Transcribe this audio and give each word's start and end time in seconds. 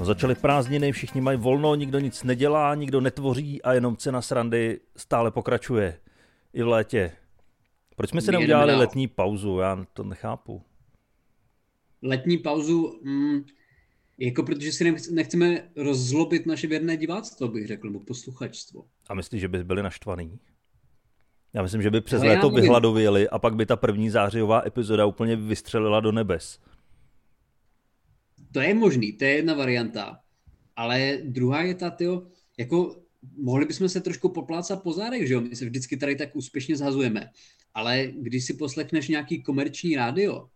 No, 0.00 0.06
začaly 0.06 0.34
prázdniny, 0.34 0.92
všichni 0.92 1.20
mají 1.20 1.38
volno, 1.38 1.74
nikdo 1.74 1.98
nic 1.98 2.22
nedělá, 2.22 2.74
nikdo 2.74 3.00
netvoří 3.00 3.62
a 3.62 3.72
jenom 3.72 3.96
cena 3.96 4.22
srandy 4.22 4.80
stále 4.96 5.30
pokračuje. 5.30 6.00
I 6.52 6.62
v 6.62 6.68
létě. 6.68 7.12
Proč 7.96 8.10
jsme 8.10 8.20
si 8.20 8.32
neudělali 8.32 8.74
letní 8.74 9.08
pauzu? 9.08 9.58
Já 9.58 9.84
to 9.92 10.04
nechápu. 10.04 10.62
Letní 12.02 12.38
pauzu, 12.38 13.00
mm, 13.02 13.44
jako 14.18 14.42
protože 14.42 14.72
si 14.72 14.94
nechceme 15.10 15.70
rozzlobit 15.76 16.46
naše 16.46 16.66
věrné 16.66 16.96
diváctvo, 16.96 17.48
bych 17.48 17.66
řekl, 17.66 17.86
nebo 17.86 18.00
posluchačstvo. 18.00 18.84
A 19.08 19.14
myslíš, 19.14 19.40
že 19.40 19.48
by 19.48 19.64
byli 19.64 19.82
naštvaný? 19.82 20.38
Já 21.52 21.62
myslím, 21.62 21.82
že 21.82 21.90
by 21.90 22.00
přes 22.00 22.22
léto 22.22 22.50
vyhladověli 22.50 23.28
a 23.28 23.38
pak 23.38 23.54
by 23.54 23.66
ta 23.66 23.76
první 23.76 24.10
zářijová 24.10 24.62
epizoda 24.66 25.06
úplně 25.06 25.36
vystřelila 25.36 26.00
do 26.00 26.12
nebes. 26.12 26.60
To 28.52 28.60
je 28.60 28.74
možný, 28.74 29.12
to 29.12 29.24
je 29.24 29.30
jedna 29.30 29.54
varianta. 29.54 30.20
Ale 30.76 31.18
druhá 31.24 31.62
je 31.62 31.74
ta, 31.74 31.90
tyjo, 31.90 32.26
jako 32.58 33.02
mohli 33.36 33.66
bychom 33.66 33.88
se 33.88 34.00
trošku 34.00 34.28
poplácat 34.28 34.82
po 34.82 34.92
zádech, 34.92 35.28
že 35.28 35.34
jo? 35.34 35.40
My 35.40 35.56
se 35.56 35.64
vždycky 35.64 35.96
tady 35.96 36.16
tak 36.16 36.36
úspěšně 36.36 36.76
zhazujeme. 36.76 37.30
Ale 37.74 38.06
když 38.16 38.44
si 38.44 38.54
poslechneš 38.54 39.08
nějaký 39.08 39.42
komerční 39.42 39.96
rádio 39.96 40.48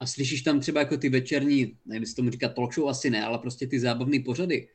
a 0.00 0.06
slyšíš 0.06 0.42
tam 0.42 0.60
třeba 0.60 0.80
jako 0.80 0.96
ty 0.96 1.08
večerní, 1.08 1.76
nevím, 1.86 2.02
jestli 2.02 2.16
tomu 2.16 2.30
říkat 2.30 2.54
talk 2.54 2.74
show, 2.74 2.88
asi 2.88 3.10
ne, 3.10 3.24
ale 3.24 3.38
prostě 3.38 3.66
ty 3.66 3.80
zábavné 3.80 4.20
pořady, 4.20 4.68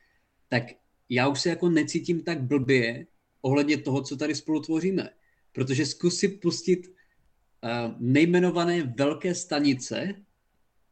tak 0.49 0.63
já 1.09 1.27
už 1.27 1.41
se 1.41 1.49
jako 1.49 1.69
necítím 1.69 2.23
tak 2.23 2.41
blbě 2.41 3.07
ohledně 3.41 3.77
toho, 3.77 4.01
co 4.01 4.17
tady 4.17 4.35
spolu 4.35 4.61
tvoříme. 4.61 5.09
Protože 5.51 5.85
zkus 5.85 6.17
si 6.17 6.27
pustit 6.27 6.87
uh, 6.87 7.95
nejmenované 7.99 8.93
velké 8.97 9.35
stanice 9.35 10.15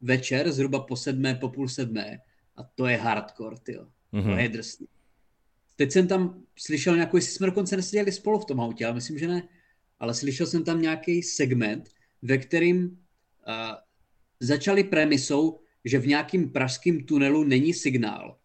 večer, 0.02 0.52
zhruba 0.52 0.80
po 0.80 0.96
sedmé, 0.96 1.34
po 1.34 1.48
půl 1.48 1.68
sedmé, 1.68 2.18
a 2.56 2.62
to 2.62 2.86
je 2.86 2.96
hardcore, 2.96 3.56
ty 3.62 3.78
Mm-hmm. 4.12 4.22
To 4.22 4.28
mhm. 4.28 4.38
je 4.38 4.48
drsný. 4.48 4.86
Teď 5.76 5.92
jsem 5.92 6.08
tam 6.08 6.42
slyšel 6.56 6.94
nějakou, 6.94 7.16
jestli 7.16 7.32
jsme 7.32 7.46
dokonce 7.46 7.76
neseděli 7.76 8.12
spolu 8.12 8.38
v 8.38 8.44
tom 8.44 8.60
autě, 8.60 8.86
ale 8.86 8.94
myslím, 8.94 9.18
že 9.18 9.28
ne, 9.28 9.48
ale 10.00 10.14
slyšel 10.14 10.46
jsem 10.46 10.64
tam 10.64 10.82
nějaký 10.82 11.22
segment, 11.22 11.90
ve 12.22 12.38
kterým 12.38 12.84
uh, 12.84 12.94
začali 14.40 14.84
premisou, 14.84 15.60
že 15.84 15.98
v 15.98 16.06
nějakým 16.06 16.50
pražském 16.50 17.04
tunelu 17.04 17.44
není 17.44 17.74
signál 17.74 18.38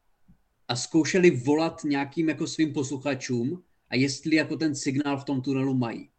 a 0.68 0.76
zkoušeli 0.76 1.32
volat 1.32 1.84
nějakým 1.84 2.30
jako 2.30 2.48
svým 2.48 2.74
posluchačům 2.74 3.64
a 3.90 3.96
jestli 3.96 4.36
jako 4.36 4.58
ten 4.58 4.76
signál 4.76 5.18
v 5.18 5.24
tom 5.24 5.42
tunelu 5.42 5.74
mají. 5.74 6.10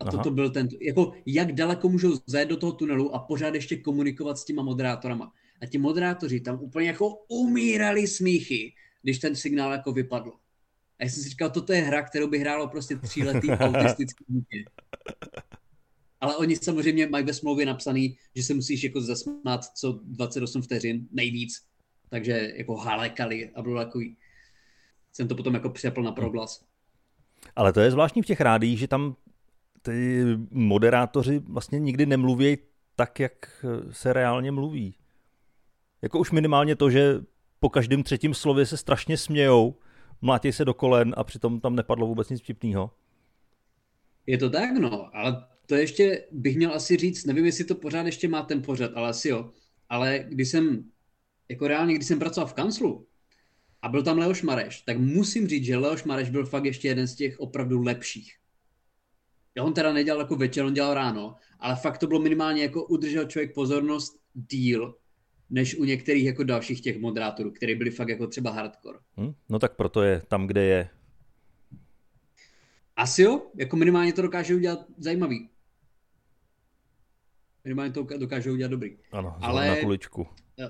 A 0.00 0.04
Aha. 0.04 0.10
toto 0.10 0.30
byl 0.30 0.50
ten, 0.50 0.68
jako 0.80 1.12
jak 1.26 1.52
daleko 1.52 1.88
můžou 1.88 2.18
zajet 2.26 2.48
do 2.48 2.56
toho 2.56 2.72
tunelu 2.72 3.14
a 3.14 3.18
pořád 3.18 3.54
ještě 3.54 3.76
komunikovat 3.76 4.38
s 4.38 4.44
těma 4.44 4.62
moderátorama. 4.62 5.32
A 5.62 5.66
ti 5.66 5.78
moderátoři 5.78 6.40
tam 6.40 6.60
úplně 6.60 6.86
jako 6.86 7.14
umírali 7.28 8.06
smíchy, 8.06 8.74
když 9.02 9.18
ten 9.18 9.36
signál 9.36 9.72
jako 9.72 9.92
vypadl. 9.92 10.32
A 10.98 11.04
já 11.04 11.10
jsem 11.10 11.22
si 11.22 11.28
říkal, 11.28 11.50
toto 11.50 11.72
je 11.72 11.80
hra, 11.80 12.02
kterou 12.02 12.28
by 12.28 12.38
hrálo 12.38 12.68
prostě 12.68 12.96
tříletý 12.96 13.50
autistický 13.50 14.24
dítě. 14.28 14.64
Ale 16.20 16.36
oni 16.36 16.56
samozřejmě 16.56 17.06
mají 17.06 17.24
ve 17.24 17.34
smlouvě 17.34 17.66
napsaný, 17.66 18.18
že 18.34 18.42
se 18.42 18.54
musíš 18.54 18.82
jako 18.82 19.00
zasmát 19.00 19.64
co 19.64 20.00
28 20.02 20.62
vteřin 20.62 21.08
nejvíc. 21.12 21.62
Takže 22.08 22.52
jako 22.56 22.76
halekali 22.76 23.50
a 23.54 23.62
bylo 23.62 23.84
takový, 23.84 24.16
jsem 25.12 25.28
to 25.28 25.34
potom 25.34 25.54
jako 25.54 25.70
přepl 25.70 26.02
na 26.02 26.12
proglas. 26.12 26.64
Ale 27.56 27.72
to 27.72 27.80
je 27.80 27.90
zvláštní 27.90 28.22
v 28.22 28.26
těch 28.26 28.40
rádích, 28.40 28.78
že 28.78 28.88
tam 28.88 29.16
ty 29.88 30.24
moderátoři 30.50 31.38
vlastně 31.38 31.78
nikdy 31.78 32.06
nemluví 32.06 32.58
tak, 32.96 33.20
jak 33.20 33.64
se 33.90 34.12
reálně 34.12 34.52
mluví. 34.52 34.94
Jako 36.02 36.18
už 36.18 36.30
minimálně 36.30 36.76
to, 36.76 36.90
že 36.90 37.20
po 37.60 37.68
každém 37.68 38.02
třetím 38.02 38.34
slově 38.34 38.66
se 38.66 38.76
strašně 38.76 39.16
smějou, 39.16 39.74
mlátí 40.20 40.52
se 40.52 40.64
do 40.64 40.74
kolen 40.74 41.14
a 41.16 41.24
přitom 41.24 41.60
tam 41.60 41.76
nepadlo 41.76 42.06
vůbec 42.06 42.28
nic 42.28 42.42
vtipného. 42.42 42.90
Je 44.26 44.38
to 44.38 44.50
tak, 44.50 44.78
no, 44.78 45.16
ale 45.16 45.46
to 45.66 45.74
ještě 45.74 46.24
bych 46.32 46.56
měl 46.56 46.74
asi 46.74 46.96
říct, 46.96 47.24
nevím, 47.24 47.46
jestli 47.46 47.64
to 47.64 47.74
pořád 47.74 48.06
ještě 48.06 48.28
má 48.28 48.42
ten 48.42 48.62
pořad, 48.62 48.90
ale 48.94 49.08
asi 49.08 49.28
jo. 49.28 49.50
Ale 49.88 50.24
když 50.28 50.48
jsem, 50.48 50.84
jako 51.48 51.68
reálně, 51.68 51.94
když 51.94 52.08
jsem 52.08 52.18
pracoval 52.18 52.48
v 52.48 52.54
kanclu 52.54 53.06
a 53.82 53.88
byl 53.88 54.02
tam 54.02 54.18
Leoš 54.18 54.42
Mareš, 54.42 54.80
tak 54.80 54.98
musím 54.98 55.48
říct, 55.48 55.64
že 55.64 55.76
Leoš 55.76 56.04
Mareš 56.04 56.30
byl 56.30 56.46
fakt 56.46 56.64
ještě 56.64 56.88
jeden 56.88 57.08
z 57.08 57.14
těch 57.14 57.40
opravdu 57.40 57.82
lepších. 57.82 58.34
Já 59.54 59.64
on 59.64 59.74
teda 59.74 59.92
nedělal 59.92 60.20
jako 60.20 60.36
večer, 60.36 60.64
on 60.64 60.74
dělal 60.74 60.94
ráno, 60.94 61.36
ale 61.58 61.76
fakt 61.76 61.98
to 61.98 62.06
bylo 62.06 62.20
minimálně 62.20 62.62
jako 62.62 62.84
udržel 62.84 63.24
člověk 63.24 63.54
pozornost 63.54 64.20
díl, 64.34 64.94
než 65.50 65.78
u 65.78 65.84
některých 65.84 66.24
jako 66.24 66.44
dalších 66.44 66.80
těch 66.80 67.00
moderátorů, 67.00 67.50
který 67.50 67.74
byli 67.74 67.90
fakt 67.90 68.08
jako 68.08 68.26
třeba 68.26 68.50
hardcore. 68.50 68.98
Hmm, 69.16 69.34
no 69.48 69.58
tak 69.58 69.76
proto 69.76 70.02
je 70.02 70.22
tam, 70.28 70.46
kde 70.46 70.64
je. 70.64 70.88
Asi 72.96 73.22
jo, 73.22 73.42
jako 73.54 73.76
minimálně 73.76 74.12
to 74.12 74.22
dokáže 74.22 74.54
udělat 74.54 74.86
zajímavý. 74.98 75.48
Minimálně 77.64 77.92
to 77.92 78.02
dokáže 78.02 78.50
udělat 78.50 78.70
dobrý. 78.70 78.96
Ano, 79.12 79.36
ale 79.40 79.68
na 79.68 79.76
kuličku. 79.76 80.26
Eh, 80.58 80.68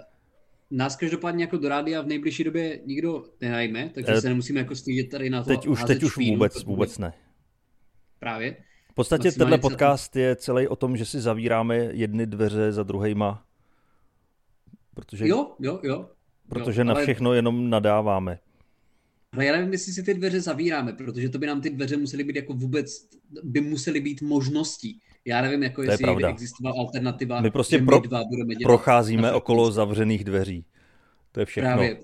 nás 0.71 0.97
každopádně 0.97 1.45
jako 1.45 1.57
do 1.57 1.69
rádia 1.69 2.03
v 2.03 2.07
nejbližší 2.07 2.45
době 2.45 2.81
nikdo 2.85 3.25
nenajme, 3.41 3.91
takže 3.95 4.13
e, 4.13 4.21
se 4.21 4.29
nemusíme 4.29 4.61
jako 4.61 4.77
stýdět 4.77 5.09
tady 5.09 5.31
na 5.31 5.43
to. 5.43 5.49
Teď 5.49 5.67
už, 5.67 5.85
teď 5.85 6.03
už 6.03 6.17
vůbec, 6.17 6.65
vůbec 6.65 6.99
ne. 6.99 7.13
Právě 8.19 8.57
podstatě 8.99 9.33
tenhle 9.33 9.59
podcast 9.59 10.17
je 10.17 10.37
celý 10.37 10.69
o 10.69 10.77
tom, 10.77 10.97
že 10.97 11.05
si 11.05 11.21
zavíráme 11.21 11.77
jedny 11.77 12.27
dveře 12.27 12.73
za 12.73 12.83
druhýma. 12.83 13.45
Protože, 14.95 15.29
jo, 15.29 15.53
jo, 15.59 15.81
jo. 15.83 16.09
Protože 16.49 16.81
jo, 16.81 16.85
na 16.85 16.95
ale... 16.95 17.03
všechno 17.03 17.33
jenom 17.33 17.71
nadáváme. 17.71 18.39
Ale 19.33 19.45
já 19.45 19.53
nevím, 19.53 19.73
jestli 19.73 19.93
si 19.93 20.03
ty 20.03 20.15
dveře 20.15 20.41
zavíráme, 20.41 20.93
protože 20.93 21.29
to 21.29 21.39
by 21.39 21.47
nám 21.47 21.61
ty 21.61 21.71
dveře 21.71 21.97
musely 21.97 22.25
být 22.25 22.37
jako 22.37 22.53
vůbec, 22.53 23.09
by 23.43 23.61
musely 23.61 24.01
být 24.01 24.23
možností. 24.23 25.01
Já 25.25 25.43
nevím, 25.43 25.63
jako 25.63 25.85
to 25.85 25.91
jestli 25.91 26.25
existovala 26.25 26.77
alternativa, 26.79 27.41
My 27.41 27.51
prostě 27.51 27.79
pro, 27.79 28.01
my 28.01 28.09
dva 28.09 28.25
budeme 28.25 28.55
dělat 28.55 28.69
procházíme 28.69 29.33
okolo 29.33 29.73
zavřených 29.73 30.25
dveří. 30.25 30.65
To 31.33 31.41
je 31.41 31.47
všechno. 31.47 31.71
Právě, 31.71 32.01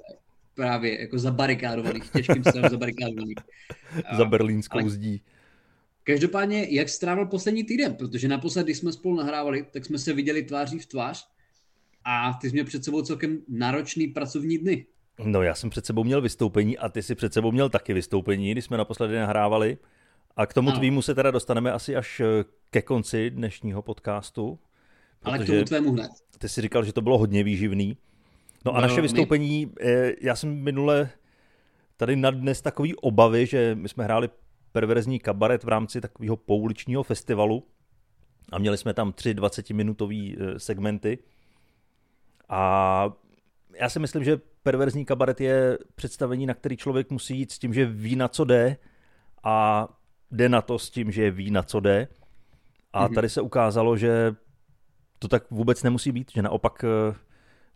právě 0.55 1.01
jako 1.01 1.19
zabarikádovaných, 1.19 2.11
těžkým 2.11 2.45
stavem 2.45 2.71
zabarikádovaných. 2.71 3.39
za 4.17 4.25
berlínskou 4.25 4.79
ale, 4.79 4.91
zdí. 4.91 5.23
Každopádně, 6.05 6.67
jak 6.71 6.89
strávil 6.89 7.27
poslední 7.27 7.65
týden, 7.65 7.95
protože 7.95 8.29
naposledy, 8.29 8.65
když 8.65 8.79
jsme 8.79 8.93
spolu 8.93 9.17
nahrávali, 9.17 9.67
tak 9.73 9.85
jsme 9.85 9.99
se 9.99 10.13
viděli 10.13 10.43
tváří 10.43 10.79
v 10.79 10.87
tvář 10.87 11.29
a 12.05 12.33
ty 12.41 12.49
jsi 12.49 12.53
měl 12.53 12.65
před 12.65 12.85
sebou 12.85 13.03
celkem 13.03 13.39
náročný 13.49 14.07
pracovní 14.07 14.59
dny. 14.59 14.87
No 15.25 15.43
já 15.43 15.55
jsem 15.55 15.71
před 15.71 15.87
sebou 15.87 16.05
měl 16.05 16.21
vystoupení 16.21 16.79
a 16.79 16.89
ty 16.89 17.03
si 17.03 17.15
před 17.15 17.35
sebou 17.35 17.53
měl 17.53 17.69
taky 17.69 17.95
vystoupení, 17.95 18.53
když 18.53 18.65
jsme 18.65 18.77
naposledy 18.77 19.15
nahrávali. 19.15 19.79
A 20.37 20.47
k 20.47 20.55
tomu 20.55 20.71
ano. 20.71 20.79
tvýmu 20.79 21.03
se 21.03 21.15
teda 21.15 21.31
dostaneme 21.31 21.73
asi 21.73 21.97
až 21.97 22.21
eh, 22.21 22.45
ke 22.71 22.83
konci 22.83 23.31
dnešního 23.31 23.83
podcastu. 23.83 24.59
Ale 25.23 25.39
k 25.39 25.47
tomu 25.47 25.65
tvému 25.65 25.93
hned. 25.93 26.11
Ty 26.39 26.49
jsi 26.49 26.61
říkal, 26.61 26.85
že 26.85 26.93
to 26.93 27.01
bylo 27.01 27.19
hodně 27.19 27.45
výživný. 27.45 27.97
No 28.65 28.73
a 28.73 28.81
no, 28.81 28.89
naše 28.89 29.01
vystoupení, 29.01 29.67
my... 29.67 29.73
Eh, 29.81 30.13
já 30.21 30.37
jsem 30.37 30.63
minule 30.63 31.11
tady 31.97 32.17
na 32.17 32.31
dnes 32.31 32.63
takový 32.63 32.95
obavy, 32.95 33.47
že 33.47 33.75
my 33.75 33.89
jsme 33.89 34.05
hráli 34.05 34.29
perverzní 34.75 35.19
kabaret 35.19 35.65
v 35.65 35.69
rámci 35.69 36.01
takového 36.01 36.37
pouličního 36.37 37.03
festivalu 37.03 37.67
a 38.53 38.59
měli 38.59 38.79
jsme 38.79 38.95
tam 38.95 39.13
tři 39.13 39.35
20-minutové 39.35 40.37
eh, 40.39 40.59
segmenty. 40.59 41.19
A 42.49 43.13
já 43.81 43.89
si 43.89 43.99
myslím, 43.99 44.25
že 44.25 44.41
perverzní 44.63 45.05
kabaret 45.05 45.41
je 45.41 45.79
představení, 45.95 46.47
na 46.47 46.55
který 46.55 46.77
člověk 46.77 47.11
musí 47.11 47.39
jít 47.39 47.53
s 47.53 47.59
tím, 47.59 47.75
že 47.75 47.87
ví, 47.87 48.17
na 48.17 48.29
co 48.29 48.45
jde 48.45 48.77
a 49.45 49.89
jde 50.31 50.49
na 50.49 50.63
to 50.63 50.79
s 50.79 50.91
tím, 50.91 51.11
že 51.11 51.31
ví, 51.31 51.51
na 51.51 51.63
co 51.63 51.81
jde. 51.81 52.09
A 52.93 53.05
mhm. 53.05 53.15
tady 53.15 53.29
se 53.29 53.41
ukázalo, 53.41 53.97
že 53.97 54.35
to 55.19 55.29
tak 55.29 55.51
vůbec 55.51 55.83
nemusí 55.83 56.13
být, 56.13 56.31
že 56.35 56.43
naopak 56.43 56.85
eh, 56.85 57.15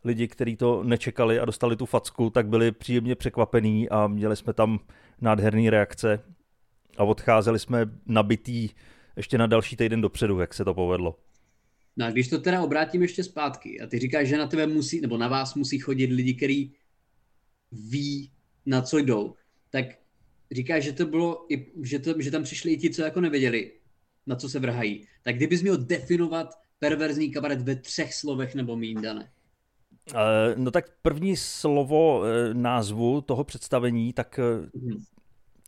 lidi, 0.05 0.29
kteří 0.29 0.57
to 0.57 0.83
nečekali 0.83 1.41
a 1.41 1.45
dostali 1.45 1.77
tu 1.77 1.87
facku, 1.87 2.31
tak 2.31 2.49
byli 2.49 2.73
příjemně 2.73 3.15
překvapení 3.15 3.89
a 3.89 4.07
měli 4.07 4.37
jsme 4.37 4.53
tam 4.53 4.79
nádherné 5.21 5.71
reakce 5.71 6.21
a 6.99 7.05
odcházeli 7.05 7.59
jsme 7.59 7.91
nabitý 8.07 8.69
ještě 9.17 9.39
na 9.39 9.47
další 9.47 9.77
týden 9.77 10.01
dopředu, 10.01 10.41
jak 10.41 10.55
se 10.55 10.65
to 10.65 10.75
povedlo. 10.75 11.19
No 11.97 12.07
a 12.07 12.11
když 12.11 12.29
to 12.29 12.39
teda 12.39 12.63
obrátím 12.63 13.03
ještě 13.03 13.25
zpátky 13.25 13.81
a 13.81 13.87
ty 13.87 13.99
říkáš, 13.99 14.29
že 14.29 14.39
na 14.39 14.47
tebe 14.47 14.67
musí, 14.67 15.01
nebo 15.01 15.17
na 15.19 15.29
vás 15.29 15.55
musí 15.55 15.79
chodit 15.79 16.07
lidi, 16.07 16.35
kteří 16.35 16.75
ví, 17.73 18.31
na 18.67 18.83
co 18.83 18.99
jdou, 18.99 19.35
tak 19.71 19.87
říkáš, 20.53 20.85
že 20.85 20.93
to 20.93 21.07
bylo, 21.07 21.47
že, 21.83 21.99
to, 21.99 22.15
že 22.21 22.31
tam 22.31 22.43
přišli 22.43 22.73
i 22.73 22.77
ti, 22.77 22.91
co 22.91 23.03
jako 23.03 23.21
nevěděli, 23.21 23.73
na 24.27 24.37
co 24.37 24.49
se 24.49 24.59
vrhají. 24.59 25.07
Tak 25.23 25.37
kdybys 25.37 25.63
měl 25.63 25.77
definovat 25.77 26.55
perverzní 26.79 27.31
kabaret 27.31 27.63
ve 27.63 27.77
třech 27.77 28.15
slovech 28.15 28.55
nebo 28.55 28.77
míň, 28.77 29.01
Dane? 29.01 29.31
No 30.57 30.71
tak 30.71 30.91
první 31.03 31.37
slovo 31.37 32.25
e, 32.25 32.55
názvu 32.55 33.21
toho 33.21 33.45
představení, 33.45 34.13
tak 34.13 34.41
mm 34.75 35.05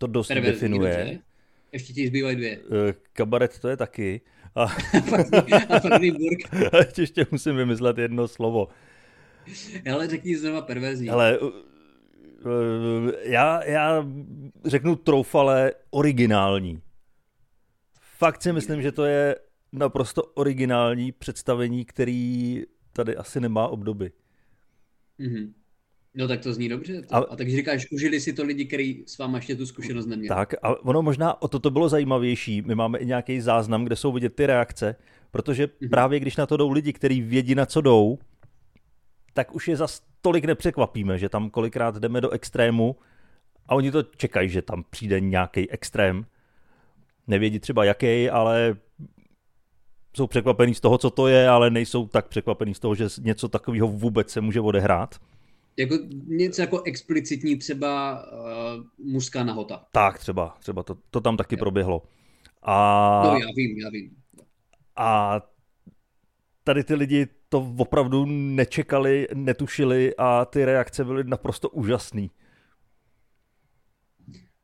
to 0.00 0.06
dost 0.06 0.28
Perverzní, 0.28 0.52
definuje. 0.52 0.96
Dobře. 0.96 1.18
Ještě 1.72 1.92
ti 1.92 2.06
zbývají 2.06 2.36
dvě. 2.36 2.58
Eh, 2.88 2.94
kabaret 3.12 3.58
to 3.58 3.68
je 3.68 3.76
taky. 3.76 4.20
A, 4.54 4.64
a 4.64 5.98
Ještě 6.98 7.26
musím 7.30 7.56
vymyslet 7.56 7.98
jedno 7.98 8.28
slovo. 8.28 8.68
Ale 9.92 10.08
řekni 10.08 10.36
znova 10.36 10.62
perverzní. 10.62 11.10
Ale 11.10 11.38
uh, 11.38 11.48
uh, 11.48 13.10
já, 13.22 13.64
já 13.64 14.06
řeknu 14.64 14.96
troufale 14.96 15.72
originální. 15.90 16.82
Fakt 18.00 18.42
si 18.42 18.52
myslím, 18.52 18.82
že 18.82 18.92
to 18.92 19.04
je 19.04 19.36
naprosto 19.72 20.22
originální 20.22 21.12
představení, 21.12 21.84
který 21.84 22.62
tady 22.92 23.16
asi 23.16 23.40
nemá 23.40 23.68
obdoby. 23.68 24.12
Mm-hmm. 25.20 25.52
No 26.14 26.28
tak 26.28 26.40
to 26.40 26.52
zní 26.52 26.68
dobře. 26.68 27.02
To. 27.02 27.14
A, 27.14 27.18
a 27.18 27.36
takže 27.36 27.56
říkáš, 27.56 27.86
užili 27.92 28.20
si 28.20 28.32
to 28.32 28.44
lidi, 28.44 28.64
kteří 28.64 29.04
s 29.06 29.18
váma 29.18 29.38
ještě 29.38 29.56
tu 29.56 29.66
zkušenost 29.66 30.06
neměli. 30.06 30.28
Tak 30.28 30.54
a 30.62 30.84
ono 30.84 31.02
možná 31.02 31.42
o 31.42 31.48
to 31.48 31.58
to 31.58 31.70
bylo 31.70 31.88
zajímavější. 31.88 32.62
My 32.62 32.74
máme 32.74 32.98
i 32.98 33.06
nějaký 33.06 33.40
záznam, 33.40 33.84
kde 33.84 33.96
jsou 33.96 34.12
vidět 34.12 34.34
ty 34.34 34.46
reakce, 34.46 34.96
protože 35.30 35.66
mm-hmm. 35.66 35.90
právě 35.90 36.20
když 36.20 36.36
na 36.36 36.46
to 36.46 36.56
jdou 36.56 36.70
lidi, 36.70 36.92
kteří 36.92 37.22
vědí, 37.22 37.54
na 37.54 37.66
co 37.66 37.80
jdou, 37.80 38.18
tak 39.34 39.54
už 39.54 39.68
je 39.68 39.76
za 39.76 39.86
tolik 40.20 40.44
nepřekvapíme, 40.44 41.18
že 41.18 41.28
tam 41.28 41.50
kolikrát 41.50 41.96
jdeme 41.96 42.20
do 42.20 42.30
extrému 42.30 42.96
a 43.66 43.74
oni 43.74 43.90
to 43.90 44.02
čekají, 44.02 44.48
že 44.48 44.62
tam 44.62 44.84
přijde 44.90 45.20
nějaký 45.20 45.70
extrém. 45.70 46.26
Nevědí 47.26 47.58
třeba 47.58 47.84
jaký, 47.84 48.30
ale 48.30 48.76
jsou 50.16 50.26
překvapení 50.26 50.74
z 50.74 50.80
toho, 50.80 50.98
co 50.98 51.10
to 51.10 51.28
je, 51.28 51.48
ale 51.48 51.70
nejsou 51.70 52.06
tak 52.06 52.28
překvapení 52.28 52.74
z 52.74 52.78
toho, 52.78 52.94
že 52.94 53.06
něco 53.20 53.48
takového 53.48 53.88
vůbec 53.88 54.30
se 54.30 54.40
může 54.40 54.60
odehrát. 54.60 55.14
Jako 55.76 55.98
něco 56.26 56.62
jako 56.62 56.82
explicitní 56.82 57.56
třeba 57.56 58.22
uh, 58.32 58.84
mužská 59.12 59.44
nahota. 59.44 59.84
Tak 59.92 60.18
třeba, 60.18 60.56
třeba 60.60 60.82
to, 60.82 60.96
to 61.10 61.20
tam 61.20 61.36
taky 61.36 61.54
jo. 61.54 61.58
proběhlo. 61.58 62.02
A... 62.62 63.22
No 63.24 63.38
já 63.38 63.46
vím, 63.56 63.78
já 63.78 63.90
vím. 63.90 64.16
A 64.96 65.40
tady 66.64 66.84
ty 66.84 66.94
lidi 66.94 67.26
to 67.48 67.74
opravdu 67.78 68.26
nečekali, 68.26 69.28
netušili 69.34 70.14
a 70.18 70.44
ty 70.44 70.64
reakce 70.64 71.04
byly 71.04 71.24
naprosto 71.24 71.68
úžasný. 71.68 72.30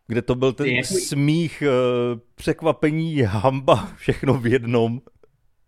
Kde 0.06 0.22
to 0.22 0.34
byl 0.34 0.52
ten 0.52 0.66
jako... 0.66 0.94
smích, 0.94 1.62
eh, 1.62 2.20
překvapení, 2.34 3.20
hamba, 3.20 3.94
všechno 3.96 4.40
v 4.40 4.46
jednom. 4.46 5.00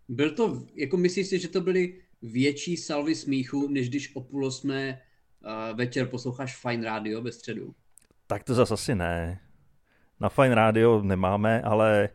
Byl 0.09 0.31
to, 0.31 0.63
jako 0.75 0.97
myslíš 0.97 1.27
si, 1.27 1.39
že 1.39 1.47
to 1.47 1.61
byly 1.61 2.01
větší 2.21 2.77
salvy 2.77 3.15
smíchu, 3.15 3.67
než 3.67 3.89
když 3.89 4.15
o 4.15 4.21
půl 4.21 4.45
osmé 4.45 5.01
večer 5.73 6.07
posloucháš 6.07 6.61
Fine 6.61 6.85
Radio 6.85 7.21
ve 7.21 7.31
středu? 7.31 7.75
Tak 8.27 8.43
to 8.43 8.53
zase 8.53 8.73
asi 8.73 8.95
ne. 8.95 9.41
Na 10.19 10.29
Fine 10.29 10.55
Radio 10.55 11.01
nemáme, 11.03 11.61
ale 11.61 12.09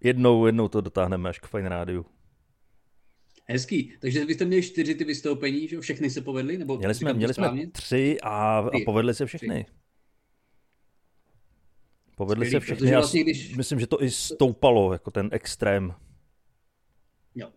jednou, 0.00 0.46
jednou 0.46 0.68
to 0.68 0.80
dotáhneme 0.80 1.28
až 1.28 1.38
k 1.38 1.46
Fine 1.46 1.68
Radio. 1.68 2.04
Hezký. 3.48 3.92
Takže 4.00 4.24
vy 4.24 4.34
jste 4.34 4.44
měli 4.44 4.62
čtyři 4.62 4.94
ty 4.94 5.04
vystoupení, 5.04 5.68
že 5.68 5.80
všechny 5.80 6.10
se 6.10 6.20
povedly? 6.20 6.58
Nebo 6.58 6.78
měli 6.78 6.94
jsme, 6.94 7.12
měli 7.12 7.34
jsme 7.34 7.66
tři 7.72 8.18
a, 8.22 8.58
a 8.58 8.70
povedly 8.84 9.14
se 9.14 9.26
všechny. 9.26 9.64
Tři. 9.64 9.74
Povedly 12.16 12.50
se 12.50 12.60
všechny 12.60 12.90
vlastně, 12.90 13.22
když... 13.22 13.56
myslím, 13.56 13.80
že 13.80 13.86
to 13.86 14.02
i 14.02 14.10
stoupalo, 14.10 14.92
jako 14.92 15.10
ten 15.10 15.28
extrém. 15.32 15.94
Jo. 17.34 17.52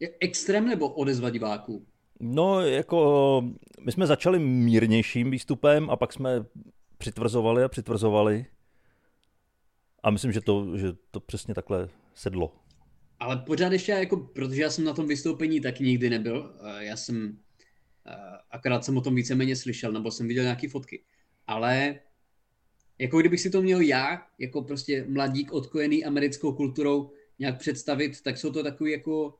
Je 0.00 0.10
extrém 0.20 0.68
nebo 0.68 0.88
odezva 0.88 1.30
diváků? 1.30 1.86
No, 2.20 2.60
jako 2.60 3.42
my 3.84 3.92
jsme 3.92 4.06
začali 4.06 4.38
mírnějším 4.38 5.30
výstupem 5.30 5.90
a 5.90 5.96
pak 5.96 6.12
jsme 6.12 6.44
přitvrzovali 6.98 7.64
a 7.64 7.68
přitvrzovali. 7.68 8.46
A 10.02 10.10
myslím, 10.10 10.32
že 10.32 10.40
to, 10.40 10.76
že 10.76 10.92
to 11.10 11.20
přesně 11.20 11.54
takhle 11.54 11.88
sedlo. 12.14 12.52
Ale 13.20 13.36
pořád 13.36 13.72
ještě, 13.72 13.92
jako, 13.92 14.16
protože 14.16 14.62
já 14.62 14.70
jsem 14.70 14.84
na 14.84 14.92
tom 14.92 15.06
vystoupení 15.06 15.60
taky 15.60 15.84
nikdy 15.84 16.10
nebyl, 16.10 16.54
já 16.78 16.96
jsem, 16.96 17.38
akorát 18.50 18.84
jsem 18.84 18.96
o 18.96 19.00
tom 19.00 19.14
víceméně 19.14 19.56
slyšel, 19.56 19.92
nebo 19.92 20.10
jsem 20.10 20.28
viděl 20.28 20.44
nějaké 20.44 20.68
fotky. 20.68 21.04
Ale 21.46 22.00
jako 22.98 23.20
kdybych 23.20 23.40
si 23.40 23.50
to 23.50 23.62
měl 23.62 23.80
já, 23.80 24.26
jako 24.38 24.62
prostě 24.62 25.06
mladík 25.08 25.52
odkojený 25.52 26.04
americkou 26.04 26.52
kulturou, 26.52 27.10
nějak 27.38 27.58
představit, 27.58 28.22
tak 28.22 28.38
jsou 28.38 28.52
to 28.52 28.62
takový 28.62 28.92
jako 28.92 29.34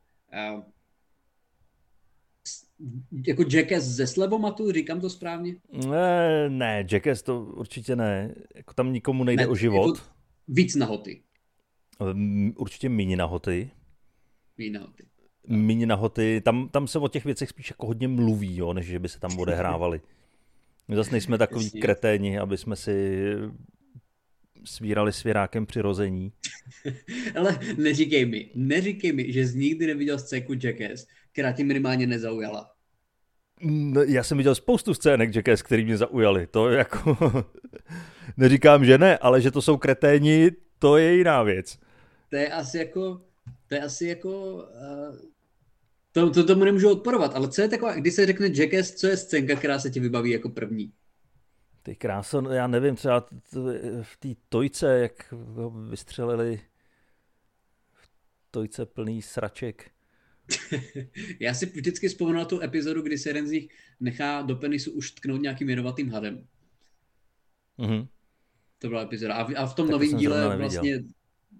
jako 3.27 3.43
Jackass 3.53 3.85
ze 3.85 4.07
slevomatu, 4.07 4.71
říkám 4.71 5.01
to 5.01 5.09
správně? 5.09 5.55
Ne, 5.89 6.49
ne, 6.49 6.87
Jackass 6.91 7.21
to 7.21 7.43
určitě 7.43 7.95
ne. 7.95 8.35
Jako 8.55 8.73
tam 8.73 8.93
nikomu 8.93 9.23
nejde 9.23 9.43
ne, 9.43 9.47
o 9.47 9.55
život. 9.55 9.97
Jako 9.97 10.09
víc 10.47 10.75
nahoty. 10.75 11.21
Určitě 12.55 12.89
méně 12.89 13.17
nahoty. 13.17 13.71
Méně 14.57 14.71
nahoty. 14.71 15.03
Méně 15.47 15.85
nahoty. 15.85 16.41
Tam, 16.45 16.69
tam 16.69 16.87
se 16.87 16.99
o 16.99 17.07
těch 17.07 17.25
věcech 17.25 17.49
spíš 17.49 17.69
jako 17.69 17.87
hodně 17.87 18.07
mluví, 18.07 18.57
jo, 18.57 18.73
než 18.73 18.85
že 18.85 18.99
by 18.99 19.09
se 19.09 19.19
tam 19.19 19.39
odehrávali. 19.39 20.01
My 20.87 20.95
zase 20.95 21.11
nejsme 21.11 21.37
takový 21.37 21.65
Jasně. 21.65 21.81
kreténi, 21.81 22.39
aby 22.39 22.57
jsme 22.57 22.75
si 22.75 23.21
svírali 24.65 25.13
svěrákem 25.13 25.65
přirození. 25.65 26.33
Ale 27.35 27.59
neříkej 27.77 28.25
mi, 28.25 28.49
neříkej 28.55 29.11
mi, 29.11 29.33
že 29.33 29.47
jsi 29.47 29.57
nikdy 29.57 29.87
neviděl 29.87 30.19
scénku 30.19 30.53
Jackass, 30.63 31.07
která 31.31 31.51
tě 31.51 31.63
minimálně 31.63 32.07
nezaujala. 32.07 32.71
No, 33.63 34.01
já 34.01 34.23
jsem 34.23 34.37
viděl 34.37 34.55
spoustu 34.55 34.93
scének 34.93 35.35
Jackass, 35.35 35.61
který 35.61 35.85
mě 35.85 35.97
zaujaly. 35.97 36.47
To 36.47 36.69
jako... 36.69 37.17
Neříkám, 38.37 38.85
že 38.85 38.97
ne, 38.97 39.17
ale 39.17 39.41
že 39.41 39.51
to 39.51 39.61
jsou 39.61 39.77
kreténi, 39.77 40.51
to 40.79 40.97
je 40.97 41.15
jiná 41.15 41.43
věc. 41.43 41.77
To 42.29 42.35
je 42.35 42.49
asi 42.49 42.77
jako... 42.77 43.21
To 43.67 43.75
je 43.75 43.81
asi 43.81 44.05
jako... 44.07 44.53
Uh, 44.55 45.15
to, 46.11 46.31
to 46.31 46.43
tomu 46.43 46.63
nemůžu 46.63 46.91
odporovat, 46.91 47.35
ale 47.35 47.49
co 47.49 47.61
je 47.61 47.67
taková, 47.69 47.95
když 47.95 48.13
se 48.13 48.25
řekne 48.25 48.49
Jackass, 48.53 48.91
co 48.91 49.07
je 49.07 49.17
scénka, 49.17 49.55
která 49.55 49.79
se 49.79 49.89
ti 49.89 49.99
vybaví 49.99 50.31
jako 50.31 50.49
první? 50.49 50.93
Ty 51.83 51.95
kráso, 51.95 52.49
já 52.49 52.67
nevím, 52.67 52.95
třeba 52.95 53.25
v 54.01 54.17
té 54.19 54.29
tojce, 54.49 54.99
jak 54.99 55.31
ho 55.31 55.69
vystřelili 55.69 56.61
v 57.93 58.09
tojce 58.51 58.85
plný 58.85 59.21
sraček. 59.21 59.91
Já 61.39 61.53
si 61.53 61.65
vždycky 61.65 62.07
vzpomínám 62.07 62.39
na 62.39 62.45
tu 62.45 62.61
epizodu, 62.61 63.01
kdy 63.01 63.17
se 63.17 63.29
jeden 63.29 63.47
z 63.47 63.51
nich 63.51 63.69
nechá 63.99 64.41
do 64.41 64.55
penisu 64.55 64.91
už 64.91 65.11
tknout 65.11 65.41
nějakým 65.41 65.69
jedovatým 65.69 66.09
hadem. 66.09 66.47
Mm-hmm. 67.79 68.07
To 68.79 68.89
byla 68.89 69.01
epizoda. 69.01 69.33
A 69.33 69.43
v, 69.43 69.53
a 69.57 69.65
v 69.65 69.75
tom 69.75 69.87
tak 69.87 69.91
novém 69.91 70.17
díle 70.17 70.57
vlastně, 70.57 71.03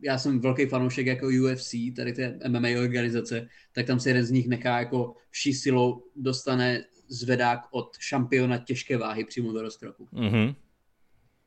já 0.01 0.17
jsem 0.17 0.39
velký 0.39 0.65
fanoušek 0.65 1.05
jako 1.05 1.27
UFC, 1.27 1.75
tady 1.95 2.13
té 2.13 2.39
MMA 2.47 2.69
organizace, 2.83 3.47
tak 3.71 3.85
tam 3.85 3.99
se 3.99 4.09
jeden 4.09 4.25
z 4.25 4.31
nich 4.31 4.47
nechá 4.47 4.79
jako 4.79 5.15
vší 5.29 5.53
silou 5.53 6.03
dostane 6.15 6.83
zvedák 7.07 7.59
od 7.71 7.97
šampiona 7.99 8.57
těžké 8.57 8.97
váhy 8.97 9.23
přímo 9.23 9.53
do 9.53 9.61
rozkroku. 9.61 10.07
Mm-hmm. 10.13 10.55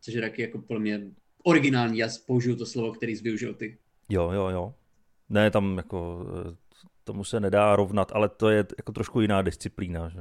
Což 0.00 0.14
je 0.14 0.20
taky 0.20 0.42
jako 0.42 0.58
pro 0.58 0.80
mě 0.80 1.00
originální, 1.44 1.98
já 1.98 2.08
použiju 2.26 2.56
to 2.56 2.66
slovo, 2.66 2.92
který 2.92 3.16
jsi 3.16 3.22
využil 3.22 3.54
ty. 3.54 3.78
Jo, 4.08 4.30
jo, 4.30 4.48
jo. 4.48 4.74
Ne, 5.28 5.50
tam 5.50 5.76
jako 5.76 6.26
tomu 7.04 7.24
se 7.24 7.40
nedá 7.40 7.76
rovnat, 7.76 8.12
ale 8.14 8.28
to 8.28 8.48
je 8.48 8.66
jako 8.78 8.92
trošku 8.92 9.20
jiná 9.20 9.42
disciplína. 9.42 10.08
Že? 10.08 10.20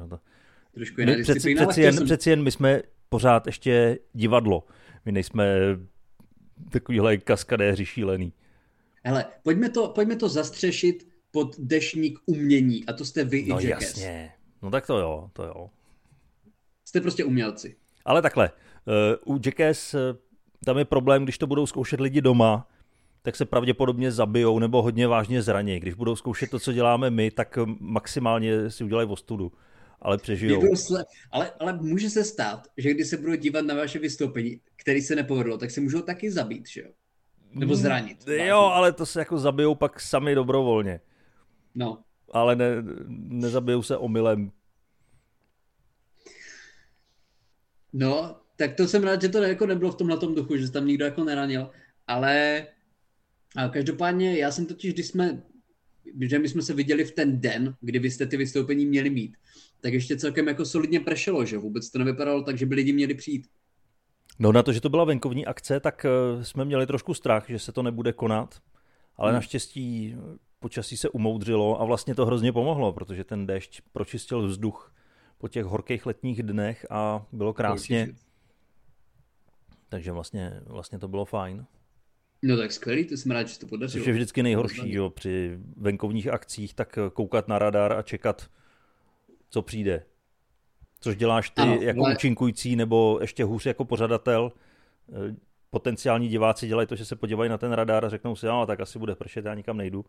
Trošku 0.74 1.02
jiná 1.02 1.12
my 1.12 1.18
disciplína. 1.18 1.62
Přeci, 1.62 1.68
přeci, 1.68 1.82
jen, 1.82 1.94
jsem... 1.94 2.06
přeci 2.06 2.30
jen 2.30 2.44
my 2.44 2.52
jsme 2.52 2.82
pořád 3.10 3.48
ještě 3.48 4.00
divadlo. 4.14 4.68
My 5.06 5.12
nejsme 5.12 5.46
takovýhle 6.70 7.18
kaskadéři 7.18 7.86
šílený. 7.86 8.34
Hele, 9.04 9.26
pojďme 9.44 9.70
to, 9.70 9.88
pojďme 9.88 10.16
to 10.16 10.30
zastřešit 10.30 11.08
pod 11.32 11.56
dešník 11.60 12.20
umění 12.26 12.86
a 12.86 12.94
to 12.94 13.06
jste 13.06 13.24
vy 13.24 13.46
no, 13.48 13.62
i 13.62 13.68
Jackass. 13.68 13.98
jasně, 13.98 14.32
no 14.62 14.72
tak 14.72 14.88
to 14.88 15.00
jo, 15.00 15.30
to 15.34 15.44
jo. 15.44 15.70
Jste 16.86 17.02
prostě 17.02 17.24
umělci. 17.24 17.76
Ale 18.06 18.22
takhle, 18.22 18.52
uh, 19.26 19.36
u 19.36 19.40
Jackass 19.46 19.94
uh, 19.94 20.00
tam 20.66 20.78
je 20.78 20.86
problém, 20.86 21.24
když 21.24 21.38
to 21.38 21.48
budou 21.48 21.66
zkoušet 21.66 22.00
lidi 22.00 22.22
doma, 22.22 22.68
tak 23.24 23.36
se 23.36 23.46
pravděpodobně 23.46 24.12
zabijou 24.12 24.60
nebo 24.60 24.82
hodně 24.82 25.08
vážně 25.08 25.42
zraní. 25.42 25.80
Když 25.80 25.94
budou 25.94 26.16
zkoušet 26.16 26.50
to, 26.50 26.60
co 26.60 26.74
děláme 26.74 27.10
my, 27.10 27.32
tak 27.32 27.58
maximálně 27.80 28.70
si 28.70 28.84
udělají 28.84 29.10
ostudu. 29.10 29.52
Ale 30.02 30.18
přežijou. 30.18 30.62
Ale, 31.32 31.52
ale 31.60 31.74
může 31.74 32.10
se 32.10 32.24
stát, 32.24 32.68
že 32.78 32.94
když 32.94 33.08
se 33.08 33.18
budou 33.18 33.36
dívat 33.36 33.66
na 33.66 33.76
vaše 33.76 34.00
vystoupení, 34.00 34.60
který 34.76 35.02
se 35.02 35.16
nepovedlo, 35.16 35.58
tak 35.58 35.72
se 35.72 35.82
můžou 35.82 36.02
taky 36.02 36.32
zabít, 36.32 36.68
že 36.70 36.82
jo? 36.82 36.90
Nebo 37.54 37.76
zranit. 37.76 38.28
Mm, 38.28 38.34
jo, 38.34 38.60
ale 38.60 38.94
to 38.94 39.06
se 39.06 39.20
jako 39.20 39.38
zabijou 39.38 39.76
pak 39.76 40.00
sami 40.00 40.36
dobrovolně. 40.36 41.00
No. 41.76 42.04
Ale 42.32 42.56
ne, 42.56 42.66
nezabijou 43.08 43.82
se 43.82 43.98
omylem. 43.98 44.52
No, 47.94 48.36
tak 48.56 48.76
to 48.76 48.88
jsem 48.88 49.04
rád, 49.04 49.22
že 49.22 49.30
to 49.30 49.44
jako 49.44 49.66
nebylo 49.66 49.92
v 49.92 49.96
tomhle 49.96 50.18
duchu, 50.18 50.58
že 50.58 50.68
se 50.68 50.74
tam 50.74 50.88
nikdo 50.88 51.06
jako 51.06 51.24
neranil. 51.24 51.70
Ale 52.08 52.68
a 53.56 53.70
každopádně 53.70 54.38
já 54.38 54.52
jsem 54.52 54.66
totiž, 54.66 54.94
když 54.94 55.08
jsme, 55.08 55.44
že 56.22 56.40
my 56.40 56.50
jsme 56.50 56.62
se 56.62 56.74
viděli 56.74 57.06
v 57.06 57.12
ten 57.12 57.42
den, 57.42 57.76
kdy 57.82 58.00
vy 58.00 58.12
jste 58.12 58.26
ty 58.26 58.38
vystoupení 58.38 58.86
měli 58.86 59.10
mít, 59.10 59.38
tak 59.82 59.94
ještě 59.94 60.18
celkem 60.18 60.48
jako 60.48 60.66
solidně 60.66 61.00
prešelo, 61.00 61.46
že 61.46 61.58
vůbec 61.58 61.90
to 61.90 62.00
nevypadalo 62.00 62.44
tak, 62.44 62.58
že 62.58 62.66
by 62.66 62.76
lidi 62.76 62.94
měli 62.94 63.14
přijít. 63.14 63.48
No 64.40 64.52
na 64.52 64.64
to, 64.64 64.74
že 64.74 64.82
to 64.82 64.90
byla 64.90 65.04
venkovní 65.04 65.46
akce, 65.46 65.80
tak 65.80 66.06
eh, 66.06 66.46
jsme 66.46 66.66
měli 66.66 66.88
trošku 66.88 67.14
strach, 67.14 67.46
že 67.50 67.60
se 67.60 67.72
to 67.72 67.84
nebude 67.84 68.14
konat, 68.14 68.62
ale 69.16 69.32
hmm. 69.32 69.36
naštěstí 69.36 70.16
počasí 70.64 70.98
se 70.98 71.10
umoudřilo 71.10 71.82
a 71.82 71.86
vlastně 71.86 72.16
to 72.16 72.26
hrozně 72.26 72.54
pomohlo, 72.54 72.94
protože 72.94 73.24
ten 73.24 73.48
déšť 73.48 73.82
pročistil 73.92 74.48
vzduch 74.48 74.94
po 75.38 75.48
těch 75.48 75.66
horkých 75.66 76.06
letních 76.06 76.44
dnech 76.44 76.86
a 76.90 77.26
bylo 77.32 77.54
krásně. 77.54 78.16
Takže 79.90 80.12
vlastně, 80.12 80.62
vlastně 80.66 81.00
to 81.00 81.08
bylo 81.08 81.26
fajn. 81.26 81.66
No 82.46 82.58
tak 82.58 82.72
skvělý, 82.72 83.06
to 83.06 83.18
jsem 83.18 83.32
rád, 83.32 83.48
že 83.48 83.60
to 83.60 83.68
podařilo. 83.68 84.02
Což 84.02 84.08
je 84.08 84.14
vždycky 84.14 84.44
nejhorší, 84.44 84.94
jo, 84.94 85.10
při 85.10 85.58
venkovních 85.78 86.28
akcích, 86.28 86.74
tak 86.74 87.00
koukat 87.14 87.48
na 87.48 87.60
radar 87.60 87.94
a 87.94 88.02
čekat, 88.02 88.50
co 89.50 89.62
přijde. 89.62 90.06
Což 91.00 91.16
děláš 91.16 91.50
ty 91.50 91.62
ano, 91.62 91.78
jako 91.82 92.06
ale... 92.06 92.16
účinkující 92.16 92.76
nebo 92.76 93.18
ještě 93.22 93.44
hůř 93.44 93.66
jako 93.66 93.86
pořadatel. 93.86 94.52
Eh, 95.10 95.36
potenciální 95.70 96.28
diváci 96.28 96.68
dělají 96.68 96.88
to, 96.88 96.96
že 96.96 97.06
se 97.06 97.16
podívají 97.16 97.50
na 97.50 97.58
ten 97.58 97.72
radar 97.72 98.06
a 98.06 98.10
řeknou 98.10 98.36
si, 98.36 98.46
no 98.46 98.66
tak 98.66 98.80
asi 98.80 99.00
bude 99.00 99.16
pršet, 99.16 99.46
já 99.46 99.54
nikam 99.54 99.78
nejdu. 99.78 100.06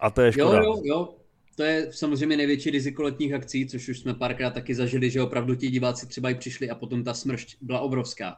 A 0.00 0.10
to 0.10 0.20
je 0.20 0.32
škoda. 0.32 0.58
Jo, 0.58 0.62
jo, 0.62 0.82
jo. 0.84 1.16
To 1.56 1.62
je 1.62 1.92
samozřejmě 1.92 2.36
největší 2.36 2.70
riziko 2.70 3.02
letních 3.02 3.32
akcí, 3.32 3.66
což 3.66 3.88
už 3.88 3.98
jsme 3.98 4.14
párkrát 4.14 4.50
taky 4.50 4.74
zažili, 4.74 5.10
že 5.10 5.22
opravdu 5.22 5.54
ti 5.54 5.70
diváci 5.70 6.06
třeba 6.06 6.30
i 6.30 6.34
přišli 6.34 6.70
a 6.70 6.74
potom 6.74 7.04
ta 7.04 7.14
smršť 7.14 7.56
byla 7.60 7.80
obrovská. 7.80 8.36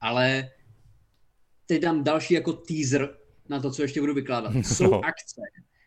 Ale 0.00 0.50
teď 1.66 1.82
dám 1.82 2.04
další 2.04 2.34
jako 2.34 2.52
teaser 2.52 3.18
na 3.48 3.60
to, 3.60 3.70
co 3.70 3.82
ještě 3.82 4.00
budu 4.00 4.14
vykládat. 4.14 4.52
Jsou 4.62 4.90
no. 4.90 5.04
akce, 5.04 5.40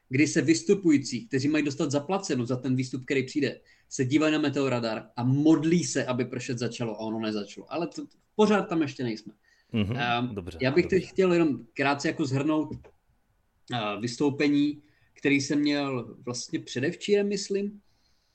kdy 0.09 0.27
se 0.27 0.41
vystupující, 0.41 1.27
kteří 1.27 1.47
mají 1.47 1.65
dostat 1.65 1.91
zaplaceno 1.91 2.45
za 2.45 2.55
ten 2.55 2.75
výstup, 2.75 3.05
který 3.05 3.25
přijde, 3.25 3.59
se 3.89 4.05
dívají 4.05 4.33
na 4.33 4.39
meteoradar 4.39 5.09
a 5.15 5.23
modlí 5.23 5.83
se, 5.83 6.05
aby 6.05 6.25
pršet 6.25 6.57
začalo 6.57 6.95
a 6.95 6.99
ono 6.99 7.19
nezačalo. 7.19 7.73
Ale 7.73 7.87
to, 7.87 8.05
pořád 8.35 8.61
tam 8.61 8.81
ještě 8.81 9.03
nejsme. 9.03 9.33
Mm-hmm, 9.73 10.19
um, 10.19 10.35
dobře, 10.35 10.57
já 10.61 10.71
bych 10.71 10.83
dobře. 10.83 10.99
teď 10.99 11.09
chtěl 11.09 11.33
jenom 11.33 11.59
krátce 11.73 12.07
jako 12.07 12.25
zhrnout 12.25 12.69
uh, 12.71 14.01
vystoupení, 14.01 14.81
který 15.13 15.41
jsem 15.41 15.59
měl 15.59 16.17
vlastně 16.25 16.59
předevčírem, 16.59 17.27
myslím, 17.27 17.81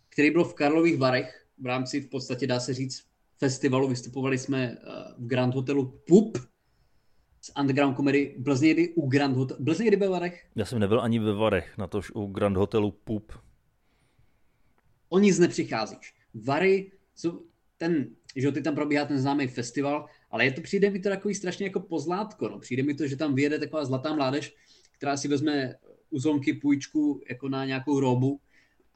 který 0.09 0.31
byl 0.31 0.45
v 0.45 0.55
Karlových 0.55 0.99
Varech 0.99 1.47
v 1.59 1.67
rámci 1.67 2.01
v 2.01 2.09
podstatě 2.09 2.47
dá 2.47 2.61
se 2.61 2.75
říct 2.75 3.05
festivalu. 3.39 3.89
Vystupovali 3.89 4.39
jsme 4.39 4.71
uh, 4.71 5.25
v 5.25 5.27
Grand 5.27 5.55
Hotelu 5.55 6.01
PUP, 6.07 6.39
z 7.45 7.51
Underground 7.61 7.97
Comedy. 7.97 8.35
Byl 8.39 8.59
někdy 8.59 8.95
u 8.95 9.09
Grand 9.09 9.37
Hotel? 9.37 9.57
Byl 9.61 9.75
někdy 9.81 9.97
ve 9.97 10.09
Varech? 10.09 10.47
Já 10.57 10.65
jsem 10.65 10.79
nebyl 10.79 11.01
ani 11.01 11.19
ve 11.19 11.33
Varech, 11.33 11.79
na 11.79 11.87
tož 11.87 12.11
u 12.15 12.27
Grand 12.27 12.57
Hotelu 12.57 12.91
PUP. 12.91 13.33
O 15.09 15.19
nic 15.19 15.39
nepřicházíš. 15.39 16.15
Vary 16.35 16.93
jsou 17.15 17.43
ten, 17.77 18.07
že 18.37 18.53
ty 18.53 18.63
tam 18.63 18.75
probíhá 18.75 19.05
ten 19.05 19.19
známý 19.19 19.47
festival, 19.47 20.07
ale 20.31 20.45
je 20.45 20.53
to, 20.53 20.61
přijde 20.61 20.91
mi 20.91 21.01
to 21.01 21.09
takový 21.09 21.35
strašně 21.35 21.67
jako 21.67 21.81
pozlátko. 21.81 22.49
No. 22.49 22.59
Přijde 22.59 22.83
mi 22.83 22.95
to, 22.95 23.07
že 23.07 23.17
tam 23.17 23.35
vyjede 23.35 23.59
taková 23.59 23.85
zlatá 23.85 24.15
mládež, 24.15 24.55
která 24.93 25.17
si 25.17 25.29
vezme 25.29 25.75
u 26.11 26.19
zonky 26.19 26.53
půjčku 26.53 27.21
jako 27.29 27.49
na 27.49 27.65
nějakou 27.65 28.01
robu 28.01 28.41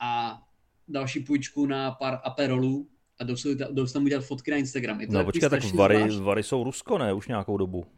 a 0.00 0.43
další 0.88 1.21
půjčku 1.21 1.67
na 1.67 1.90
pár 1.90 2.21
aperolů 2.25 2.88
a 3.19 3.25
jdou 3.25 3.87
se, 3.87 3.93
tam 3.93 4.05
udělat 4.05 4.25
fotky 4.25 4.50
na 4.50 4.57
Instagram. 4.57 5.00
no 5.09 5.25
počkej, 5.25 5.50
tak 5.50 5.75
Vary, 5.75 6.19
Vary 6.21 6.43
jsou 6.43 6.64
Rusko, 6.64 6.99
ne? 6.99 7.12
Už 7.12 7.28
nějakou 7.28 7.57
dobu. 7.57 7.98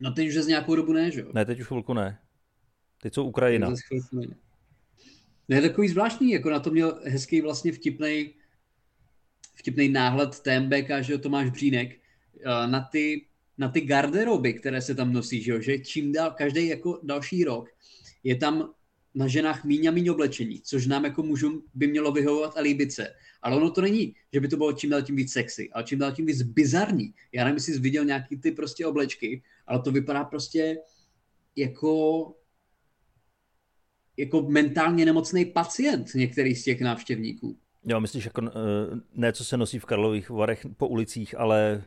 No 0.00 0.12
teď 0.12 0.28
už 0.28 0.34
z 0.34 0.46
nějakou 0.46 0.74
dobu 0.74 0.92
ne, 0.92 1.10
že 1.10 1.20
jo? 1.20 1.30
Ne, 1.34 1.44
teď 1.44 1.60
už 1.60 1.66
chvilku 1.66 1.94
ne. 1.94 2.18
Teď 3.02 3.14
jsou 3.14 3.24
Ukrajina. 3.24 3.72
Ne, 5.48 5.62
takový 5.62 5.88
zvláštní, 5.88 6.30
jako 6.30 6.50
na 6.50 6.60
to 6.60 6.70
měl 6.70 7.00
hezký 7.04 7.40
vlastně 7.40 7.72
vtipnej, 7.72 8.34
vtipnej 9.54 9.88
náhled 9.88 10.40
TMBK, 10.40 10.90
že 11.00 11.12
jo, 11.12 11.18
Tomáš 11.18 11.50
Břínek, 11.50 11.92
eh, 11.92 12.66
na 12.66 12.80
ty, 12.80 13.26
na 13.58 13.68
ty 13.68 13.80
garderoby, 13.80 14.54
které 14.54 14.82
se 14.82 14.94
tam 14.94 15.12
nosí, 15.12 15.42
že 15.42 15.52
jo, 15.52 15.60
že 15.60 15.78
čím 15.78 16.12
dál, 16.12 16.30
každý 16.30 16.68
jako 16.68 17.00
další 17.02 17.44
rok 17.44 17.68
je 18.22 18.36
tam 18.36 18.74
na 19.14 19.28
ženách 19.28 19.64
míň 19.64 19.86
a 19.86 19.90
míň 19.90 20.08
oblečení, 20.08 20.60
což 20.60 20.86
nám 20.86 21.04
jako 21.04 21.22
mužům 21.22 21.62
by 21.74 21.86
mělo 21.86 22.12
vyhovovat 22.12 22.56
a 22.56 22.60
líbit 22.60 22.92
se. 22.92 23.14
Ale 23.42 23.56
ono 23.56 23.70
to 23.70 23.80
není, 23.80 24.14
že 24.32 24.40
by 24.40 24.48
to 24.48 24.56
bylo 24.56 24.72
čím 24.72 24.90
dál 24.90 25.02
tím 25.02 25.16
víc 25.16 25.32
sexy, 25.32 25.70
ale 25.72 25.84
čím 25.84 25.98
dál 25.98 26.12
tím 26.12 26.26
víc 26.26 26.42
bizarní. 26.42 27.14
Já 27.32 27.44
nevím, 27.44 27.56
jestli 27.56 27.72
jsi 27.72 27.80
viděl 27.80 28.04
nějaký 28.04 28.36
ty 28.36 28.50
prostě 28.52 28.86
oblečky, 28.86 29.42
ale 29.66 29.82
to 29.82 29.92
vypadá 29.92 30.24
prostě 30.24 30.78
jako 31.56 32.32
jako 34.16 34.42
mentálně 34.42 35.04
nemocný 35.04 35.44
pacient 35.44 36.14
některý 36.14 36.54
z 36.54 36.64
těch 36.64 36.80
návštěvníků. 36.80 37.56
Jo, 37.84 38.00
myslíš 38.00 38.24
jako 38.24 38.42
eh, 38.46 38.50
ne, 39.14 39.32
co 39.32 39.44
se 39.44 39.56
nosí 39.56 39.78
v 39.78 39.84
Karlových 39.84 40.30
Varech 40.30 40.66
po 40.76 40.88
ulicích, 40.88 41.38
ale 41.38 41.84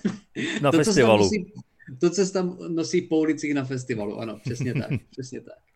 na 0.62 0.70
to, 0.70 0.76
festivalu. 0.76 1.18
Co 1.18 1.24
nosí, 1.24 1.52
to, 2.00 2.10
co 2.10 2.26
se 2.26 2.32
tam 2.32 2.58
nosí 2.68 3.02
po 3.02 3.18
ulicích 3.18 3.54
na 3.54 3.64
festivalu, 3.64 4.18
ano, 4.18 4.38
přesně 4.44 4.74
tak, 4.74 4.90
přesně 5.10 5.40
tak. 5.40 5.71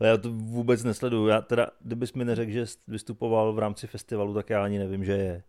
Ale 0.00 0.08
já 0.08 0.16
to 0.16 0.32
vůbec 0.32 0.84
nesleduju. 0.84 1.26
Já 1.26 1.40
teda, 1.40 1.70
kdybys 1.80 2.12
mi 2.12 2.24
neřekl, 2.24 2.52
že 2.52 2.64
vystupoval 2.88 3.52
v 3.52 3.58
rámci 3.58 3.86
festivalu, 3.86 4.34
tak 4.34 4.50
já 4.50 4.64
ani 4.64 4.78
nevím, 4.78 5.04
že 5.04 5.12
je. 5.12 5.42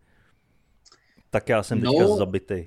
Tak 1.30 1.48
já 1.48 1.62
jsem 1.62 1.80
teďka 1.80 2.02
no, 2.02 2.16
zabitý. 2.16 2.66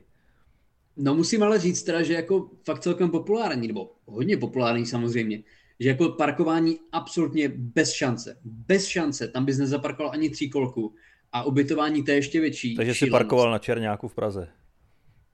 No 0.98 1.16
musím 1.16 1.44
ale 1.44 1.60
říct 1.60 1.84
teda, 1.84 2.04
že 2.04 2.14
jako 2.14 2.50
fakt 2.66 2.80
celkem 2.80 3.10
populární, 3.10 3.68
nebo 3.68 3.92
hodně 4.06 4.38
populární 4.38 4.86
samozřejmě, 4.86 5.44
že 5.80 5.90
jako 5.90 6.10
parkování 6.10 6.80
absolutně 6.92 7.50
bez 7.56 7.92
šance. 7.94 8.38
Bez 8.44 8.88
šance, 8.88 9.28
tam 9.28 9.46
bys 9.46 9.58
nezaparkoval 9.58 10.12
ani 10.12 10.30
tříkolku 10.30 10.96
a 11.32 11.44
ubytování 11.44 12.04
to 12.04 12.12
je 12.12 12.18
ještě 12.18 12.42
větší. 12.42 12.76
Takže 12.76 12.96
jsi 12.96 13.10
parkoval 13.10 13.52
na 13.52 13.60
Černáku 13.60 14.08
v 14.08 14.16
Praze. 14.16 14.48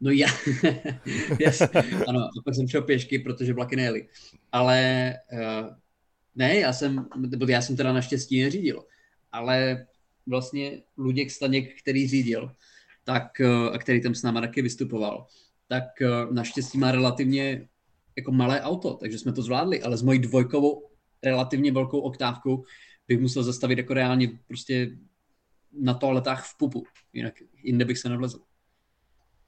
No 0.02 0.12
já, 0.12 0.28
yes. 1.40 1.62
ano, 2.08 2.20
a 2.20 2.42
pak 2.46 2.56
jsem 2.56 2.68
šel 2.68 2.82
pěšky, 2.82 3.20
protože 3.20 3.54
vlaky 3.54 3.76
nejeli. 3.76 4.08
Ale 4.52 5.14
uh, 5.34 5.40
ne, 6.36 6.60
já 6.60 6.74
jsem, 6.74 7.08
já 7.48 7.62
jsem 7.62 7.76
teda 7.76 7.94
naštěstí 7.94 8.44
neřídil, 8.44 8.86
ale 9.32 9.88
vlastně 10.28 10.84
Luděk 10.98 11.32
Staněk, 11.32 11.82
který 11.82 12.08
řídil, 12.08 12.52
tak, 13.04 13.42
eh, 13.42 13.70
a 13.74 13.78
který 13.78 14.02
tam 14.02 14.16
s 14.16 14.24
náma 14.24 14.42
taky 14.42 14.62
vystupoval, 14.62 15.28
tak 15.68 16.02
eh, 16.02 16.08
naštěstí 16.32 16.78
má 16.78 16.92
relativně 16.92 17.68
jako 18.18 18.32
malé 18.32 18.62
auto, 18.62 18.94
takže 18.94 19.20
jsme 19.20 19.34
to 19.34 19.42
zvládli, 19.42 19.82
ale 19.82 19.98
s 19.98 20.02
mojí 20.02 20.20
dvojkovou 20.20 20.90
relativně 21.24 21.72
velkou 21.72 22.00
oktávkou 22.00 22.64
bych 23.08 23.20
musel 23.20 23.44
zastavit 23.44 23.78
jako 23.78 23.94
reálně 23.94 24.40
prostě 24.48 24.98
na 25.72 25.94
toaletách 25.94 26.46
v 26.46 26.58
pupu, 26.58 26.84
jinak 27.14 27.34
jinde 27.64 27.86
bych 27.86 27.98
se 27.98 28.10
nevlezl. 28.10 28.40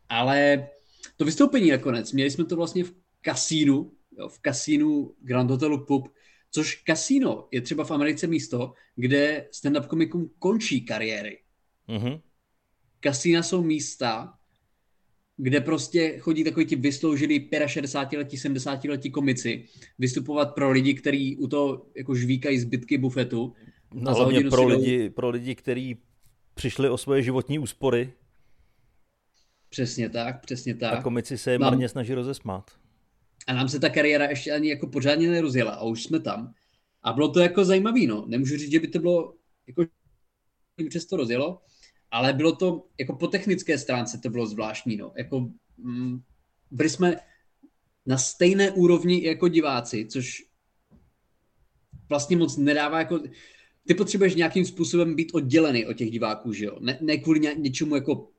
Ale 0.09 0.69
to 1.17 1.25
vystoupení 1.25 1.71
nakonec, 1.71 2.11
měli 2.11 2.31
jsme 2.31 2.45
to 2.45 2.55
vlastně 2.55 2.83
v 2.83 2.93
kasínu, 3.21 3.91
jo, 4.17 4.29
v 4.29 4.39
kasínu 4.39 5.15
Grand 5.21 5.51
Hotelu 5.51 5.85
Pup, 5.85 6.07
což 6.55 6.75
kasíno 6.75 7.47
je 7.51 7.61
třeba 7.61 7.83
v 7.83 7.91
Americe 7.91 8.27
místo, 8.27 8.73
kde 8.95 9.49
stand-up 9.51 9.87
komikům 9.87 10.29
končí 10.39 10.85
kariéry. 10.85 11.39
Mm-hmm. 11.89 12.21
Kasína 12.99 13.43
jsou 13.43 13.63
místa, 13.63 14.33
kde 15.37 15.61
prostě 15.61 16.19
chodí 16.19 16.43
takový 16.43 16.65
ti 16.65 16.75
vysloužilí 16.75 17.49
65-letí, 17.49 18.37
70-letí 18.37 19.11
komici 19.11 19.65
vystupovat 19.99 20.55
pro 20.55 20.71
lidi, 20.71 20.93
kteří 20.93 21.37
u 21.37 21.47
toho 21.47 21.85
jako 21.95 22.15
žvíkají 22.15 22.59
zbytky 22.59 22.97
bufetu. 22.97 23.53
No, 23.93 24.15
hlavně 24.15 24.43
pro 24.43 24.67
lidi, 24.67 25.09
pro 25.09 25.29
lidi, 25.29 25.55
kteří 25.55 25.97
přišli 26.53 26.89
o 26.89 26.97
svoje 26.97 27.23
životní 27.23 27.59
úspory. 27.59 28.13
Přesně 29.69 30.09
tak, 30.09 30.41
přesně 30.41 30.75
tak. 30.75 30.93
A 30.93 31.01
komici 31.01 31.37
se 31.37 31.51
je 31.51 31.59
Mám... 31.59 31.71
marně 31.71 31.89
snaží 31.89 32.13
rozesmát. 32.13 32.82
A 33.47 33.53
nám 33.53 33.69
se 33.69 33.79
ta 33.79 33.89
kariéra 33.89 34.29
ještě 34.29 34.51
ani 34.51 34.69
jako 34.69 34.87
pořádně 34.87 35.29
nerozjela 35.29 35.71
a 35.71 35.83
už 35.83 36.03
jsme 36.03 36.19
tam. 36.19 36.53
A 37.03 37.13
bylo 37.13 37.29
to 37.29 37.39
jako 37.39 37.65
zajímavé, 37.65 38.07
no. 38.07 38.25
Nemůžu 38.27 38.57
říct, 38.57 38.71
že 38.71 38.79
by 38.79 38.87
to 38.87 38.99
bylo, 38.99 39.33
jako 39.67 39.85
přesto 40.89 41.17
rozjelo, 41.17 41.61
ale 42.11 42.33
bylo 42.33 42.55
to, 42.55 42.87
jako 42.99 43.15
po 43.15 43.27
technické 43.27 43.77
stránce 43.77 44.17
to 44.17 44.29
bylo 44.29 44.45
zvláštní, 44.45 44.97
no. 44.97 45.13
Jako, 45.17 45.51
mm, 45.77 46.21
byli 46.71 46.89
jsme 46.89 47.15
na 48.05 48.17
stejné 48.17 48.71
úrovni 48.71 49.25
jako 49.25 49.47
diváci, 49.47 50.05
což 50.05 50.43
vlastně 52.09 52.37
moc 52.37 52.57
nedává 52.57 52.99
jako, 52.99 53.19
ty 53.87 53.93
potřebuješ 53.93 54.35
nějakým 54.35 54.65
způsobem 54.65 55.15
být 55.15 55.31
oddělený 55.33 55.85
od 55.85 55.93
těch 55.93 56.11
diváků, 56.11 56.53
že 56.53 56.65
jo? 56.65 56.77
Ne, 56.79 56.97
ne 57.01 57.17
kvůli 57.17 57.39
ně, 57.39 57.53
něčemu 57.57 57.95
jako 57.95 58.29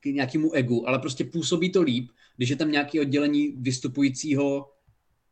k 0.00 0.04
nějakému 0.06 0.52
egu, 0.52 0.88
ale 0.88 0.98
prostě 0.98 1.24
působí 1.24 1.72
to 1.72 1.82
líp, 1.82 2.10
když 2.36 2.48
je 2.48 2.56
tam 2.56 2.70
nějaké 2.70 3.00
oddělení 3.00 3.48
vystupujícího 3.58 4.70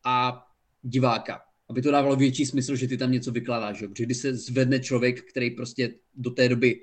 a 0.05 0.47
diváka. 0.83 1.41
Aby 1.71 1.83
to 1.83 1.91
dávalo 1.91 2.17
větší 2.17 2.47
smysl, 2.47 2.77
že 2.77 2.89
ty 2.89 2.97
tam 2.97 3.13
něco 3.13 3.33
vykládáš. 3.33 3.79
Že? 3.79 3.89
Protože 3.89 4.05
když 4.05 4.19
se 4.19 4.35
zvedne 4.37 4.81
člověk, 4.81 5.31
který 5.31 5.51
prostě 5.51 5.95
do 6.15 6.31
té 6.31 6.49
doby 6.49 6.81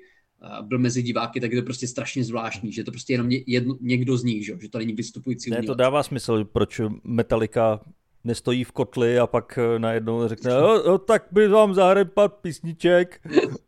byl 0.62 0.78
mezi 0.78 1.02
diváky, 1.02 1.40
tak 1.40 1.52
je 1.52 1.60
to 1.60 1.64
prostě 1.64 1.86
strašně 1.86 2.24
zvláštní, 2.24 2.72
že 2.72 2.84
to 2.84 2.90
prostě 2.90 3.12
jenom 3.12 3.30
jedno, 3.46 3.76
někdo 3.80 4.16
z 4.16 4.24
nich, 4.24 4.46
že, 4.46 4.56
že 4.60 4.68
to 4.68 4.78
není 4.78 4.92
vystupující 4.92 5.50
Ne, 5.50 5.62
to 5.62 5.74
dává 5.74 6.02
smysl, 6.02 6.44
proč 6.44 6.80
Metallica 7.04 7.80
nestojí 8.24 8.64
v 8.64 8.72
kotli 8.72 9.18
a 9.18 9.26
pak 9.26 9.58
eh, 9.58 9.78
najednou 9.78 10.28
řekne, 10.28 10.50
no, 10.50 10.82
no 10.86 10.98
tak 10.98 11.26
by 11.32 11.48
vám 11.48 11.74
zahrepat 11.74 12.34
písniček. 12.34 13.20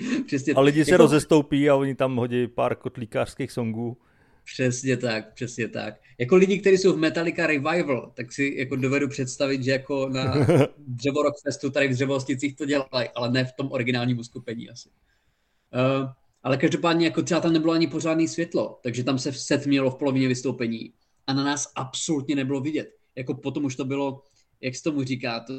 Přesně. 0.26 0.54
A 0.54 0.60
lidi 0.60 0.84
se 0.84 0.90
jako... 0.90 1.02
rozestoupí 1.02 1.70
a 1.70 1.76
oni 1.76 1.94
tam 1.94 2.16
hodí 2.16 2.46
pár 2.46 2.74
kotlíkářských 2.74 3.52
songů. 3.52 3.96
Přesně 4.44 4.96
tak, 4.96 5.34
přesně 5.34 5.68
tak. 5.68 5.94
Jako 6.18 6.36
lidi, 6.36 6.58
kteří 6.58 6.78
jsou 6.78 6.92
v 6.92 6.98
Metallica 6.98 7.46
Revival, 7.46 8.12
tak 8.16 8.32
si 8.32 8.54
jako 8.58 8.76
dovedu 8.76 9.08
představit, 9.08 9.62
že 9.62 9.70
jako 9.70 10.08
na 10.08 10.34
Dřevo 10.78 11.20
Festu 11.44 11.70
tady 11.70 11.88
v 11.88 11.90
Dřevosticích 11.90 12.56
to 12.56 12.64
dělají, 12.64 13.08
ale 13.14 13.30
ne 13.30 13.44
v 13.44 13.52
tom 13.52 13.72
originálním 13.72 14.18
uskupení 14.18 14.70
asi. 14.70 14.88
Uh, 14.88 16.08
ale 16.42 16.56
každopádně 16.56 17.06
jako 17.06 17.22
třeba 17.22 17.40
tam 17.40 17.52
nebylo 17.52 17.72
ani 17.72 17.86
pořádné 17.86 18.28
světlo, 18.28 18.80
takže 18.82 19.04
tam 19.04 19.18
se 19.18 19.32
set 19.32 19.66
mělo 19.66 19.90
v 19.90 19.96
polovině 19.96 20.28
vystoupení 20.28 20.92
a 21.26 21.32
na 21.32 21.44
nás 21.44 21.72
absolutně 21.74 22.34
nebylo 22.34 22.60
vidět. 22.60 22.90
Jako 23.16 23.34
potom 23.34 23.64
už 23.64 23.76
to 23.76 23.84
bylo, 23.84 24.22
jak 24.60 24.74
se 24.76 24.82
tomu 24.82 25.04
říká, 25.04 25.40
to, 25.40 25.52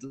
to, 0.00 0.08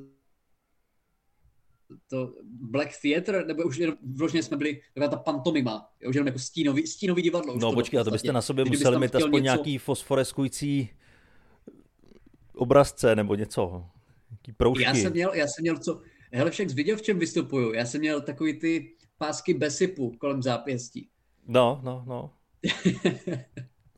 to 2.08 2.34
Black 2.43 2.89
Theater, 3.01 3.46
nebo 3.48 3.63
už 3.63 3.81
vložně 4.15 4.43
jsme 4.43 4.58
byli 4.58 4.81
taková 4.93 5.08
ta 5.08 5.17
pantomima, 5.17 5.89
už 6.08 6.15
jenom 6.15 6.27
jako 6.27 6.39
stínový, 6.39 6.88
stínový 6.88 7.22
divadlo. 7.22 7.58
no 7.58 7.74
počkej, 7.74 8.00
a 8.00 8.03
to 8.03 8.12
byste 8.12 8.34
na 8.34 8.41
sobě 8.41 8.65
Když 8.65 8.79
museli 8.79 9.00
mít 9.00 9.15
aspoň 9.15 9.31
něco... 9.31 9.43
nějaký 9.43 9.77
fosforeskující 9.77 10.89
obrazce 12.55 13.15
nebo 13.15 13.36
něco, 13.36 13.86
nějaký 14.31 14.51
proužky. 14.51 14.84
Já 14.84 14.93
jsem 14.93 15.12
měl, 15.12 15.34
já 15.34 15.48
jsem 15.48 15.62
měl 15.62 15.77
co, 15.77 16.01
hele 16.34 16.51
však 16.51 16.69
viděl, 16.69 16.98
v 16.98 17.01
čem 17.01 17.19
vystupuju, 17.19 17.74
já 17.74 17.86
jsem 17.86 18.01
měl 18.01 18.22
takový 18.22 18.60
ty 18.60 18.91
pásky 19.17 19.53
besypu 19.53 20.12
kolem 20.19 20.43
zápěstí. 20.43 21.10
No, 21.48 21.81
no, 21.84 22.03
no. 22.08 22.31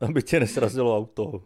Aby 0.00 0.22
tě 0.22 0.40
nesrazilo 0.40 0.96
auto. 0.96 1.42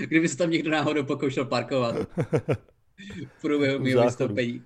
Kdyby 0.00 0.28
se 0.28 0.36
tam 0.36 0.50
někdo 0.50 0.70
náhodou 0.70 1.04
pokoušel 1.04 1.44
parkovat. 1.44 1.96
v 3.36 3.40
průběhu 3.40 3.84
mého 3.84 4.04
vystoupení. 4.04 4.62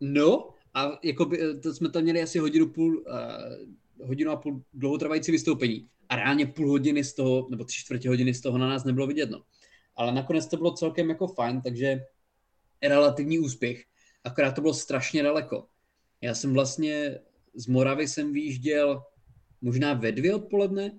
No, 0.00 0.50
a 0.74 0.98
jako 1.02 1.24
by, 1.24 1.60
to 1.62 1.74
jsme 1.74 1.90
tam 1.90 2.02
měli 2.02 2.22
asi 2.22 2.38
hodinu 2.38 2.68
půl, 2.68 2.98
uh, 2.98 4.06
hodinu 4.06 4.30
a 4.30 4.36
půl 4.36 4.62
dlouhotrvající 4.74 5.32
vystoupení. 5.32 5.88
A 6.08 6.16
reálně 6.16 6.46
půl 6.46 6.70
hodiny 6.70 7.04
z 7.04 7.14
toho, 7.14 7.46
nebo 7.50 7.64
tři 7.64 7.80
čtvrtě 7.80 8.08
hodiny 8.08 8.34
z 8.34 8.40
toho 8.40 8.58
na 8.58 8.68
nás 8.68 8.84
nebylo 8.84 9.06
vidět. 9.06 9.30
No. 9.30 9.42
Ale 9.96 10.12
nakonec 10.12 10.46
to 10.46 10.56
bylo 10.56 10.72
celkem 10.72 11.08
jako 11.08 11.26
fajn, 11.26 11.60
takže 11.62 12.00
relativní 12.82 13.38
úspěch. 13.38 13.84
Akorát 14.24 14.52
to 14.52 14.60
bylo 14.60 14.74
strašně 14.74 15.22
daleko. 15.22 15.66
Já 16.20 16.34
jsem 16.34 16.52
vlastně 16.52 17.18
z 17.54 17.66
Moravy 17.66 18.08
jsem 18.08 18.32
výjížděl 18.32 19.02
možná 19.60 19.94
ve 19.94 20.12
dvě 20.12 20.34
odpoledne 20.34 20.98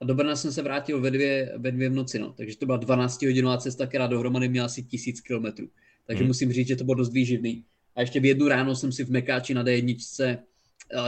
a 0.00 0.04
do 0.04 0.14
Brna 0.14 0.36
jsem 0.36 0.52
se 0.52 0.62
vrátil 0.62 1.00
ve 1.00 1.10
dvě, 1.10 1.52
ve 1.56 1.70
dvě 1.70 1.88
v 1.88 1.92
noci, 1.92 2.18
no. 2.18 2.32
takže 2.32 2.58
to 2.58 2.66
byla 2.66 2.78
12 2.78 3.22
hodinová 3.22 3.58
cesta, 3.58 3.86
která 3.86 4.06
dohromady 4.06 4.48
měla 4.48 4.66
asi 4.66 4.82
tisíc 4.82 5.20
kilometrů. 5.20 5.68
Takže 6.06 6.22
hmm. 6.22 6.28
musím 6.28 6.52
říct, 6.52 6.68
že 6.68 6.76
to 6.76 6.84
bylo 6.84 6.94
dost 6.94 7.12
výživný. 7.12 7.64
A 7.96 8.00
ještě 8.00 8.20
v 8.20 8.24
jednu 8.24 8.48
ráno 8.48 8.76
jsem 8.76 8.92
si 8.92 9.04
v 9.04 9.10
Mekáči 9.10 9.54
na 9.54 9.64
D1 9.64 9.96
eh, 10.20 10.38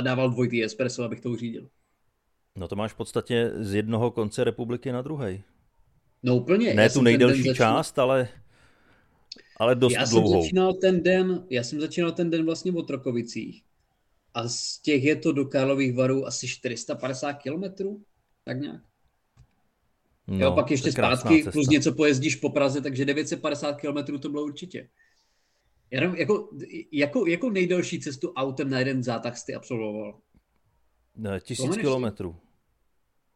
dával 0.03 0.31
dvojitý 0.31 0.65
espresso, 0.65 1.03
abych 1.03 1.21
to 1.21 1.31
uřídil. 1.31 1.69
No 2.57 2.69
to 2.69 2.77
máš 2.77 2.93
v 2.93 2.97
podstatě 2.97 3.53
z 3.61 3.75
jednoho 3.75 4.11
konce 4.11 4.45
republiky 4.45 4.93
na 4.93 5.03
druhý. 5.03 5.43
No 6.23 6.37
úplně. 6.37 6.75
Ne 6.75 6.91
tu 6.91 7.03
nejdelší 7.03 7.43
začínal... 7.43 7.77
část, 7.77 7.99
ale, 7.99 8.29
ale 9.57 9.75
dost 9.75 9.93
já 9.93 10.05
dlouhou. 10.05 10.33
Jsem 10.33 10.43
začínal 10.43 10.75
ten 10.75 11.03
den, 11.03 11.47
já 11.51 11.63
jsem 11.63 11.81
začínal 11.81 12.13
ten 12.13 12.31
den 12.31 12.45
vlastně 12.45 12.73
v 12.73 12.77
Otrokovicích. 12.77 13.63
A 14.35 14.49
z 14.49 14.79
těch 14.79 15.05
je 15.05 15.17
to 15.17 15.33
do 15.33 15.45
Karlových 15.45 15.95
varů 15.95 16.27
asi 16.27 16.49
450 16.49 17.33
kilometrů 17.33 18.03
tak 18.47 18.61
nějak. 18.61 18.83
No, 20.27 20.39
jo, 20.39 20.53
pak 20.53 20.71
ještě 20.71 20.93
zpátky, 20.93 21.35
cesta. 21.37 21.51
plus 21.51 21.69
něco 21.69 21.93
pojezdíš 21.93 22.37
po 22.37 22.51
Praze, 22.51 22.81
takže 22.81 23.05
950 23.05 23.73
km 23.73 24.19
to 24.19 24.29
bylo 24.29 24.43
určitě. 24.43 24.89
Jenom 25.91 26.15
jako, 26.15 26.51
jako, 26.93 27.27
jako 27.27 27.51
nejdelší 27.51 28.01
cestu 28.01 28.33
autem 28.33 28.71
na 28.71 28.79
jeden 28.79 29.03
zátah 29.03 29.39
jsi 29.39 29.55
absolvoval? 29.55 30.21
Ne, 31.17 31.41
tisíc 31.41 31.77
kilometrů. 31.77 32.37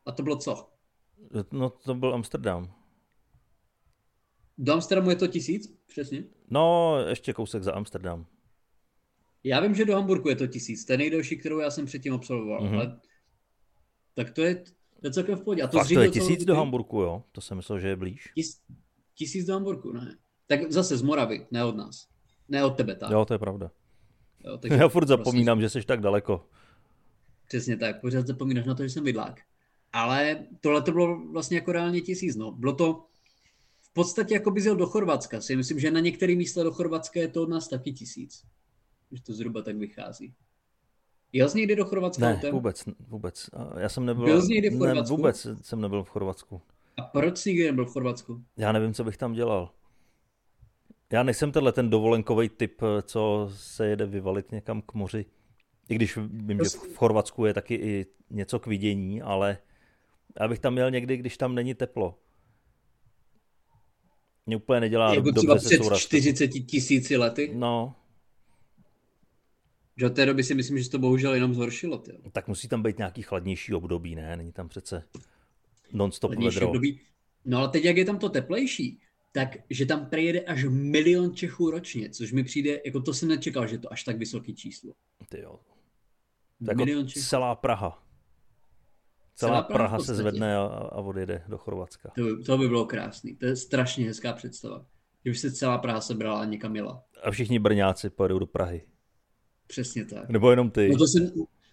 A 0.07 0.13
to 0.13 0.23
bylo 0.23 0.37
co? 0.37 0.71
No, 1.53 1.71
to 1.71 1.95
byl 1.95 2.15
Amsterdam. 2.15 2.75
Do 4.59 4.73
Amsterdamu 4.73 5.11
je 5.11 5.17
to 5.17 5.27
tisíc? 5.27 5.79
Přesně? 5.87 6.25
No, 6.51 6.97
ještě 7.09 7.33
kousek 7.33 7.63
za 7.63 7.73
Amsterdam. 7.73 8.27
Já 9.45 9.61
vím, 9.61 9.75
že 9.75 9.85
do 9.85 9.95
Hamburgu 9.95 10.29
je 10.29 10.37
to 10.37 10.47
tisíc. 10.47 10.85
To 10.85 10.93
je 10.93 10.99
nejdelší, 10.99 11.37
kterou 11.37 11.59
já 11.59 11.71
jsem 11.71 11.87
předtím 11.87 12.15
absolvoval. 12.15 12.61
Mm-hmm. 12.61 12.75
Ale... 12.75 13.01
Tak 14.15 14.31
to 14.31 14.43
je, 14.43 14.65
to 15.01 15.07
je 15.07 15.13
celkem 15.13 15.37
v 15.37 15.43
pohodě. 15.43 15.63
A 15.63 15.67
to, 15.67 15.79
Fakt, 15.79 15.89
to 15.89 16.01
je 16.01 16.11
tisíc 16.11 16.45
do 16.45 16.57
Hamburku, 16.57 17.01
jo? 17.01 17.23
To 17.33 17.41
jsem 17.41 17.57
myslel, 17.57 17.79
že 17.79 17.89
je 17.89 17.97
blíž. 17.97 18.33
Tis, 18.35 18.61
tisíc 19.15 19.47
do 19.47 19.53
Hamburku, 19.53 19.93
ne. 19.93 20.17
Tak 20.47 20.73
zase 20.73 20.97
z 20.97 21.03
Moravy, 21.03 21.47
ne 21.51 21.65
od 21.65 21.77
nás. 21.77 22.07
Ne 22.49 22.65
od 22.65 22.77
tebe, 22.77 22.95
tak. 22.95 23.11
Jo, 23.11 23.25
to 23.25 23.35
je 23.35 23.39
pravda. 23.39 23.71
Jo, 24.45 24.59
takže 24.59 24.77
Já 24.77 24.89
furt 24.89 25.09
zapomínám, 25.09 25.59
prostě... 25.59 25.79
že 25.79 25.83
jsi 25.83 25.87
tak 25.87 26.01
daleko. 26.01 26.47
Přesně 27.49 27.77
tak, 27.77 28.01
pořád 28.01 28.27
zapomínáš 28.27 28.67
na 28.67 28.75
to, 28.75 28.83
že 28.83 28.91
jsem 28.91 29.05
bydlák. 29.05 29.41
Ale 29.93 30.47
tohle 30.61 30.83
to 30.83 30.93
bylo 30.93 31.27
vlastně 31.33 31.57
jako 31.57 31.73
reálně 31.73 32.01
tisíc, 32.01 32.37
no. 32.37 32.53
Bylo 32.53 32.73
to 32.73 33.07
v 33.81 33.93
podstatě 33.93 34.35
jako 34.35 34.51
by 34.51 34.65
jel 34.65 34.77
do 34.77 34.87
Chorvatska. 34.87 35.41
Si 35.41 35.57
myslím, 35.57 35.81
že 35.81 35.91
na 35.91 36.01
některé 36.01 36.35
místa 36.35 36.63
do 36.63 36.73
Chorvatska 36.73 37.21
je 37.21 37.29
to 37.29 37.43
od 37.43 37.49
nás 37.49 37.69
taky 37.69 37.93
tisíc. 37.93 38.45
Že 39.13 39.23
to 39.23 39.33
zhruba 39.33 39.63
tak 39.63 39.77
vychází. 39.77 40.35
Jel 41.33 41.49
jsi 41.49 41.59
někdy 41.59 41.77
do 41.77 41.85
Chorvatska? 41.85 42.27
Ne, 42.27 42.35
autem? 42.35 42.53
vůbec, 42.53 42.85
vůbec. 43.09 43.51
Já 43.79 43.89
jsem 43.89 44.07
nebyl... 44.07 44.25
Byl 44.25 44.43
jsi 44.43 44.53
někdy 44.53 44.71
v 44.71 44.79
Chorvatsku? 44.79 45.13
Ne, 45.13 45.17
vůbec 45.17 45.47
jsem 45.63 45.81
nebyl 45.81 46.05
v 46.05 46.09
Chorvatsku. 46.09 46.63
A 46.97 47.03
proč 47.03 47.39
jsi 47.39 47.49
někdy 47.49 47.65
nebyl 47.65 47.87
v 47.87 47.93
Chorvatsku? 47.93 48.45
Já 48.57 48.73
nevím, 48.73 48.95
co 48.95 49.05
bych 49.05 49.17
tam 49.17 49.33
dělal. 49.33 49.71
Já 51.13 51.23
nejsem 51.23 51.53
tenhle 51.53 51.73
ten 51.73 51.91
dovolenkový 51.91 52.49
typ, 52.49 52.83
co 53.03 53.51
se 53.55 53.87
jede 53.87 54.07
vyvalit 54.07 54.53
někam 54.53 54.83
k 54.83 54.95
moři. 54.95 55.25
I 55.89 55.95
když 55.95 56.17
vím, 56.17 56.59
že 56.59 56.79
v 56.79 56.97
Chorvatsku 56.97 57.45
je 57.45 57.55
taky 57.55 57.75
i 57.75 58.07
něco 58.31 58.59
k 58.59 58.67
vidění, 58.67 59.23
ale 59.23 59.59
já 60.41 60.49
bych 60.49 60.59
tam 60.59 60.73
měl 60.73 60.91
někdy, 60.91 61.17
když 61.17 61.37
tam 61.37 61.55
není 61.55 61.75
teplo. 61.75 62.19
Mě 64.47 64.57
úplně 64.57 64.81
nedělá 64.81 65.15
jako 65.15 65.31
dobře 65.31 65.59
třeba 65.59 65.91
před 65.91 65.99
40 65.99 66.49
tisíci 66.49 67.17
lety? 67.17 67.51
No, 67.55 67.95
že 70.01 70.07
od 70.07 70.15
té 70.15 70.27
doby 70.27 70.45
si 70.45 70.55
myslím, 70.55 70.79
že 70.79 70.85
se 70.85 70.91
to 70.91 70.99
bohužel 70.99 71.35
jenom 71.35 71.55
zhoršilo. 71.55 71.99
Tě. 71.99 72.13
Tak 72.33 72.49
musí 72.49 72.69
tam 72.69 72.83
být 72.83 72.99
nějaký 72.99 73.23
chladnější 73.23 73.75
období, 73.75 74.15
ne? 74.15 74.37
Není 74.37 74.53
tam 74.53 74.69
přece 74.69 75.03
non-stop 75.93 76.35
vedro. 76.35 76.69
Období. 76.69 77.01
No 77.45 77.59
ale 77.59 77.69
teď, 77.69 77.85
jak 77.85 77.97
je 77.97 78.05
tam 78.05 78.19
to 78.19 78.29
teplejší, 78.29 79.01
tak 79.33 79.57
že 79.71 79.87
tam 79.87 80.07
přejede 80.07 80.41
až 80.41 80.65
milion 80.69 81.35
Čechů 81.35 81.71
ročně, 81.71 82.11
což 82.11 82.33
mi 82.33 82.45
přijde, 82.45 82.81
jako 82.85 83.01
to 83.01 83.15
jsem 83.15 83.29
nečekal, 83.29 83.67
že 83.67 83.79
to 83.79 83.93
až 83.93 84.05
tak 84.05 84.17
vysoký 84.17 84.55
číslo. 84.55 84.93
Ty 85.29 85.41
jo. 85.41 85.61
Tak 86.67 86.77
milion 86.77 87.09
Čechů. 87.09 87.27
celá 87.27 87.55
Praha. 87.55 88.03
Celá, 89.35 89.53
celá 89.53 89.63
Praha, 89.63 89.89
Praha 89.89 89.99
se 90.05 90.15
zvedne 90.15 90.57
a, 90.57 90.63
a 90.63 90.97
odjede 90.97 91.45
do 91.49 91.59
Chorvatska. 91.59 92.13
To 92.15 92.23
by, 92.25 92.43
to 92.43 92.59
by 92.59 92.69
bylo 92.69 92.87
krásný. 92.87 93.37
To 93.37 93.47
je 93.47 93.57
strašně 93.57 94.07
hezká 94.07 94.33
představa. 94.33 94.87
Kdyby 95.23 95.37
se 95.37 95.53
celá 95.53 95.79
Praha 95.79 96.01
sebrala 96.01 96.41
a 96.41 96.45
někam 96.45 96.77
jela. 96.77 97.05
A 97.23 97.31
všichni 97.31 97.59
Brňáci 97.59 98.11
pojedou 98.11 98.39
do 98.39 98.47
Prahy. 98.47 98.83
Přesně 99.71 100.05
tak. 100.05 100.31
Nebo 100.31 100.51
jenom 100.51 100.71
ty. 100.71 100.89
No 100.89 100.99
to 100.99 101.07
jsem, 101.07 101.31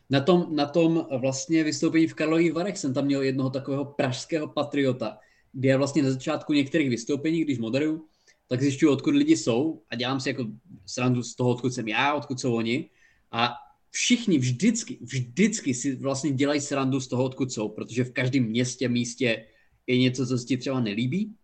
na, 0.10 0.22
tom, 0.22 0.48
na 0.56 0.66
tom 0.66 1.08
vlastně 1.18 1.64
vystoupení 1.64 2.08
v 2.08 2.14
Karlových 2.14 2.54
Varech 2.54 2.78
jsem 2.78 2.94
tam 2.94 3.06
měl 3.06 3.22
jednoho 3.22 3.50
takového 3.50 3.86
pražského 3.86 4.48
patriota, 4.48 5.18
kde 5.52 5.70
já 5.70 5.78
vlastně 5.78 6.04
na 6.04 6.12
začátku 6.12 6.54
některých 6.54 6.90
vystoupení, 6.90 7.42
když 7.42 7.58
moderuju, 7.58 8.06
tak 8.48 8.62
zjišťuju, 8.62 8.92
odkud 8.92 9.16
lidi 9.16 9.38
jsou 9.38 9.82
a 9.90 9.96
dělám 9.96 10.20
si 10.20 10.30
jako 10.30 10.46
srandu 10.86 11.24
z 11.24 11.36
toho, 11.36 11.50
odkud 11.50 11.74
jsem 11.74 11.88
já, 11.88 12.14
odkud 12.14 12.40
jsou 12.40 12.56
oni. 12.56 12.90
A 13.32 13.54
všichni 13.92 14.38
vždycky, 14.38 14.98
vždycky 15.02 15.74
si 15.74 15.96
vlastně 15.96 16.32
dělají 16.32 16.62
srandu 16.62 17.00
z 17.00 17.08
toho, 17.08 17.24
odkud 17.24 17.52
jsou, 17.52 17.70
protože 17.70 18.04
v 18.04 18.12
každém 18.12 18.44
městě, 18.44 18.90
místě 18.90 19.46
je 19.88 19.98
něco, 19.98 20.28
co 20.28 20.38
se 20.38 20.46
ti 20.46 20.58
třeba 20.58 20.80
nelíbí. 20.80 21.36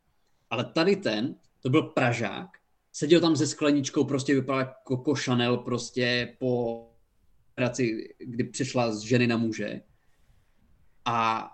Ale 0.50 0.66
tady 0.66 0.96
ten, 0.96 1.36
to 1.62 1.70
byl 1.70 1.82
Pražák, 1.82 2.50
seděl 2.94 3.22
tam 3.22 3.36
se 3.36 3.48
skleničkou, 3.48 4.04
prostě 4.04 4.36
vypadal 4.36 4.60
jako 4.60 4.98
Coco 4.98 5.16
Chanel 5.16 5.58
prostě 5.58 6.36
po 6.40 6.86
operaci, 7.52 8.16
kdy 8.20 8.44
přešla 8.44 8.96
z 8.96 9.00
ženy 9.00 9.28
na 9.28 9.38
muže. 9.38 9.82
A 11.06 11.48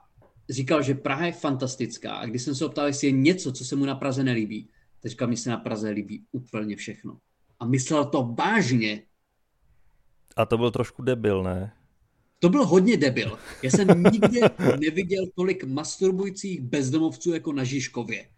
říkal, 0.49 0.84
že 0.84 0.93
Praha 0.93 1.25
je 1.25 1.32
fantastická. 1.32 2.15
A 2.15 2.25
když 2.25 2.41
jsem 2.41 2.56
se 2.56 2.65
optal, 2.65 2.88
jestli 2.88 3.08
je 3.08 3.12
něco, 3.12 3.52
co 3.52 3.65
se 3.65 3.75
mu 3.75 3.86
na 3.86 3.95
Praze 3.95 4.23
nelíbí, 4.23 4.69
tak 4.99 5.10
říkal, 5.10 5.28
mi 5.28 5.38
se 5.38 5.49
na 5.49 5.58
Praze 5.58 5.89
líbí 5.89 6.25
úplně 6.32 6.75
všechno. 6.75 7.17
A 7.60 7.65
myslel 7.65 8.06
to 8.06 8.36
vážně. 8.39 9.04
A 10.36 10.45
to 10.45 10.58
byl 10.58 10.71
trošku 10.71 11.02
debil, 11.02 11.43
ne? 11.43 11.73
To 12.39 12.49
byl 12.49 12.65
hodně 12.65 12.97
debil. 12.97 13.39
Já 13.63 13.71
jsem 13.71 14.04
nikdy 14.04 14.39
neviděl 14.80 15.25
tolik 15.36 15.63
masturbujících 15.63 16.62
bezdomovců 16.62 17.34
jako 17.34 17.54
na 17.54 17.63
Žižkově. 17.63 18.30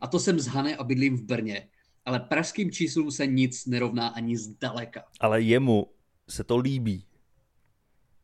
A 0.00 0.06
to 0.06 0.18
jsem 0.20 0.40
z 0.40 0.46
Hany 0.46 0.76
a 0.76 0.84
bydlím 0.84 1.16
v 1.16 1.22
Brně 1.22 1.68
ale 2.06 2.20
pražským 2.20 2.70
číslům 2.70 3.10
se 3.10 3.26
nic 3.26 3.66
nerovná 3.66 4.08
ani 4.08 4.36
zdaleka. 4.36 5.04
Ale 5.20 5.42
jemu 5.42 5.86
se 6.28 6.44
to 6.44 6.56
líbí. 6.56 7.06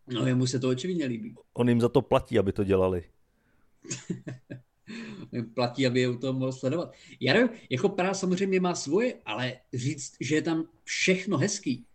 No 0.06 0.26
jemu 0.26 0.46
se 0.46 0.58
to 0.58 0.68
očividně 0.68 1.06
líbí. 1.06 1.34
On 1.52 1.68
jim 1.68 1.80
za 1.80 1.88
to 1.88 2.02
platí, 2.02 2.38
aby 2.38 2.52
to 2.52 2.64
dělali. 2.64 3.04
platí, 5.54 5.86
aby 5.86 6.00
je 6.00 6.18
to 6.18 6.32
mohl 6.32 6.52
sledovat. 6.52 6.92
Já 7.20 7.34
nevím, 7.34 7.48
jako 7.70 7.88
Praha 7.88 8.14
samozřejmě 8.14 8.60
má 8.60 8.74
svoje, 8.74 9.14
ale 9.24 9.56
říct, 9.74 10.12
že 10.20 10.34
je 10.34 10.42
tam 10.42 10.64
všechno 10.84 11.38
hezký 11.38 11.86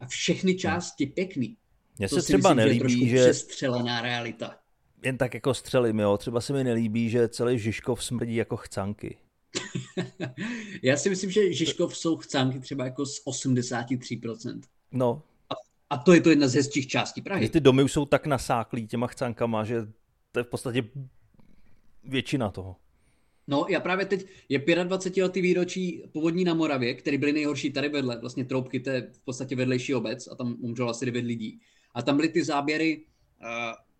a 0.00 0.06
všechny 0.06 0.54
části 0.54 1.06
pěkný, 1.06 1.56
Mně 1.98 2.08
se 2.08 2.22
třeba 2.22 2.54
myslím, 2.54 2.78
nelíbí, 2.78 3.08
že... 3.08 3.22
přestřelená 3.22 4.00
realita. 4.00 4.56
Jen 5.04 5.18
tak 5.18 5.34
jako 5.34 5.54
střelím, 5.54 5.98
jo. 5.98 6.18
Třeba 6.18 6.40
se 6.40 6.52
mi 6.52 6.64
nelíbí, 6.64 7.10
že 7.10 7.28
celý 7.28 7.58
Žižkov 7.58 8.04
smrdí 8.04 8.36
jako 8.36 8.56
chcánky. 8.56 9.16
Já 10.82 10.96
si 10.96 11.10
myslím, 11.10 11.30
že 11.30 11.52
Žižkov 11.52 11.96
jsou 11.96 12.16
chcánky 12.16 12.60
třeba 12.60 12.84
jako 12.84 13.06
z 13.06 13.24
83%. 13.24 14.60
No. 14.92 15.22
A, 15.50 15.54
a 15.90 15.98
to 15.98 16.12
je 16.12 16.20
to 16.20 16.30
jedna 16.30 16.48
z 16.48 16.54
hezčích 16.54 16.86
částí 16.86 17.22
Prahy. 17.22 17.48
Ty 17.48 17.60
domy 17.60 17.82
už 17.82 17.92
jsou 17.92 18.04
tak 18.04 18.26
nasáklí 18.26 18.86
těma 18.86 19.06
chcánkama, 19.06 19.64
že 19.64 19.86
to 20.32 20.40
je 20.40 20.44
v 20.44 20.48
podstatě 20.48 20.84
většina 22.04 22.50
toho. 22.50 22.76
No, 23.46 23.66
já 23.68 23.80
právě 23.80 24.06
teď 24.06 24.26
je 24.48 24.84
25 24.84 25.22
letý 25.22 25.40
výročí 25.40 26.02
povodní 26.12 26.44
na 26.44 26.54
Moravě, 26.54 26.94
který 26.94 27.18
byly 27.18 27.32
nejhorší 27.32 27.72
tady 27.72 27.88
vedle, 27.88 28.18
vlastně 28.20 28.44
Troubky, 28.44 28.80
to 28.80 28.90
je 28.90 29.10
v 29.12 29.20
podstatě 29.24 29.56
vedlejší 29.56 29.94
obec 29.94 30.28
a 30.28 30.34
tam 30.34 30.56
umřelo 30.60 30.90
asi 30.90 31.06
9 31.06 31.24
lidí. 31.24 31.60
A 31.94 32.02
tam 32.02 32.16
byly 32.16 32.28
ty 32.28 32.44
záběry 32.44 33.04
uh, 33.42 33.48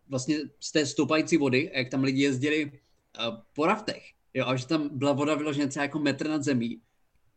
vlastně 0.08 0.36
z 0.60 0.72
té 0.72 0.86
stoupající 0.86 1.36
vody, 1.36 1.70
jak 1.74 1.88
tam 1.88 2.04
lidi 2.04 2.22
jezdili 2.22 2.64
uh, 2.64 3.36
po 3.54 3.66
raftech. 3.66 4.02
Jo, 4.34 4.46
a 4.46 4.56
že 4.56 4.66
tam 4.66 4.98
byla 4.98 5.12
voda 5.12 5.34
vyložená 5.34 5.68
třeba 5.68 5.82
jako 5.82 5.98
metr 5.98 6.28
nad 6.28 6.42
zemí. 6.42 6.80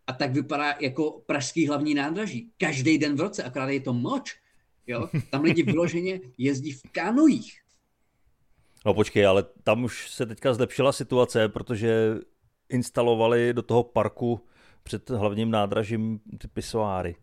A 0.08 0.14
tak 0.14 0.32
vypadá 0.32 0.76
jako 0.82 1.24
pražský 1.26 1.68
hlavní 1.68 1.94
nádraží. 1.94 2.52
Každý 2.58 2.98
den 2.98 3.16
v 3.16 3.20
roce, 3.20 3.44
akorát 3.44 3.70
je 3.70 3.80
to 3.80 3.94
moč. 3.94 4.36
Jo? 4.88 5.10
Tam 5.32 5.44
lidi 5.44 5.64
vyloženě 5.64 6.20
jezdí 6.38 6.72
v 6.72 6.82
kanujích. 6.92 7.60
No 8.86 8.94
počkej, 8.94 9.26
ale 9.26 9.44
tam 9.64 9.84
už 9.84 10.12
se 10.12 10.26
teďka 10.26 10.54
zlepšila 10.54 10.92
situace, 10.92 11.50
protože 11.50 12.16
instalovali 12.70 13.54
do 13.54 13.62
toho 13.62 13.84
parku 13.84 14.48
před 14.84 15.10
hlavním 15.10 15.52
nádražím 15.52 16.20
ty 16.38 16.48
pisoáry. 16.48 17.16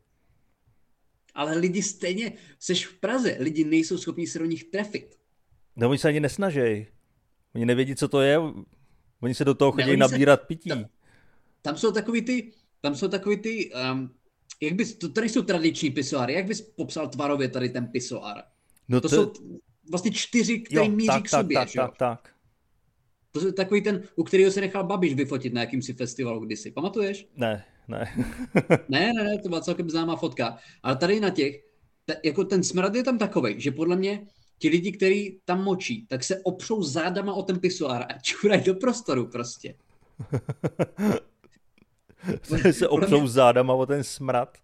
Ale 1.34 1.58
lidi 1.58 1.82
stejně, 1.82 2.32
seš 2.58 2.86
v 2.86 3.00
Praze, 3.00 3.36
lidi 3.40 3.64
nejsou 3.64 3.98
schopni 3.98 4.26
se 4.26 4.38
do 4.38 4.44
nich 4.44 4.64
trefit. 4.64 5.16
No 5.76 5.88
oni 5.88 5.98
se 5.98 6.08
ani 6.08 6.20
nesnažej. 6.20 6.86
Oni 7.54 7.66
nevědí, 7.66 7.96
co 7.96 8.08
to 8.08 8.20
je. 8.20 8.38
Oni 9.24 9.34
se 9.34 9.44
do 9.44 9.54
toho 9.54 9.72
chodí 9.72 9.90
ne, 9.90 9.96
nabírat 9.96 10.40
se, 10.40 10.46
pití. 10.46 10.68
Tam, 10.68 10.84
tam 11.62 11.76
jsou 11.76 11.92
takový 11.92 12.22
ty, 12.22 12.52
tam 12.80 12.94
jsou 12.94 13.08
takový 13.08 13.36
ty, 13.36 13.70
um, 13.92 14.10
jak 14.60 14.74
bys, 14.74 14.94
to 14.94 15.08
tady 15.08 15.28
jsou 15.28 15.42
tradiční 15.42 15.90
pisoáry, 15.90 16.34
jak 16.34 16.46
bys 16.46 16.60
popsal 16.60 17.08
tvarově 17.08 17.48
tady 17.48 17.68
ten 17.68 17.86
pisoár? 17.86 18.42
No 18.88 19.00
to, 19.00 19.08
to 19.08 19.14
jsou 19.16 19.32
vlastně 19.90 20.10
čtyři, 20.10 20.60
který 20.60 20.86
jo, 20.86 20.88
míří 20.88 21.06
tak, 21.06 21.22
k 21.22 21.28
sobě. 21.28 21.54
Tak, 21.54 21.68
tak, 21.72 21.90
tak, 21.90 21.98
tak. 21.98 22.34
To 23.32 23.46
je 23.46 23.52
takový 23.52 23.82
ten, 23.82 24.02
u 24.16 24.24
kterého 24.24 24.50
se 24.50 24.60
nechal 24.60 24.84
Babiš 24.84 25.14
vyfotit 25.14 25.54
na 25.54 25.60
jakýmsi 25.60 25.92
festivalu 25.92 26.40
kdysi. 26.40 26.70
Pamatuješ? 26.70 27.28
Ne, 27.36 27.64
ne. 27.88 28.14
ne, 28.88 29.12
ne, 29.12 29.24
ne, 29.24 29.38
to 29.38 29.48
byla 29.48 29.60
celkem 29.60 29.90
známá 29.90 30.16
fotka. 30.16 30.58
Ale 30.82 30.96
tady 30.96 31.20
na 31.20 31.30
těch, 31.30 31.64
t- 32.04 32.20
jako 32.24 32.44
ten 32.44 32.62
smrad 32.62 32.94
je 32.94 33.04
tam 33.04 33.18
takový, 33.18 33.60
že 33.60 33.70
podle 33.70 33.96
mě 33.96 34.26
ti 34.58 34.68
lidi, 34.68 34.92
kteří 34.92 35.40
tam 35.44 35.64
močí, 35.64 36.06
tak 36.06 36.24
se 36.24 36.40
opřou 36.42 36.82
zádama 36.82 37.34
o 37.34 37.42
ten 37.42 37.60
pisoár 37.60 38.02
a 38.02 38.18
čurají 38.22 38.64
do 38.64 38.74
prostoru 38.74 39.26
prostě. 39.26 39.74
se 42.72 42.88
opřou 42.88 43.20
mě, 43.20 43.28
zádama 43.28 43.74
o 43.74 43.86
ten 43.86 44.04
smrad. 44.04 44.58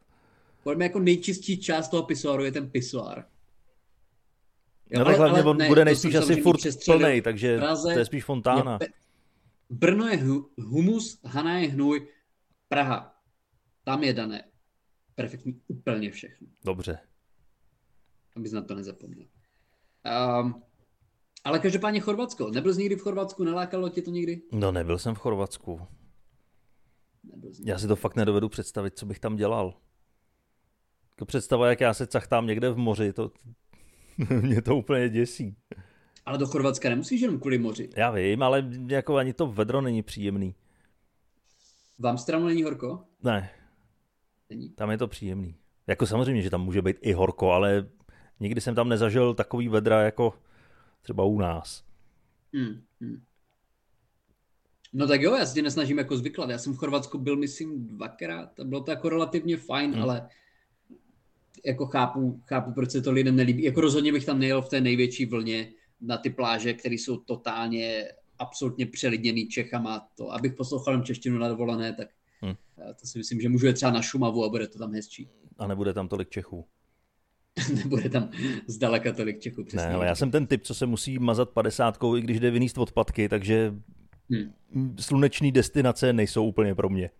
Podle 0.62 0.76
mě 0.76 0.84
jako 0.84 1.00
nejčistší 1.00 1.60
část 1.60 1.88
toho 1.88 2.02
pisoáru 2.02 2.44
je 2.44 2.52
ten 2.52 2.70
pisoár. 2.70 3.24
No 4.98 5.04
tak 5.04 5.16
hlavně 5.16 5.42
on 5.42 5.56
ne, 5.56 5.68
bude 5.68 5.84
nejspíš 5.84 6.14
asi 6.14 6.42
furt 6.42 6.60
plnej, 6.84 7.22
takže 7.22 7.58
Praze, 7.58 7.92
to 7.92 7.98
je 7.98 8.04
spíš 8.04 8.24
fontána. 8.24 8.78
Je, 8.80 8.88
Brno 9.70 10.08
je 10.08 10.24
humus, 10.58 11.20
Hana 11.24 11.58
je 11.58 11.68
hnůj, 11.68 12.08
Praha. 12.68 13.14
Tam 13.84 14.04
je 14.04 14.12
dané. 14.12 14.44
Perfektní 15.14 15.60
úplně 15.68 16.10
všechno. 16.10 16.48
Dobře. 16.64 16.98
Abys 18.36 18.52
na 18.52 18.62
to 18.62 18.74
nezapomněl. 18.74 19.26
Um, 20.40 20.62
ale 21.44 21.58
každopádně 21.58 22.00
Chorvatsko. 22.00 22.50
Nebyl 22.50 22.74
jsi 22.74 22.80
nikdy 22.80 22.96
v 22.96 23.02
Chorvatsku? 23.02 23.44
Nelákalo 23.44 23.88
tě 23.88 24.02
to 24.02 24.10
nikdy? 24.10 24.42
No 24.52 24.72
nebyl 24.72 24.98
jsem 24.98 25.14
v 25.14 25.18
Chorvatsku. 25.18 25.80
Já 27.64 27.78
si 27.78 27.88
to 27.88 27.96
fakt 27.96 28.16
nedovedu 28.16 28.48
představit, 28.48 28.98
co 28.98 29.06
bych 29.06 29.18
tam 29.18 29.36
dělal. 29.36 29.74
Jako 31.10 31.24
představa, 31.24 31.68
jak 31.68 31.80
já 31.80 31.94
se 31.94 32.06
cachtám 32.06 32.46
někde 32.46 32.70
v 32.70 32.76
moři, 32.76 33.12
to, 33.12 33.30
Mě 34.42 34.62
to 34.62 34.76
úplně 34.76 35.08
děsí. 35.08 35.56
Ale 36.26 36.38
do 36.38 36.46
Chorvatska 36.46 36.88
nemusíš 36.88 37.20
jenom 37.20 37.40
kvůli 37.40 37.58
moři. 37.58 37.90
Já 37.96 38.10
vím, 38.10 38.42
ale 38.42 38.70
jako 38.86 39.16
ani 39.16 39.32
to 39.32 39.46
vedro 39.46 39.80
není 39.80 40.02
příjemný. 40.02 40.54
V 41.98 42.06
Amsterdamu 42.06 42.46
není 42.46 42.62
horko? 42.62 43.04
Ne. 43.22 43.50
Není. 44.50 44.68
Tam 44.68 44.90
je 44.90 44.98
to 44.98 45.08
příjemný. 45.08 45.56
Jako 45.86 46.06
samozřejmě, 46.06 46.42
že 46.42 46.50
tam 46.50 46.64
může 46.64 46.82
být 46.82 46.96
i 47.00 47.12
horko, 47.12 47.50
ale 47.50 47.88
nikdy 48.40 48.60
jsem 48.60 48.74
tam 48.74 48.88
nezažil 48.88 49.34
takový 49.34 49.68
vedra 49.68 50.02
jako 50.02 50.34
třeba 51.02 51.24
u 51.24 51.38
nás. 51.38 51.84
Hmm, 52.54 52.82
hmm. 53.00 53.22
No 54.92 55.06
tak 55.06 55.22
jo, 55.22 55.34
já 55.34 55.46
se 55.46 55.54
tě 55.54 55.62
nesnažím 55.62 55.98
jako 55.98 56.16
zvyklat. 56.16 56.50
Já 56.50 56.58
jsem 56.58 56.74
v 56.74 56.76
Chorvatsku 56.76 57.18
byl, 57.18 57.36
myslím, 57.36 57.86
dvakrát 57.86 58.60
a 58.60 58.64
bylo 58.64 58.80
to 58.80 58.90
jako 58.90 59.08
relativně 59.08 59.56
fajn, 59.56 59.92
hmm. 59.92 60.02
ale 60.02 60.28
jako 61.64 61.86
chápu, 61.86 62.40
chápu, 62.46 62.72
proč 62.72 62.90
se 62.90 63.02
to 63.02 63.12
lidem 63.12 63.36
nelíbí. 63.36 63.62
Jako 63.62 63.80
rozhodně 63.80 64.12
bych 64.12 64.26
tam 64.26 64.38
nejel 64.38 64.62
v 64.62 64.68
té 64.68 64.80
největší 64.80 65.26
vlně 65.26 65.72
na 66.00 66.16
ty 66.16 66.30
pláže, 66.30 66.74
které 66.74 66.94
jsou 66.94 67.16
totálně 67.16 68.08
absolutně 68.38 68.86
přelidněný 68.86 69.48
Čechama. 69.48 70.08
To, 70.14 70.32
abych 70.32 70.54
poslouchal 70.54 71.02
češtinu 71.02 71.38
na 71.38 71.48
dovolené, 71.48 71.92
tak 71.92 72.08
hmm. 72.40 72.54
to 73.00 73.06
si 73.06 73.18
myslím, 73.18 73.40
že 73.40 73.48
můžu 73.48 73.66
je 73.66 73.72
třeba 73.72 73.92
na 73.92 74.02
Šumavu 74.02 74.44
a 74.44 74.48
bude 74.48 74.68
to 74.68 74.78
tam 74.78 74.92
hezčí. 74.92 75.28
A 75.58 75.66
nebude 75.66 75.92
tam 75.92 76.08
tolik 76.08 76.28
Čechů. 76.28 76.66
nebude 77.74 78.08
tam 78.08 78.30
zdaleka 78.66 79.12
tolik 79.12 79.40
Čechů. 79.40 79.64
Přesně. 79.64 79.88
Ne, 79.88 79.94
ale 79.94 80.06
já 80.06 80.14
jsem 80.14 80.30
ten 80.30 80.46
typ, 80.46 80.62
co 80.62 80.74
se 80.74 80.86
musí 80.86 81.18
mazat 81.18 81.50
padesátkou, 81.50 82.16
i 82.16 82.20
když 82.20 82.40
jde 82.40 82.50
vyníst 82.50 82.78
odpadky, 82.78 83.28
takže 83.28 83.74
hmm. 84.30 84.96
sluneční 85.00 85.52
destinace 85.52 86.12
nejsou 86.12 86.46
úplně 86.46 86.74
pro 86.74 86.88
mě. 86.88 87.10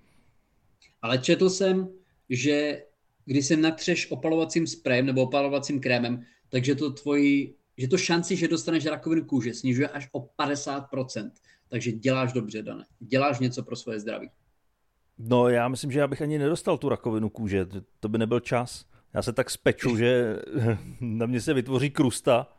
Ale 1.02 1.18
četl 1.18 1.50
jsem, 1.50 1.88
že 2.28 2.82
když 3.24 3.46
se 3.46 3.56
natřeš 3.56 4.10
opalovacím 4.10 4.66
sprayem 4.66 5.06
nebo 5.06 5.22
opalovacím 5.22 5.80
krémem, 5.80 6.22
takže 6.48 6.74
to 6.74 6.90
tvoji, 6.90 7.54
že 7.76 7.88
to 7.88 7.98
šanci, 7.98 8.36
že 8.36 8.48
dostaneš 8.48 8.86
rakovinu 8.86 9.24
kůže, 9.24 9.54
snižuje 9.54 9.88
až 9.88 10.08
o 10.12 10.20
50%. 10.20 11.30
Takže 11.68 11.92
děláš 11.92 12.32
dobře, 12.32 12.62
Dane. 12.62 12.84
Děláš 12.98 13.38
něco 13.38 13.62
pro 13.62 13.76
svoje 13.76 14.00
zdraví. 14.00 14.30
No 15.18 15.48
já 15.48 15.68
myslím, 15.68 15.92
že 15.92 15.98
já 15.98 16.08
bych 16.08 16.22
ani 16.22 16.38
nedostal 16.38 16.78
tu 16.78 16.88
rakovinu 16.88 17.28
kůže. 17.28 17.66
To 18.00 18.08
by 18.08 18.18
nebyl 18.18 18.40
čas. 18.40 18.86
Já 19.14 19.22
se 19.22 19.32
tak 19.32 19.50
speču, 19.50 19.96
že 19.96 20.36
na 21.00 21.26
mě 21.26 21.40
se 21.40 21.54
vytvoří 21.54 21.90
krusta. 21.90 22.56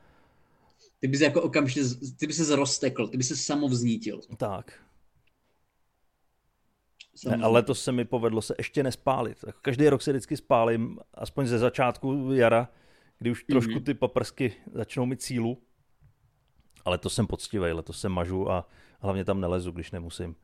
Ty 1.00 1.08
bys 1.08 1.22
jako 1.22 1.42
okamžitě, 1.42 1.82
ty 2.20 2.28
by 2.28 2.34
se 2.34 2.56
roztekl, 2.56 3.08
ty 3.08 3.18
by 3.18 3.24
se 3.24 3.36
samovznítil. 3.36 4.22
Tak. 4.38 4.82
Ne, 7.26 7.36
ale 7.36 7.54
letos 7.54 7.84
se 7.84 7.92
mi 7.92 8.06
povedlo 8.06 8.42
se 8.42 8.56
ještě 8.58 8.84
nespálit. 8.84 9.46
Každý 9.62 9.90
rok 9.90 10.02
se 10.02 10.12
vždycky 10.12 10.38
spálím, 10.38 11.00
aspoň 11.14 11.48
ze 11.48 11.60
začátku 11.60 12.30
jara, 12.34 12.70
kdy 13.20 13.32
už 13.32 13.44
trošku 13.44 13.72
mhm. 13.72 13.84
ty 13.84 13.94
paprsky 13.94 14.54
začnou 14.74 15.06
mít 15.06 15.22
cílu. 15.22 15.62
Ale 16.86 16.98
to 16.98 17.10
jsem 17.10 17.28
poctivý, 17.28 17.72
letos 17.72 18.00
se 18.00 18.10
mažu 18.10 18.52
a 18.52 18.68
hlavně 19.00 19.26
tam 19.26 19.42
nelezu, 19.42 19.72
když 19.72 19.92
nemusím. 19.92 20.36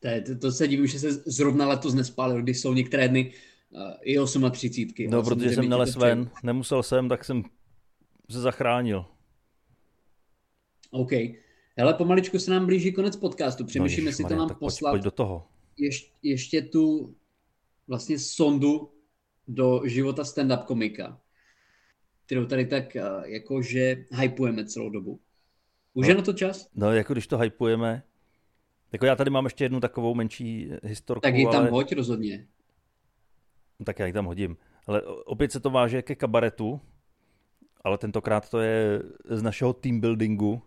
To, 0.00 0.08
je, 0.08 0.20
to, 0.20 0.38
to 0.38 0.52
se 0.52 0.68
divím, 0.68 0.86
že 0.86 0.98
se 0.98 1.12
zrovna 1.12 1.68
letos 1.68 1.94
nespálil, 1.94 2.42
když 2.42 2.60
jsou 2.60 2.74
některé 2.74 3.08
dny 3.08 3.32
i 4.02 4.18
38. 4.50 5.10
No, 5.10 5.22
protože 5.22 5.50
jsem 5.50 5.68
nelez 5.68 5.96
ven, 5.96 6.30
nemusel 6.42 6.82
jsem, 6.82 7.08
tak 7.08 7.24
jsem 7.24 7.42
se 8.30 8.40
zachránil. 8.40 9.04
OK. 10.90 11.12
Ale 11.82 11.94
pomaličku 11.94 12.38
se 12.38 12.50
nám 12.50 12.66
blíží 12.66 12.92
konec 12.92 13.16
podcastu. 13.16 13.64
Přemýšlím, 13.64 14.04
no, 14.04 14.08
jestli 14.08 14.24
to 14.24 14.36
nám 14.36 14.48
poslat 14.58 14.90
pojď 14.90 15.02
do 15.02 15.10
toho. 15.10 15.48
Ještě, 15.76 16.10
ještě 16.22 16.62
tu 16.62 17.14
vlastně 17.88 18.18
sondu 18.18 18.92
do 19.48 19.82
života 19.84 20.22
stand-up 20.22 20.64
komika, 20.64 21.20
kterou 22.26 22.46
tady 22.46 22.66
tak 22.66 22.96
eh, 22.96 23.02
jakože 23.24 24.04
hypujeme 24.10 24.64
celou 24.64 24.90
dobu. 24.90 25.20
Už 25.94 26.06
no, 26.06 26.10
je 26.10 26.14
na 26.14 26.22
to 26.22 26.32
čas? 26.32 26.68
No, 26.74 26.92
jako 26.92 27.12
když 27.12 27.26
to 27.26 27.38
hypujeme, 27.38 28.02
jako 28.92 29.06
já 29.06 29.16
tady 29.16 29.30
mám 29.30 29.44
ještě 29.44 29.64
jednu 29.64 29.80
takovou 29.80 30.14
menší 30.14 30.70
historku. 30.82 31.20
Tak 31.20 31.34
ji 31.34 31.46
tam 31.46 31.60
ale... 31.60 31.70
hoď 31.70 31.92
rozhodně. 31.92 32.46
No, 33.78 33.84
tak 33.84 33.98
já 33.98 34.06
ji 34.06 34.12
tam 34.12 34.24
hodím. 34.24 34.56
Ale 34.86 35.02
opět 35.02 35.52
se 35.52 35.60
to 35.60 35.70
váže 35.70 36.02
ke 36.02 36.14
kabaretu, 36.14 36.80
ale 37.84 37.98
tentokrát 37.98 38.48
to 38.48 38.60
je 38.60 39.02
z 39.24 39.42
našeho 39.42 39.72
team 39.72 40.00
buildingu, 40.00 40.62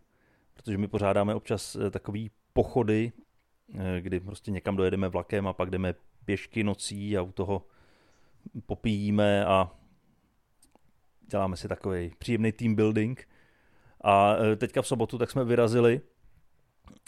protože 0.53 0.77
my 0.77 0.87
pořádáme 0.87 1.35
občas 1.35 1.75
eh, 1.75 1.91
takový 1.91 2.31
pochody, 2.53 3.11
eh, 3.75 4.01
kdy 4.01 4.19
prostě 4.19 4.51
někam 4.51 4.75
dojedeme 4.75 5.07
vlakem 5.07 5.47
a 5.47 5.53
pak 5.53 5.69
jdeme 5.69 5.93
pěšky 6.25 6.63
nocí 6.63 7.17
a 7.17 7.21
u 7.21 7.31
toho 7.31 7.65
popíjíme 8.65 9.45
a 9.45 9.71
děláme 11.27 11.57
si 11.57 11.67
takový 11.67 12.13
příjemný 12.17 12.51
team 12.51 12.75
building. 12.75 13.29
A 14.01 14.35
eh, 14.35 14.55
teďka 14.55 14.81
v 14.81 14.87
sobotu 14.87 15.17
tak 15.17 15.31
jsme 15.31 15.43
vyrazili 15.43 16.01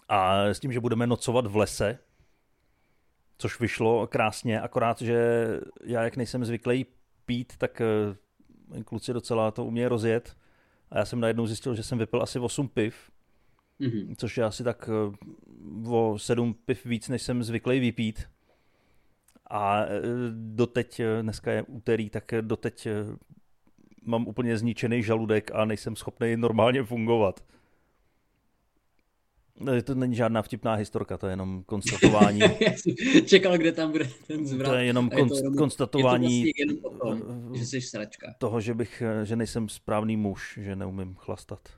a 0.10 0.44
s 0.44 0.60
tím, 0.60 0.72
že 0.72 0.80
budeme 0.80 1.08
nocovat 1.08 1.48
v 1.48 1.56
lese, 1.56 2.00
což 3.38 3.60
vyšlo 3.60 4.08
krásně, 4.08 4.62
akorát, 4.62 5.02
že 5.02 5.48
já 5.84 6.04
jak 6.04 6.18
nejsem 6.18 6.46
zvyklý 6.46 6.86
pít, 7.26 7.54
tak 7.58 7.82
kluci 8.86 9.14
docela 9.14 9.52
to 9.52 9.66
umějí 9.66 9.88
rozjet. 9.88 10.36
A 10.92 10.98
já 10.98 11.06
jsem 11.06 11.20
najednou 11.20 11.48
zjistil, 11.48 11.76
že 11.76 11.84
jsem 11.84 11.98
vypil 11.98 12.22
asi 12.22 12.40
8 12.40 12.68
piv, 12.68 13.12
mm-hmm. 13.82 14.16
což 14.18 14.38
je 14.38 14.44
asi 14.44 14.64
tak 14.64 14.90
eh, 14.90 15.90
o 15.90 16.20
7 16.20 16.54
piv 16.54 16.86
víc, 16.86 17.10
než 17.10 17.22
jsem 17.22 17.44
zvyklý 17.44 17.80
vypít. 17.80 18.30
A 19.50 19.86
eh, 19.86 20.02
doteď, 20.32 21.00
eh, 21.00 21.22
dneska 21.22 21.52
je 21.52 21.64
úterý, 21.64 22.10
tak 22.10 22.34
doteď 22.42 22.88
mám 24.04 24.28
úplně 24.28 24.58
zničený 24.58 25.04
žaludek 25.04 25.52
a 25.54 25.66
nejsem 25.66 25.96
schopný 25.96 26.38
normálně 26.38 26.84
fungovat. 26.84 27.44
To 29.84 29.96
není 29.96 30.16
žádná 30.16 30.42
vtipná 30.42 30.74
historka, 30.74 31.18
to 31.18 31.28
je 31.28 31.32
jenom 31.32 31.64
konstatování. 31.64 32.42
Čekal, 33.26 33.58
kde 33.58 33.72
tam 33.72 33.92
bude 33.92 34.10
ten 34.28 34.46
zvrat. 34.46 34.72
To 34.72 34.76
je 34.76 34.86
jenom 34.86 35.10
je 35.18 35.26
to 35.28 35.36
jenom, 35.36 35.56
konstatování 35.56 36.46
je 36.46 36.54
to 36.54 36.90
vlastně 36.90 37.14
jenom 37.14 37.22
tom, 37.22 37.56
že 37.56 37.66
jsi 37.66 37.82
sračka. 37.82 38.36
toho, 38.38 38.62
že, 38.62 38.74
bych, 38.74 39.04
že 39.24 39.36
nejsem 39.36 39.70
správný 39.70 40.18
muž, 40.18 40.60
že 40.62 40.76
neumím 40.76 41.16
chlastat. 41.16 41.70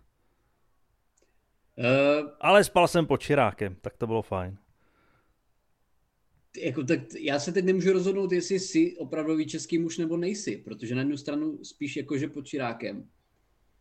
Uh, 1.78 2.30
Ale 2.42 2.64
spal 2.64 2.88
jsem 2.88 3.06
pod 3.06 3.22
čirákem, 3.22 3.76
tak 3.82 3.98
to 3.98 4.08
bylo 4.08 4.22
fajn. 4.22 4.58
Jako, 6.58 6.84
tak 6.84 7.00
já 7.20 7.40
se 7.40 7.52
teď 7.52 7.66
nemůžu 7.66 7.94
rozhodnout, 7.94 8.32
jestli 8.32 8.60
jsi 8.60 8.98
opravdový 8.98 9.46
český 9.46 9.80
muž 9.80 9.98
nebo 9.98 10.18
nejsi, 10.18 10.58
protože 10.58 10.96
na 10.96 11.02
jednu 11.02 11.18
stranu 11.18 11.64
spíš 11.64 11.96
jako, 11.96 12.18
že 12.18 12.28
pod 12.28 12.46
čirákem 12.46 13.10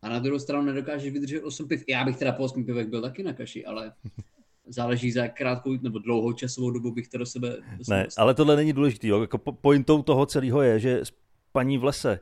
a 0.05 0.09
na 0.09 0.19
druhou 0.19 0.39
stranu 0.39 0.65
nedokážeš 0.65 1.13
vydržet 1.13 1.43
8 1.43 1.67
piv. 1.67 1.83
Já 1.89 2.05
bych 2.05 2.17
teda 2.17 2.31
po 2.31 2.43
8 2.43 2.65
pivech 2.65 2.87
byl 2.87 3.01
taky 3.01 3.23
na 3.23 3.33
kaši, 3.33 3.65
ale 3.65 3.93
záleží 4.67 5.11
za 5.11 5.27
krátkou 5.27 5.77
nebo 5.81 5.99
dlouhou 5.99 6.33
časovou 6.33 6.71
dobu 6.71 6.91
bych 6.91 7.07
to 7.07 7.17
do 7.17 7.25
sebe... 7.25 7.57
Do 7.77 7.85
sebe 7.85 7.97
ne, 7.97 8.07
ale 8.17 8.33
tohle 8.33 8.55
není 8.55 8.73
důležitý. 8.73 9.07
Jo. 9.07 9.21
Jako 9.21 9.37
pointou 9.37 10.03
toho 10.03 10.25
celého 10.25 10.61
je, 10.61 10.79
že 10.79 11.01
paní 11.51 11.77
v 11.77 11.83
lese, 11.83 12.19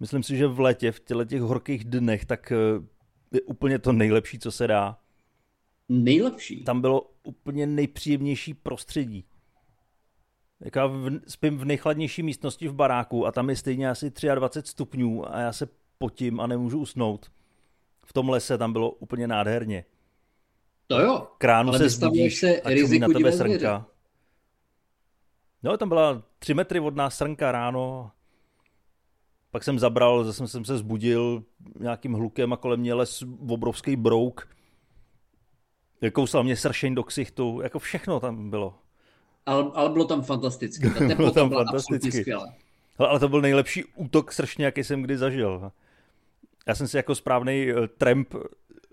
myslím 0.00 0.22
si, 0.22 0.36
že 0.36 0.46
v 0.46 0.60
létě, 0.60 0.92
v 0.92 1.00
těle 1.00 1.26
těch 1.26 1.40
horkých 1.40 1.84
dnech, 1.84 2.24
tak 2.24 2.52
eh, 2.52 2.56
je 3.32 3.40
úplně 3.42 3.78
to 3.78 3.92
nejlepší, 3.92 4.38
co 4.38 4.52
se 4.52 4.66
dá. 4.66 4.98
Nejlepší? 5.88 6.64
Tam 6.64 6.80
bylo 6.80 7.10
úplně 7.22 7.66
nejpříjemnější 7.66 8.54
prostředí. 8.54 9.24
Jako 10.60 10.78
já 10.78 10.90
spím 11.28 11.58
v 11.58 11.64
nejchladnější 11.64 12.22
místnosti 12.22 12.68
v 12.68 12.74
baráku 12.74 13.26
a 13.26 13.32
tam 13.32 13.50
je 13.50 13.56
stejně 13.56 13.90
asi 13.90 14.12
23 14.34 14.70
stupňů 14.70 15.34
a 15.34 15.40
já 15.40 15.52
se 15.52 15.83
potím 15.98 16.40
a 16.40 16.46
nemůžu 16.46 16.78
usnout. 16.78 17.30
V 18.06 18.12
tom 18.12 18.28
lese 18.28 18.58
tam 18.58 18.72
bylo 18.72 18.90
úplně 18.90 19.28
nádherně. 19.28 19.84
To 20.86 21.00
jo, 21.00 21.28
Kránu 21.38 21.68
ale 21.68 21.78
se 21.78 21.88
zbudíš 21.88 22.38
se 22.38 22.60
a 22.60 22.76
čumí 22.76 22.98
na 22.98 23.08
tebe 23.08 23.32
srnka. 23.32 23.86
No, 25.62 25.76
tam 25.76 25.88
byla 25.88 26.22
tři 26.38 26.54
metry 26.54 26.80
od 26.80 26.96
nás 26.96 27.16
srnka 27.16 27.52
ráno. 27.52 28.10
Pak 29.50 29.64
jsem 29.64 29.78
zabral, 29.78 30.24
zase 30.24 30.48
jsem 30.48 30.64
se 30.64 30.78
zbudil 30.78 31.44
nějakým 31.80 32.12
hlukem 32.12 32.52
a 32.52 32.56
kolem 32.56 32.80
mě 32.80 32.94
les 32.94 33.22
obrovský 33.48 33.96
brouk. 33.96 34.48
Kousal 36.12 36.44
mě 36.44 36.56
sršeň 36.56 36.94
do 36.94 37.04
ksichtu, 37.04 37.60
jako 37.62 37.78
všechno 37.78 38.20
tam 38.20 38.50
bylo. 38.50 38.74
Ale, 39.46 39.70
ale 39.74 39.90
bylo 39.90 40.04
tam 40.04 40.22
fantasticky. 40.22 40.90
Ta 40.90 41.14
bylo 41.16 41.30
tam 41.30 41.50
fantasticky. 41.50 42.32
Ale 42.98 43.20
to 43.20 43.28
byl 43.28 43.40
nejlepší 43.40 43.84
útok 43.84 44.32
sršně, 44.32 44.64
jaký 44.64 44.84
jsem 44.84 45.02
kdy 45.02 45.18
zažil. 45.18 45.72
Já 46.66 46.74
jsem 46.74 46.88
si 46.88 46.96
jako 46.96 47.14
správný 47.14 47.72
uh, 47.72 47.86
tramp 47.86 48.34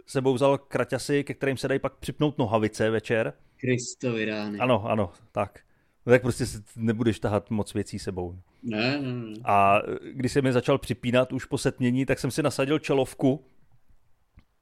sebou 0.06 0.34
vzal 0.34 0.58
kraťasy, 0.58 1.24
ke 1.24 1.34
kterým 1.34 1.58
se 1.58 1.68
dají 1.68 1.80
pak 1.80 1.94
připnout 1.94 2.38
nohavice 2.38 2.90
večer. 2.90 3.34
Kristovi 3.58 4.26
rány. 4.26 4.60
Ano, 4.60 4.86
ano, 4.86 5.12
tak. 5.32 5.60
No 6.06 6.12
tak 6.12 6.22
prostě 6.22 6.46
nebudeš 6.76 7.20
tahat 7.20 7.50
moc 7.50 7.74
věcí 7.74 8.00
sebou. 8.00 8.40
Ne, 8.64 9.02
ne, 9.02 9.14
ne. 9.14 9.34
A 9.44 9.80
eh, 9.80 9.98
když 10.14 10.32
se 10.32 10.42
mi 10.42 10.54
začal 10.54 10.78
připínat 10.78 11.34
už 11.34 11.46
po 11.46 11.58
setmění, 11.58 12.06
tak 12.06 12.20
jsem 12.20 12.32
si 12.32 12.44
nasadil 12.44 12.80
čelovku, 12.80 13.46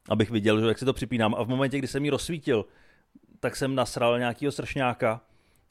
abych 0.09 0.31
viděl, 0.31 0.67
jak 0.67 0.77
si 0.77 0.85
to 0.85 0.93
připínám. 0.93 1.35
A 1.35 1.43
v 1.43 1.47
momentě, 1.47 1.77
kdy 1.77 1.87
jsem 1.87 2.05
ji 2.05 2.11
rozsvítil, 2.11 2.65
tak 3.39 3.55
jsem 3.55 3.75
nasral 3.75 4.19
nějakýho 4.19 4.51
sršňáka 4.51 5.21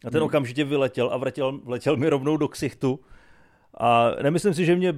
a 0.04 0.10
ten 0.10 0.20
hmm. 0.20 0.26
okamžitě 0.26 0.64
vyletěl 0.64 1.10
a 1.12 1.16
vletěl, 1.16 1.60
vletěl 1.64 1.96
mi 1.96 2.08
rovnou 2.08 2.36
do 2.36 2.48
ksichtu. 2.48 3.00
A 3.74 4.10
nemyslím 4.22 4.54
si, 4.54 4.64
že 4.64 4.76
mě 4.76 4.94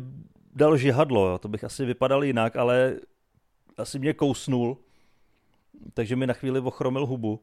dal 0.51 0.77
žihadlo, 0.77 1.29
jo. 1.29 1.39
to 1.39 1.49
bych 1.49 1.65
asi 1.65 1.85
vypadal 1.85 2.25
jinak, 2.25 2.57
ale 2.57 3.01
asi 3.77 3.99
mě 3.99 4.15
kousnul, 4.15 4.79
takže 5.95 6.17
mi 6.17 6.27
na 6.27 6.35
chvíli 6.35 6.61
ochromil 6.61 7.07
hubu. 7.07 7.41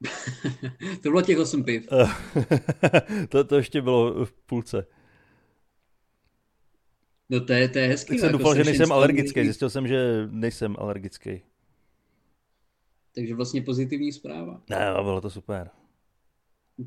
to 1.02 1.10
bylo 1.10 1.22
těch 1.22 1.38
8 1.38 1.64
piv. 1.64 1.88
to, 3.28 3.44
to 3.44 3.56
ještě 3.56 3.82
bylo 3.82 4.24
v 4.24 4.32
půlce. 4.32 4.86
No 7.30 7.40
to 7.40 7.52
je, 7.52 7.68
to 7.68 7.78
je 7.78 7.88
hezký. 7.88 8.08
Tak 8.08 8.18
jsem 8.18 8.26
jako 8.26 8.38
doufal, 8.38 8.54
že 8.54 8.64
nejsem 8.64 8.92
alergický. 8.92 9.44
Zjistil 9.44 9.70
jsem, 9.70 9.88
že 9.88 10.28
nejsem 10.30 10.76
alergický. 10.78 11.42
Takže 13.14 13.34
vlastně 13.34 13.62
pozitivní 13.62 14.12
zpráva. 14.12 14.62
Ne, 14.70 14.92
bylo 15.02 15.20
to 15.20 15.30
super. 15.30 15.70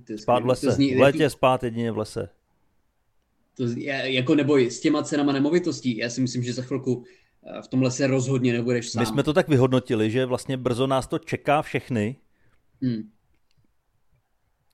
To 0.08 0.18
spát 0.18 0.44
v 0.44 0.46
lese. 0.46 0.72
Zní, 0.72 0.96
v 0.96 1.00
létě 1.00 1.30
spát 1.30 1.64
jedině 1.64 1.92
v 1.92 1.98
lese. 1.98 2.30
To, 3.58 3.64
jako 4.04 4.36
neboj, 4.36 4.72
s 4.72 4.80
těma 4.80 5.04
cenama 5.04 5.34
nemovitostí, 5.34 5.98
já 5.98 6.10
si 6.10 6.22
myslím, 6.22 6.44
že 6.44 6.54
za 6.54 6.62
chvilku 6.62 7.04
eh, 7.46 7.62
v 7.62 7.68
tomhle 7.68 7.92
se 7.92 8.08
rozhodně 8.08 8.54
nebudeš 8.54 8.90
sám. 8.90 9.02
My 9.02 9.06
jsme 9.06 9.24
to 9.24 9.34
tak 9.34 9.48
vyhodnotili, 9.48 10.12
že 10.12 10.26
vlastně 10.26 10.58
brzo 10.58 10.88
nás 10.88 11.08
to 11.08 11.20
čeká 11.20 11.62
všechny. 11.62 12.16
Hmm. 12.82 13.12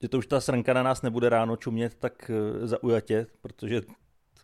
Že 0.01 0.09
to 0.09 0.17
už 0.17 0.27
ta 0.27 0.41
srnka 0.41 0.73
na 0.73 0.83
nás 0.83 1.01
nebude 1.01 1.29
ráno 1.29 1.55
čumět 1.55 1.95
tak 1.95 2.31
eh, 2.33 2.67
zaujatě, 2.67 3.27
protože 3.41 3.81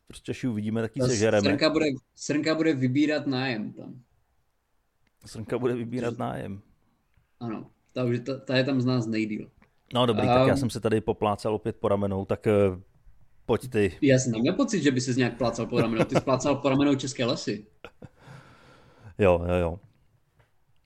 prostě 0.07 0.31
až 0.31 0.43
ji 0.43 0.49
uvidíme, 0.49 0.81
tak 0.81 0.95
ji 0.95 1.01
sežereme. 1.01 1.49
Srnka 1.49 1.69
bude, 1.69 1.85
srnka 2.15 2.55
bude 2.55 2.73
vybírat 2.73 3.27
nájem 3.27 3.73
tam. 3.73 4.01
Srnka 5.25 5.57
bude 5.57 5.73
vybírat 5.73 6.17
nájem. 6.17 6.61
Ano, 7.39 7.71
ta, 7.93 8.05
ta, 8.25 8.39
ta 8.39 8.57
je 8.57 8.63
tam 8.63 8.81
z 8.81 8.85
nás 8.85 9.05
nejdíl. 9.05 9.51
No 9.93 10.05
dobrý, 10.05 10.27
um, 10.27 10.33
tak 10.33 10.47
já 10.47 10.57
jsem 10.57 10.69
se 10.69 10.79
tady 10.79 11.01
poplácal 11.01 11.55
opět 11.55 11.75
po 11.75 11.87
ramenou, 11.87 12.25
tak 12.25 12.47
eh, 12.47 12.51
Pojď 13.49 13.69
ty. 13.69 13.97
Já 14.01 14.19
jsem 14.19 14.31
neměl 14.31 14.53
pocit, 14.53 14.83
že 14.83 14.91
by 14.91 15.01
se 15.01 15.13
nějak 15.13 15.37
plácal 15.37 15.65
po 15.65 15.81
ramenou. 15.81 16.03
Ty 16.05 16.15
jsi 16.15 16.21
plácal 16.21 16.55
po 16.55 16.69
ramenou 16.69 16.95
České 16.95 17.25
lesy. 17.25 17.65
Jo, 19.17 19.45
jo, 19.47 19.55
jo. 19.55 19.79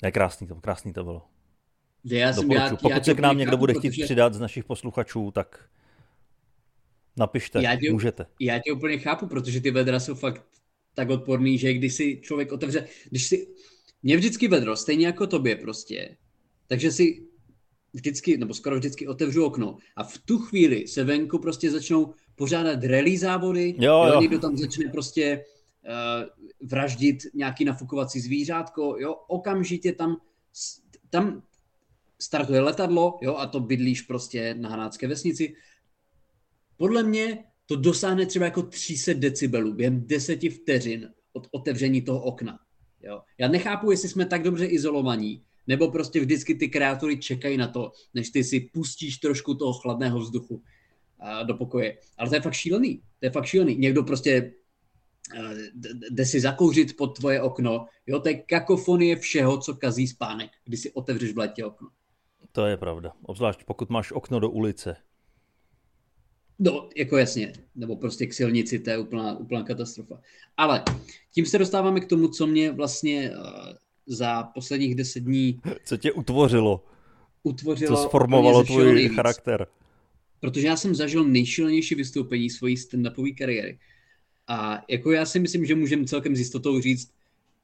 Je 0.03 0.11
krásný 0.11 0.47
to, 0.47 0.55
krásný 0.55 0.93
to 0.93 1.03
bylo. 1.03 1.21
Já 2.03 2.33
jsem, 2.33 2.51
já, 2.51 2.69
Pokud 2.69 2.89
já 2.89 3.03
se 3.03 3.13
k 3.13 3.19
nám 3.19 3.37
někdo 3.37 3.57
bude 3.57 3.73
chtít 3.73 3.89
protože... 3.89 4.03
přidat 4.03 4.33
z 4.33 4.39
našich 4.39 4.63
posluchačů, 4.63 5.31
tak 5.31 5.69
napište, 7.17 7.63
já 7.63 7.75
tě, 7.75 7.91
můžete. 7.91 8.25
Já 8.39 8.59
tě 8.59 8.73
úplně 8.73 8.97
chápu, 8.97 9.27
protože 9.27 9.61
ty 9.61 9.71
vedra 9.71 9.99
jsou 9.99 10.15
fakt 10.15 10.45
tak 10.93 11.09
odporný, 11.09 11.57
že 11.57 11.73
když 11.73 11.93
si 11.93 12.21
člověk 12.21 12.51
otevře, 12.51 12.87
když 13.09 13.27
si, 13.27 13.47
mě 14.03 14.17
vždycky 14.17 14.47
vedro, 14.47 14.75
stejně 14.75 15.05
jako 15.05 15.27
tobě 15.27 15.55
prostě, 15.55 16.17
takže 16.67 16.91
si 16.91 17.27
vždycky, 17.93 18.37
nebo 18.37 18.53
skoro 18.53 18.75
vždycky 18.75 19.07
otevřu 19.07 19.45
okno 19.45 19.77
a 19.95 20.03
v 20.03 20.17
tu 20.17 20.39
chvíli 20.39 20.87
se 20.87 21.03
venku 21.03 21.39
prostě 21.39 21.71
začnou 21.71 22.13
pořádat 22.35 22.83
rally 22.83 23.17
závody, 23.17 23.75
jo, 23.79 24.05
jo. 24.13 24.21
někdo 24.21 24.39
tam 24.39 24.57
začne 24.57 24.89
prostě 24.91 25.45
uh, 25.85 26.69
vraždit 26.69 27.17
nějaký 27.33 27.65
nafukovací 27.65 28.19
zvířátko, 28.19 28.95
jo, 28.99 29.13
okamžitě 29.27 29.93
tam, 29.93 30.17
tam 31.09 31.43
startuje 32.21 32.61
letadlo, 32.61 33.19
jo, 33.21 33.35
a 33.35 33.47
to 33.47 33.59
bydlíš 33.59 34.01
prostě 34.01 34.55
na 34.55 34.69
Hanácké 34.69 35.07
vesnici. 35.07 35.55
Podle 36.77 37.03
mě 37.03 37.43
to 37.65 37.75
dosáhne 37.75 38.25
třeba 38.25 38.45
jako 38.45 38.61
300 38.63 39.13
decibelů 39.13 39.73
během 39.73 40.07
deseti 40.07 40.49
vteřin 40.49 41.09
od 41.33 41.47
otevření 41.51 42.01
toho 42.01 42.21
okna. 42.21 42.59
Jo. 43.01 43.21
Já 43.37 43.47
nechápu, 43.47 43.91
jestli 43.91 44.09
jsme 44.09 44.25
tak 44.25 44.43
dobře 44.43 44.65
izolovaní, 44.65 45.43
nebo 45.67 45.91
prostě 45.91 46.19
vždycky 46.19 46.55
ty 46.55 46.69
kreatury 46.69 47.17
čekají 47.17 47.57
na 47.57 47.67
to, 47.67 47.91
než 48.13 48.29
ty 48.29 48.43
si 48.43 48.59
pustíš 48.59 49.17
trošku 49.17 49.53
toho 49.53 49.73
chladného 49.73 50.19
vzduchu 50.19 50.61
do 51.43 51.53
pokoje. 51.53 51.97
Ale 52.17 52.29
to 52.29 52.35
je 52.35 52.41
fakt 52.41 52.53
šílený. 52.53 53.01
To 53.19 53.25
je 53.25 53.31
fakt 53.31 53.45
šílený. 53.45 53.75
Někdo 53.75 54.03
prostě 54.03 54.53
eh, 55.35 55.55
jde 56.11 56.25
si 56.25 56.39
zakouřit 56.39 56.97
pod 56.97 57.07
tvoje 57.07 57.41
okno. 57.41 57.85
Jo, 58.07 58.19
to 58.19 58.29
je 58.29 58.35
kakofonie 58.35 59.15
všeho, 59.15 59.57
co 59.57 59.75
kazí 59.75 60.07
spánek, 60.07 60.51
když 60.65 60.79
si 60.79 60.91
otevřeš 60.91 61.33
v 61.33 61.37
létě 61.37 61.65
okno. 61.65 61.87
To 62.51 62.65
je 62.65 62.77
pravda. 62.77 63.11
Obzvlášť 63.21 63.63
pokud 63.63 63.89
máš 63.89 64.11
okno 64.11 64.39
do 64.39 64.49
ulice. 64.49 64.95
No, 66.59 66.89
jako 66.95 67.17
jasně. 67.17 67.53
Nebo 67.75 67.95
prostě 67.95 68.27
k 68.27 68.33
silnici, 68.33 68.79
to 68.79 68.89
je 68.89 68.97
úplná, 68.97 69.37
úplná 69.37 69.63
katastrofa. 69.63 70.19
Ale 70.57 70.83
tím 71.33 71.45
se 71.45 71.57
dostáváme 71.57 71.99
k 71.99 72.09
tomu, 72.09 72.27
co 72.27 72.47
mě 72.47 72.71
vlastně 72.71 73.31
uh, 73.31 73.37
za 74.05 74.43
posledních 74.43 74.95
deset 74.95 75.19
dní... 75.19 75.59
Co 75.85 75.97
tě 75.97 76.11
utvořilo? 76.11 76.85
Utvořilo. 77.43 77.97
Co 77.97 78.03
sformovalo 78.03 78.63
tvůj 78.63 79.09
charakter? 79.09 79.67
Protože 80.43 80.67
já 80.67 80.77
jsem 80.77 80.95
zažil 80.95 81.23
nejšilnější 81.23 81.95
vystoupení 81.95 82.49
svojí 82.49 82.75
stand-upové 82.75 83.35
kariéry. 83.35 83.79
A 84.47 84.83
jako 84.89 85.11
já 85.11 85.25
si 85.25 85.39
myslím, 85.39 85.65
že 85.65 85.75
můžeme 85.75 86.05
celkem 86.05 86.35
s 86.35 86.39
jistotou 86.39 86.81
říct, 86.81 87.13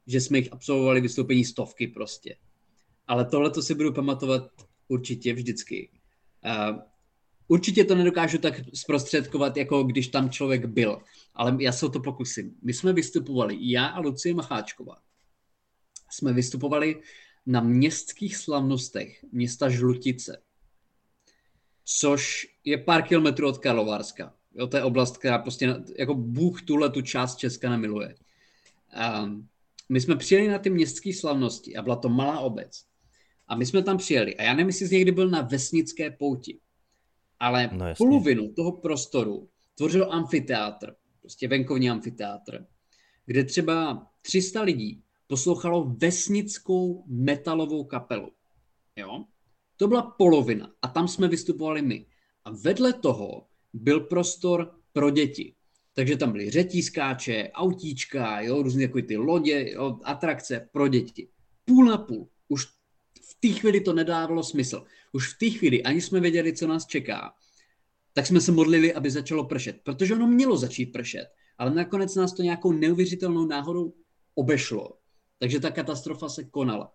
že 0.06 0.20
jsme 0.20 0.38
jich 0.38 0.52
absolvovali 0.52 1.00
vystoupení 1.00 1.44
stovky 1.44 1.86
prostě. 1.86 2.36
Ale 3.06 3.24
tohle 3.24 3.50
to 3.50 3.62
si 3.62 3.74
budu 3.74 3.92
pamatovat 3.92 4.50
určitě 4.88 5.34
vždycky. 5.34 5.90
A 6.42 6.78
určitě 7.48 7.84
to 7.84 7.94
nedokážu 7.94 8.38
tak 8.38 8.60
zprostředkovat, 8.74 9.56
jako 9.56 9.82
když 9.82 10.08
tam 10.08 10.30
člověk 10.30 10.64
byl, 10.64 10.98
ale 11.34 11.56
já 11.60 11.72
se 11.72 11.86
o 11.86 11.88
to 11.88 12.00
pokusím. 12.00 12.54
My 12.62 12.72
jsme 12.72 12.92
vystupovali, 12.92 13.56
já 13.60 13.86
a 13.86 14.00
Lucie 14.00 14.34
Macháčková, 14.34 14.96
jsme 16.10 16.32
vystupovali 16.32 17.02
na 17.46 17.60
městských 17.60 18.36
slavnostech 18.36 19.24
města 19.32 19.68
Žlutice, 19.68 20.42
což 21.98 22.46
je 22.64 22.78
pár 22.78 23.02
kilometrů 23.02 23.48
od 23.48 23.58
Karlovarska. 23.58 24.34
Jo, 24.54 24.66
to 24.66 24.76
je 24.76 24.82
oblast, 24.82 25.18
která 25.18 25.38
prostě, 25.38 25.74
jako 25.98 26.14
Bůh 26.14 26.62
tuhle 26.62 26.90
tu 26.90 27.02
část 27.02 27.36
Česka 27.36 27.70
nemiluje. 27.70 28.14
Um, 29.22 29.48
my 29.88 30.00
jsme 30.00 30.16
přijeli 30.16 30.48
na 30.48 30.58
ty 30.58 30.70
městské 30.70 31.14
slavnosti 31.14 31.76
a 31.76 31.82
byla 31.82 31.96
to 31.96 32.08
malá 32.08 32.40
obec. 32.40 32.84
A 33.48 33.56
my 33.56 33.66
jsme 33.66 33.82
tam 33.82 33.98
přijeli. 33.98 34.36
A 34.36 34.42
já 34.42 34.54
nevím, 34.54 34.66
jestli 34.66 34.88
jsi 34.88 34.94
někdy 34.94 35.12
byl 35.12 35.28
na 35.28 35.42
vesnické 35.42 36.10
pouti, 36.10 36.58
ale 37.40 37.70
no, 37.72 37.94
polovinu 37.98 38.52
toho 38.52 38.72
prostoru 38.72 39.48
tvořil 39.74 40.12
amfiteátr, 40.12 40.94
prostě 41.20 41.48
venkovní 41.48 41.90
amfiteátr, 41.90 42.66
kde 43.26 43.44
třeba 43.44 44.06
300 44.22 44.62
lidí 44.62 45.02
poslouchalo 45.26 45.84
vesnickou 45.84 47.04
metalovou 47.06 47.84
kapelu. 47.84 48.32
Jo? 48.96 49.24
To 49.80 49.88
byla 49.88 50.02
polovina 50.02 50.72
a 50.82 50.88
tam 50.88 51.08
jsme 51.08 51.28
vystupovali 51.28 51.82
my. 51.82 52.06
A 52.44 52.50
vedle 52.50 52.92
toho 52.92 53.46
byl 53.72 54.00
prostor 54.00 54.74
pro 54.92 55.10
děti. 55.10 55.54
Takže 55.94 56.16
tam 56.16 56.32
byly 56.32 56.50
řetískáče, 56.50 57.50
autíčka, 57.54 58.40
jo, 58.40 58.62
různé 58.62 58.82
jako 58.82 59.02
ty 59.02 59.16
lodě, 59.16 59.72
jo, 59.72 59.98
atrakce 60.04 60.68
pro 60.72 60.88
děti. 60.88 61.28
Půl 61.64 61.84
na 61.84 61.98
půl. 61.98 62.28
Už 62.48 62.64
v 63.22 63.36
té 63.40 63.48
chvíli 63.48 63.80
to 63.80 63.92
nedávalo 63.92 64.42
smysl. 64.42 64.84
Už 65.12 65.34
v 65.34 65.38
té 65.38 65.50
chvíli 65.50 65.82
ani 65.82 66.00
jsme 66.00 66.20
věděli, 66.20 66.52
co 66.52 66.66
nás 66.66 66.86
čeká. 66.86 67.34
Tak 68.12 68.26
jsme 68.26 68.40
se 68.40 68.52
modlili, 68.52 68.94
aby 68.94 69.10
začalo 69.10 69.44
pršet. 69.44 69.80
Protože 69.82 70.14
ono 70.14 70.26
mělo 70.26 70.56
začít 70.56 70.86
pršet. 70.86 71.26
Ale 71.58 71.74
nakonec 71.74 72.14
nás 72.14 72.32
to 72.32 72.42
nějakou 72.42 72.72
neuvěřitelnou 72.72 73.46
náhodou 73.46 73.94
obešlo. 74.34 74.98
Takže 75.38 75.60
ta 75.60 75.70
katastrofa 75.70 76.28
se 76.28 76.44
konala. 76.44 76.92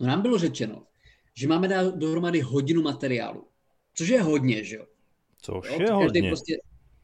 No 0.00 0.06
nám 0.06 0.22
bylo 0.22 0.38
řečeno, 0.38 0.86
že 1.34 1.48
máme 1.48 1.68
dát 1.68 1.94
dohromady 1.94 2.40
hodinu 2.40 2.82
materiálu. 2.82 3.44
Což 3.94 4.08
je 4.08 4.22
hodně, 4.22 4.64
že 4.64 4.76
jo? 4.76 4.86
Což 5.42 5.70
jo? 5.70 5.72
je 5.72 5.78
každý 5.78 6.04
hodně. 6.04 6.28
Prostě, 6.28 6.56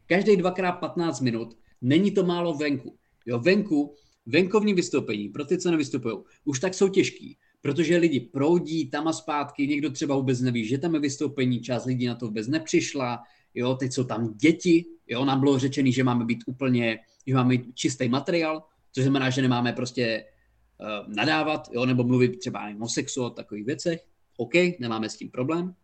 každý 0.07 0.37
dvakrát 0.37 0.73
15 0.73 1.21
minut. 1.21 1.59
Není 1.81 2.11
to 2.11 2.25
málo 2.25 2.55
venku. 2.55 2.97
Jo, 3.27 3.39
venku, 3.39 3.95
venkovní 4.27 4.75
vystoupení, 4.75 5.29
pro 5.29 5.45
ty, 5.45 5.59
co 5.59 5.71
nevystupují, 5.71 6.17
už 6.45 6.61
tak 6.61 6.75
jsou 6.75 6.89
těžký, 6.89 7.39
protože 7.61 7.97
lidi 7.97 8.21
proudí 8.21 8.91
tam 8.91 9.09
a 9.09 9.13
zpátky, 9.13 9.67
někdo 9.67 9.91
třeba 9.91 10.17
vůbec 10.17 10.41
neví, 10.41 10.65
že 10.65 10.79
tam 10.79 10.95
je 10.95 11.01
vystoupení, 11.01 11.61
část 11.61 11.85
lidí 11.85 12.07
na 12.07 12.15
to 12.15 12.27
vůbec 12.27 12.49
nepřišla, 12.49 13.23
jo, 13.55 13.75
teď 13.75 13.93
jsou 13.93 14.05
tam 14.05 14.35
děti, 14.37 14.87
jo, 15.07 15.25
nám 15.25 15.41
bylo 15.41 15.59
řečený, 15.59 15.93
že 15.93 16.05
máme 16.05 16.25
být 16.25 16.39
úplně, 16.47 16.99
že 17.27 17.35
máme 17.35 17.49
mít 17.49 17.75
čistý 17.75 18.09
materiál, 18.09 18.63
což 18.93 19.05
znamená, 19.05 19.31
že 19.31 19.43
nemáme 19.43 19.73
prostě 19.73 20.25
uh, 20.81 21.15
nadávat, 21.15 21.69
jo, 21.73 21.87
nebo 21.87 22.05
mluvit 22.05 22.39
třeba 22.39 22.69
o 22.81 22.89
sexu, 22.89 23.25
o 23.25 23.31
takových 23.31 23.65
věcech, 23.65 24.01
OK, 24.41 24.55
nemáme 24.79 25.09
s 25.09 25.17
tím 25.17 25.31
problém. 25.31 25.75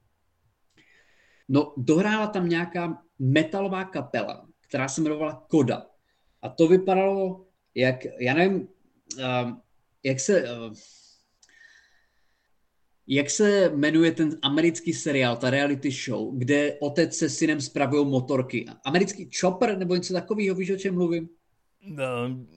No, 1.48 1.74
dohrála 1.76 2.26
tam 2.26 2.48
nějaká 2.48 3.02
metalová 3.18 3.84
kapela, 3.84 4.48
která 4.60 4.88
se 4.88 5.00
jmenovala 5.00 5.46
Koda. 5.50 5.86
A 6.42 6.48
to 6.48 6.68
vypadalo, 6.68 7.46
jak, 7.74 7.96
já 8.20 8.34
nevím, 8.34 8.68
uh, 9.18 9.52
jak 10.02 10.20
se... 10.20 10.42
Uh, 10.42 10.74
jak 13.08 13.30
se 13.30 13.70
jmenuje 13.74 14.12
ten 14.12 14.38
americký 14.42 14.92
seriál, 14.92 15.36
ta 15.36 15.50
reality 15.50 15.90
show, 15.90 16.38
kde 16.38 16.78
otec 16.80 17.16
se 17.16 17.30
synem 17.30 17.60
spravují 17.60 18.06
motorky? 18.06 18.64
Americký 18.84 19.30
Chopper 19.40 19.78
nebo 19.78 19.94
něco 19.94 20.14
takového, 20.14 20.56
víš, 20.56 20.70
o 20.70 20.76
čem 20.76 20.94
mluvím? 20.94 21.28
No, 21.82 22.04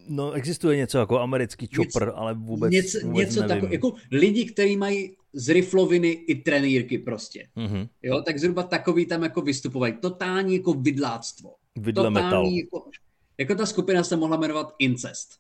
no, 0.08 0.32
existuje 0.32 0.78
něco 0.78 0.98
jako 0.98 1.20
americký 1.20 1.68
chopper, 1.76 2.08
něco, 2.08 2.18
ale 2.18 2.34
vůbec, 2.34 2.72
něco, 2.72 3.00
vůbec 3.04 3.30
něco 3.30 3.42
nevím. 3.42 3.62
Tako, 3.62 3.74
jako 3.74 3.94
lidi, 4.12 4.46
kteří 4.46 4.78
mají 4.78 5.16
z 5.34 5.50
rifloviny 5.50 6.10
i 6.10 6.36
trenýrky 6.36 6.98
prostě. 6.98 7.48
Mm-hmm. 7.58 7.90
Jo, 8.04 8.22
tak 8.22 8.40
zhruba 8.40 8.64
takový 8.64 9.06
tam 9.06 9.24
jako 9.24 9.42
vystupovají. 9.42 9.94
Totální 10.02 10.56
jako 10.56 10.74
vidláctvo. 10.74 11.56
Vidle 11.76 12.04
Totální 12.04 12.26
metal. 12.26 12.46
Jako, 12.46 12.90
jako 13.38 13.56
ta 13.56 13.66
skupina 13.66 14.04
se 14.04 14.16
mohla 14.16 14.38
jmenovat 14.38 14.76
Incest. 14.80 15.40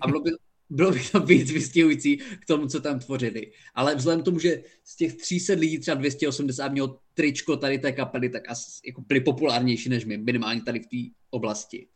A 0.00 0.06
bylo 0.08 0.20
by, 0.20 0.30
bylo 0.70 0.90
by 0.90 1.00
to 1.12 1.20
víc 1.20 1.50
vystihující 1.50 2.16
k 2.16 2.46
tomu, 2.46 2.66
co 2.66 2.80
tam 2.80 2.98
tvořili. 2.98 3.52
Ale 3.74 3.94
vzhledem 3.94 4.22
k 4.22 4.24
tomu, 4.24 4.38
že 4.38 4.62
z 4.84 4.96
těch 4.96 5.14
300 5.14 5.52
lidí 5.52 5.78
třeba 5.78 5.94
280 5.94 6.72
mělo 6.72 6.98
tričko 7.14 7.56
tady 7.56 7.78
té 7.78 7.92
kapely, 7.92 8.28
tak 8.28 8.50
asi 8.50 8.80
jako 8.86 9.00
byli 9.00 9.20
populárnější 9.20 9.88
než 9.88 10.04
my, 10.04 10.18
minimálně 10.18 10.62
tady 10.62 10.80
v 10.80 10.86
té 10.86 11.14
oblasti. 11.30 11.86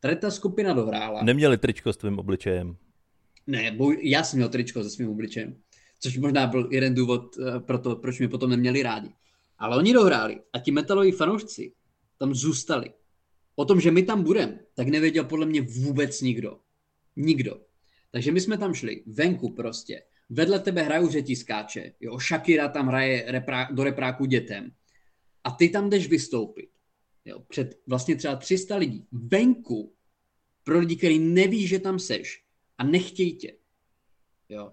Tady 0.00 0.16
ta 0.16 0.30
skupina 0.30 0.72
dohrála. 0.72 1.22
Neměli 1.22 1.58
tričko 1.58 1.92
s 1.92 1.96
tvým 1.96 2.18
obličejem. 2.18 2.76
Ne, 3.46 3.72
bo 3.72 3.92
já 3.92 4.22
jsem 4.22 4.36
měl 4.36 4.48
tričko 4.48 4.82
se 4.82 4.90
svým 4.90 5.10
obličejem. 5.10 5.56
Což 6.00 6.18
možná 6.18 6.46
byl 6.46 6.68
jeden 6.72 6.94
důvod 6.94 7.36
eh, 7.38 7.60
pro 7.60 7.78
to, 7.78 7.96
proč 7.96 8.18
mě 8.18 8.28
potom 8.28 8.50
neměli 8.50 8.82
rádi. 8.82 9.08
Ale 9.58 9.76
oni 9.76 9.92
dohráli 9.92 10.40
a 10.52 10.58
ti 10.58 10.70
metaloví 10.70 11.12
fanoušci 11.12 11.72
tam 12.18 12.34
zůstali. 12.34 12.90
O 13.56 13.64
tom, 13.64 13.80
že 13.80 13.90
my 13.90 14.02
tam 14.02 14.22
budeme, 14.22 14.58
tak 14.74 14.88
nevěděl 14.88 15.24
podle 15.24 15.46
mě 15.46 15.62
vůbec 15.62 16.20
nikdo. 16.20 16.58
Nikdo. 17.16 17.60
Takže 18.10 18.32
my 18.32 18.40
jsme 18.40 18.58
tam 18.58 18.74
šli, 18.74 19.02
venku 19.06 19.54
prostě. 19.54 20.02
Vedle 20.30 20.58
tebe 20.58 20.82
hrajou 20.82 21.08
řetiskáče, 21.08 21.92
jo, 22.00 22.18
Shakira 22.18 22.68
tam 22.68 22.86
hraje 22.86 23.24
reprá, 23.28 23.68
do 23.72 23.84
repráku 23.84 24.24
dětem. 24.24 24.70
A 25.44 25.50
ty 25.50 25.68
tam 25.68 25.90
jdeš 25.90 26.08
vystoupit. 26.08 26.70
Jo, 27.28 27.40
před 27.48 27.80
vlastně 27.86 28.16
třeba 28.16 28.36
300 28.36 28.76
lidí. 28.76 29.06
Venku. 29.12 29.94
Pro 30.64 30.78
lidi, 30.78 30.96
kteří 30.96 31.18
neví, 31.18 31.66
že 31.66 31.78
tam 31.78 31.98
seš. 31.98 32.44
A 32.78 32.84
nechtějí 32.84 33.36
tě. 33.36 33.56
Jo. 34.48 34.72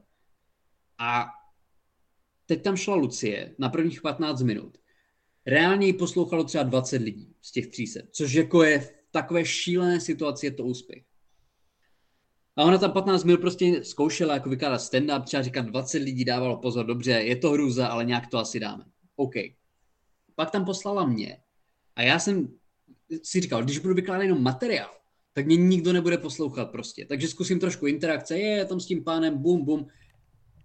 A 0.97 1.25
teď 2.45 2.63
tam 2.63 2.75
šla 2.75 2.95
Lucie 2.95 3.55
na 3.59 3.69
prvních 3.69 4.01
15 4.01 4.41
minut. 4.41 4.77
Reálně 5.45 5.87
ji 5.87 5.93
poslouchalo 5.93 6.43
třeba 6.43 6.63
20 6.63 7.01
lidí 7.01 7.35
z 7.41 7.51
těch 7.51 7.67
300, 7.67 7.99
což 8.11 8.33
jako 8.33 8.63
je 8.63 8.79
v 8.79 8.93
takové 9.11 9.45
šílené 9.45 10.01
situaci 10.01 10.45
je 10.45 10.51
to 10.51 10.63
úspěch. 10.65 11.03
A 12.55 12.63
ona 12.63 12.77
tam 12.77 12.91
15 12.91 13.23
minut 13.23 13.41
prostě 13.41 13.83
zkoušela 13.83 14.33
jako 14.33 14.49
vykládat 14.49 14.81
stand-up, 14.81 15.23
třeba 15.23 15.43
říkat 15.43 15.65
20 15.65 15.97
lidí 15.97 16.25
dávalo 16.25 16.57
pozor, 16.57 16.85
dobře, 16.85 17.11
je 17.11 17.35
to 17.35 17.51
hrůza, 17.51 17.87
ale 17.87 18.05
nějak 18.05 18.27
to 18.27 18.37
asi 18.37 18.59
dáme. 18.59 18.85
OK. 19.15 19.33
Pak 20.35 20.51
tam 20.51 20.65
poslala 20.65 21.05
mě 21.05 21.37
a 21.95 22.01
já 22.01 22.19
jsem 22.19 22.47
si 23.23 23.41
říkal, 23.41 23.63
když 23.63 23.79
budu 23.79 23.93
vykládat 23.93 24.23
jenom 24.23 24.43
materiál, 24.43 24.91
tak 25.33 25.45
mě 25.45 25.55
nikdo 25.55 25.93
nebude 25.93 26.17
poslouchat 26.17 26.65
prostě. 26.65 27.05
Takže 27.05 27.27
zkusím 27.27 27.59
trošku 27.59 27.87
interakce, 27.87 28.37
je 28.37 28.65
tam 28.65 28.79
s 28.79 28.85
tím 28.85 29.03
pánem, 29.03 29.37
bum, 29.37 29.65
bum. 29.65 29.87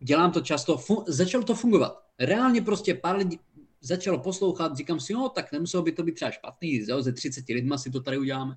Dělám 0.01 0.33
to 0.33 0.41
často, 0.41 0.77
fun- 0.77 1.05
začalo 1.07 1.45
to 1.45 1.55
fungovat. 1.55 2.03
Reálně 2.19 2.63
prostě 2.63 2.95
pár 2.95 3.17
lidí 3.17 3.41
začalo 3.81 4.19
poslouchat, 4.19 4.77
říkám 4.77 5.01
si, 5.01 5.13
no 5.13 5.29
tak 5.29 5.53
nemuselo 5.53 5.83
by 5.83 5.93
to 5.93 6.03
být 6.03 6.15
třeba 6.15 6.31
špatný, 6.31 6.83
jo, 6.89 7.03
ze 7.03 7.13
30 7.13 7.49
lidma 7.49 7.79
si 7.79 7.91
to 7.91 8.01
tady 8.01 8.19
uděláme. 8.19 8.57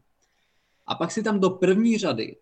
A 0.86 0.95
pak 0.95 1.12
si 1.12 1.23
tam 1.23 1.39
do 1.39 1.49
první 1.49 1.97
řady 1.97 2.36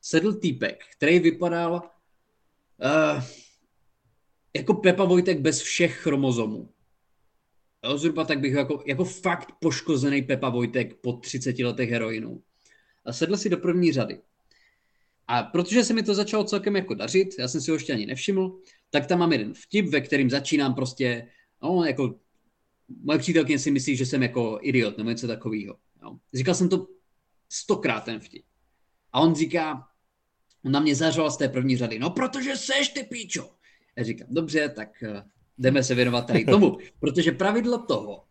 sedl 0.00 0.34
týpek, 0.34 0.84
který 0.96 1.18
vypadal 1.18 1.72
uh, 1.74 3.22
jako 4.56 4.74
Pepa 4.74 5.04
Vojtek 5.04 5.40
bez 5.40 5.60
všech 5.60 5.96
chromozomů. 5.96 6.68
Jo, 7.86 7.98
zhruba 7.98 8.24
tak 8.24 8.40
bych 8.40 8.52
jako, 8.52 8.82
jako 8.86 9.04
fakt 9.04 9.52
poškozený 9.60 10.22
Pepa 10.22 10.48
Vojtek 10.48 11.00
po 11.00 11.12
30 11.12 11.58
letech 11.58 11.90
heroinu. 11.90 12.42
A 13.04 13.12
sedl 13.12 13.36
si 13.36 13.48
do 13.48 13.58
první 13.58 13.92
řady. 13.92 14.20
A 15.28 15.42
protože 15.42 15.84
se 15.84 15.94
mi 15.94 16.02
to 16.02 16.14
začalo 16.14 16.44
celkem 16.44 16.76
jako 16.76 16.94
dařit, 16.94 17.28
já 17.38 17.48
jsem 17.48 17.60
si 17.60 17.70
ho 17.70 17.74
ještě 17.74 17.92
ani 17.92 18.06
nevšiml, 18.06 18.60
tak 18.90 19.06
tam 19.06 19.18
mám 19.18 19.32
jeden 19.32 19.54
vtip, 19.54 19.86
ve 19.86 20.00
kterým 20.00 20.30
začínám 20.30 20.74
prostě, 20.74 21.28
no, 21.62 21.84
jako, 21.84 22.20
moje 23.02 23.18
přítelkyně 23.18 23.58
si 23.58 23.70
myslí, 23.70 23.96
že 23.96 24.06
jsem 24.06 24.22
jako 24.22 24.58
idiot 24.62 24.98
nebo 24.98 25.10
něco 25.10 25.26
takového. 25.26 25.76
No. 26.02 26.18
Říkal 26.34 26.54
jsem 26.54 26.68
to 26.68 26.86
stokrát 27.48 28.04
ten 28.04 28.20
vtip. 28.20 28.44
A 29.12 29.20
on 29.20 29.34
říká, 29.34 29.88
on 30.64 30.72
na 30.72 30.80
mě 30.80 30.94
zařval 30.94 31.30
z 31.30 31.36
té 31.36 31.48
první 31.48 31.76
řady, 31.76 31.98
no 31.98 32.10
protože 32.10 32.56
seš 32.56 32.88
ty 32.88 33.02
píčo. 33.02 33.50
Já 33.96 34.04
říkám, 34.04 34.26
dobře, 34.30 34.68
tak 34.68 35.02
eh, 35.02 35.22
jdeme 35.58 35.82
se 35.82 35.94
věnovat 35.94 36.26
tady 36.26 36.44
tomu. 36.44 36.78
Protože 37.00 37.32
pravidlo 37.32 37.78
toho, 37.78 38.24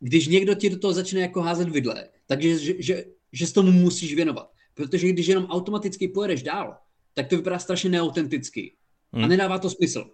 když 0.00 0.26
někdo 0.26 0.54
ti 0.54 0.70
do 0.70 0.78
toho 0.78 0.92
začne 0.92 1.20
jako 1.20 1.40
házet 1.40 1.68
vidle, 1.68 2.08
takže 2.26 2.58
že, 2.58 2.74
že, 2.78 3.04
že 3.32 3.46
s 3.46 3.52
tomu 3.52 3.72
musíš 3.72 4.14
věnovat. 4.14 4.52
Protože 4.74 5.08
když 5.08 5.26
jenom 5.26 5.46
automaticky 5.46 6.08
pojedeš 6.08 6.42
dál, 6.42 6.76
tak 7.14 7.28
to 7.28 7.36
vypadá 7.36 7.58
strašně 7.58 7.90
neautenticky. 7.90 8.74
Hmm. 9.12 9.24
A 9.24 9.26
nedává 9.26 9.58
to 9.58 9.70
smysl. 9.70 10.10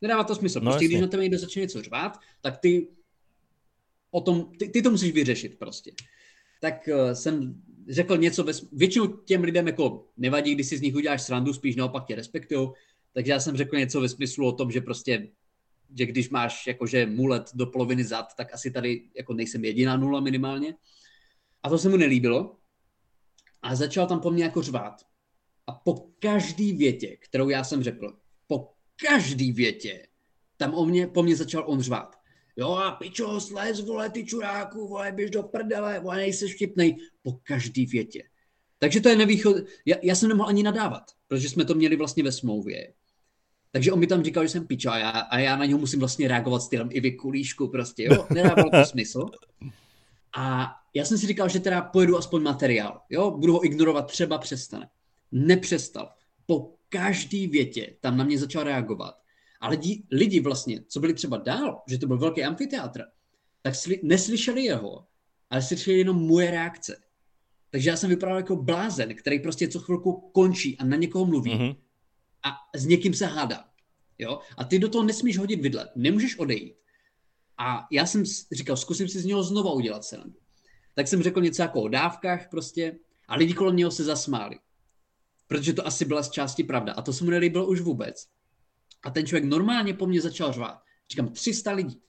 Nedává 0.00 0.24
to 0.24 0.34
smysl. 0.34 0.60
No, 0.60 0.70
prostě 0.70 0.84
no, 0.84 0.88
když 0.88 1.00
na 1.00 1.06
tebe 1.06 1.22
někdo 1.22 1.38
začne 1.38 1.62
něco 1.62 1.82
řvát, 1.82 2.18
tak 2.40 2.58
ty 2.58 2.88
o 4.10 4.20
tom, 4.20 4.52
ty, 4.58 4.68
ty 4.68 4.82
to 4.82 4.90
musíš 4.90 5.12
vyřešit 5.12 5.58
prostě. 5.58 5.92
Tak 6.60 6.88
uh, 6.92 7.12
jsem 7.12 7.62
řekl 7.88 8.16
něco, 8.16 8.44
bez, 8.44 8.70
většinou 8.72 9.06
těm 9.06 9.42
lidem 9.42 9.66
jako 9.66 10.06
nevadí, 10.16 10.54
když 10.54 10.66
si 10.66 10.78
z 10.78 10.80
nich 10.80 10.94
uděláš 10.94 11.22
srandu, 11.22 11.54
spíš 11.54 11.76
naopak 11.76 12.06
tě 12.06 12.14
respektují, 12.14 12.68
takže 13.12 13.32
já 13.32 13.40
jsem 13.40 13.56
řekl 13.56 13.76
něco 13.76 14.00
ve 14.00 14.08
smyslu 14.08 14.46
o 14.46 14.52
tom, 14.52 14.70
že 14.70 14.80
prostě 14.80 15.28
že 15.94 16.06
když 16.06 16.30
máš 16.30 16.66
jakože 16.66 17.06
mulet 17.06 17.50
do 17.54 17.66
poloviny 17.66 18.04
zad, 18.04 18.34
tak 18.36 18.54
asi 18.54 18.70
tady 18.70 19.10
jako 19.16 19.34
nejsem 19.34 19.64
jediná 19.64 19.96
nula 19.96 20.20
minimálně. 20.20 20.74
A 21.62 21.68
to 21.68 21.78
se 21.78 21.88
mu 21.88 21.96
nelíbilo. 21.96 22.56
A 23.62 23.74
začal 23.74 24.06
tam 24.06 24.20
po 24.20 24.30
mně 24.30 24.44
jako 24.44 24.62
řvát. 24.62 24.94
A 25.66 25.72
po 25.72 26.10
každý 26.18 26.72
větě, 26.72 27.16
kterou 27.16 27.48
já 27.48 27.64
jsem 27.64 27.82
řekl, 27.82 28.18
po 28.46 28.72
každý 29.08 29.52
větě, 29.52 30.06
tam 30.56 30.74
o 30.74 30.84
mě, 30.84 31.06
po 31.06 31.22
mně 31.22 31.36
začal 31.36 31.64
on 31.66 31.80
řvát. 31.80 32.16
Jo 32.56 32.70
a 32.70 32.90
pičo, 32.90 33.40
slez, 33.40 33.80
vole, 33.80 34.10
ty 34.10 34.24
čuráku, 34.24 34.88
vole, 34.88 35.12
běž 35.12 35.30
do 35.30 35.42
prdele, 35.42 36.00
vole, 36.00 36.16
nejsi 36.16 36.48
vtipnej. 36.48 36.96
Po 37.22 37.32
každý 37.32 37.86
větě. 37.86 38.22
Takže 38.78 39.00
to 39.00 39.08
je 39.08 39.16
nevýchod. 39.16 39.56
Já, 39.84 39.96
já 40.02 40.14
jsem 40.14 40.28
nemohl 40.28 40.48
ani 40.48 40.62
nadávat, 40.62 41.02
protože 41.28 41.48
jsme 41.48 41.64
to 41.64 41.74
měli 41.74 41.96
vlastně 41.96 42.22
ve 42.22 42.32
smlouvě. 42.32 42.94
Takže 43.78 43.92
on 43.92 43.98
mi 43.98 44.06
tam 44.06 44.22
říkal, 44.22 44.42
že 44.44 44.48
jsem 44.48 44.66
piča 44.66 44.92
a 44.92 44.98
já, 44.98 45.10
a 45.10 45.38
já 45.38 45.56
na 45.56 45.64
něho 45.64 45.78
musím 45.78 46.00
vlastně 46.00 46.28
reagovat 46.28 46.62
stylem 46.62 46.88
i 46.92 47.00
vy 47.00 47.12
kulíšku 47.12 47.68
prostě, 47.68 48.04
jo, 48.04 48.26
nedávalo 48.34 48.70
to 48.70 48.84
smysl. 48.84 49.26
A 50.36 50.74
já 50.94 51.04
jsem 51.04 51.18
si 51.18 51.26
říkal, 51.26 51.48
že 51.48 51.60
teda 51.60 51.82
pojedu 51.82 52.16
aspoň 52.16 52.42
materiál, 52.42 53.00
jo, 53.10 53.30
budu 53.30 53.52
ho 53.52 53.64
ignorovat, 53.64 54.06
třeba 54.06 54.38
přestane. 54.38 54.88
Nepřestal. 55.32 56.12
Po 56.46 56.74
každý 56.88 57.46
větě 57.46 57.96
tam 58.00 58.16
na 58.16 58.24
mě 58.24 58.38
začal 58.38 58.62
reagovat. 58.62 59.14
A 59.60 59.68
lidi, 59.68 60.02
lidi 60.10 60.40
vlastně, 60.40 60.80
co 60.88 61.00
byli 61.00 61.14
třeba 61.14 61.36
dál, 61.36 61.82
že 61.88 61.98
to 61.98 62.06
byl 62.06 62.18
velký 62.18 62.44
amfiteátr, 62.44 63.02
tak 63.62 63.74
sli, 63.74 64.00
neslyšeli 64.02 64.64
jeho, 64.64 65.06
ale 65.50 65.62
slyšeli 65.62 65.98
jenom 65.98 66.26
moje 66.26 66.50
reakce. 66.50 66.96
Takže 67.70 67.90
já 67.90 67.96
jsem 67.96 68.10
vypadal 68.10 68.36
jako 68.36 68.56
blázen, 68.56 69.14
který 69.14 69.40
prostě 69.40 69.68
co 69.68 69.80
chvilku 69.80 70.12
končí 70.12 70.78
a 70.78 70.84
na 70.84 70.96
někoho 70.96 71.26
mluví 71.26 71.52
mm-hmm. 71.52 71.76
a 72.42 72.56
s 72.76 72.86
někým 72.86 73.14
se 73.14 73.26
hádá. 73.26 73.67
Jo? 74.18 74.40
A 74.56 74.64
ty 74.64 74.78
do 74.78 74.88
toho 74.88 75.04
nesmíš 75.04 75.38
hodit 75.38 75.60
vidle, 75.60 75.88
nemůžeš 75.96 76.38
odejít. 76.38 76.74
A 77.58 77.86
já 77.92 78.06
jsem 78.06 78.24
říkal, 78.52 78.76
zkusím 78.76 79.08
si 79.08 79.20
z 79.20 79.24
něho 79.24 79.42
znova 79.42 79.72
udělat 79.72 80.04
srandu. 80.04 80.38
Tak 80.94 81.08
jsem 81.08 81.22
řekl 81.22 81.40
něco 81.40 81.62
jako 81.62 81.82
o 81.82 81.88
dávkách 81.88 82.50
prostě 82.50 82.98
a 83.28 83.36
lidi 83.36 83.54
kolem 83.54 83.76
něho 83.76 83.90
se 83.90 84.04
zasmáli. 84.04 84.58
Protože 85.46 85.72
to 85.72 85.86
asi 85.86 86.04
byla 86.04 86.22
z 86.22 86.30
části 86.30 86.64
pravda. 86.64 86.92
A 86.92 87.02
to 87.02 87.12
se 87.12 87.24
mu 87.24 87.30
nelíbilo 87.30 87.66
už 87.66 87.80
vůbec. 87.80 88.28
A 89.02 89.10
ten 89.10 89.26
člověk 89.26 89.44
normálně 89.44 89.94
po 89.94 90.06
mně 90.06 90.20
začal 90.20 90.52
řvát. 90.52 90.82
Říkám, 91.10 91.28
300 91.28 91.72
lidí. 91.72 92.02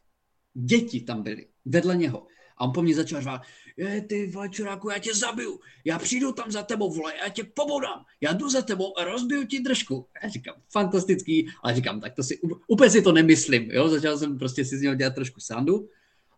Děti 0.53 1.01
tam 1.01 1.23
byly, 1.23 1.47
vedle 1.65 1.95
něho. 1.95 2.27
A 2.59 2.65
on 2.65 2.73
po 2.73 2.81
mně 2.81 2.95
začal 2.95 3.21
řvát, 3.21 3.41
je, 3.77 4.01
ty 4.01 4.27
vole 4.27 4.49
čuráku, 4.49 4.89
já 4.89 4.99
tě 4.99 5.13
zabiju, 5.13 5.59
já 5.85 5.99
přijdu 5.99 6.31
tam 6.31 6.51
za 6.51 6.63
tebou, 6.63 6.93
vole, 6.93 7.13
já 7.23 7.29
tě 7.29 7.43
pobodám, 7.43 8.05
já 8.21 8.33
jdu 8.33 8.49
za 8.49 8.61
tebou 8.61 8.99
a 8.99 9.03
rozbiju 9.03 9.45
ti 9.45 9.59
držku. 9.59 10.05
Já 10.23 10.29
říkám, 10.29 10.55
fantastický, 10.71 11.47
ale 11.63 11.75
říkám, 11.75 12.01
tak 12.01 12.15
to 12.15 12.23
si, 12.23 12.39
úplně 12.67 12.89
si 12.89 13.01
to 13.01 13.11
nemyslím, 13.11 13.71
jo, 13.71 13.89
začal 13.89 14.17
jsem 14.17 14.37
prostě 14.37 14.65
si 14.65 14.77
z 14.77 14.81
něho 14.81 14.95
dělat 14.95 15.15
trošku 15.15 15.39
sandu. 15.39 15.89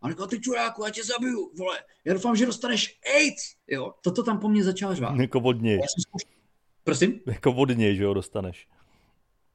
A 0.02 0.10
říkal, 0.10 0.28
ty 0.28 0.40
čuráku, 0.40 0.86
já 0.86 0.90
tě 0.90 1.04
zabiju, 1.04 1.52
vole, 1.58 1.80
já 2.06 2.14
doufám, 2.14 2.36
že 2.36 2.46
dostaneš 2.46 3.00
AIDS, 3.16 3.56
jo. 3.68 3.94
Toto 4.04 4.24
tam 4.24 4.40
po 4.40 4.50
mně 4.50 4.64
začal 4.64 4.96
řvát. 4.96 5.20
Jako 5.20 5.40
vodně. 5.40 5.80
Prosím? 6.84 7.20
Jako 7.26 7.54
vodně, 7.54 7.96
že 7.96 8.04
jo, 8.04 8.14
dostaneš. 8.14 8.68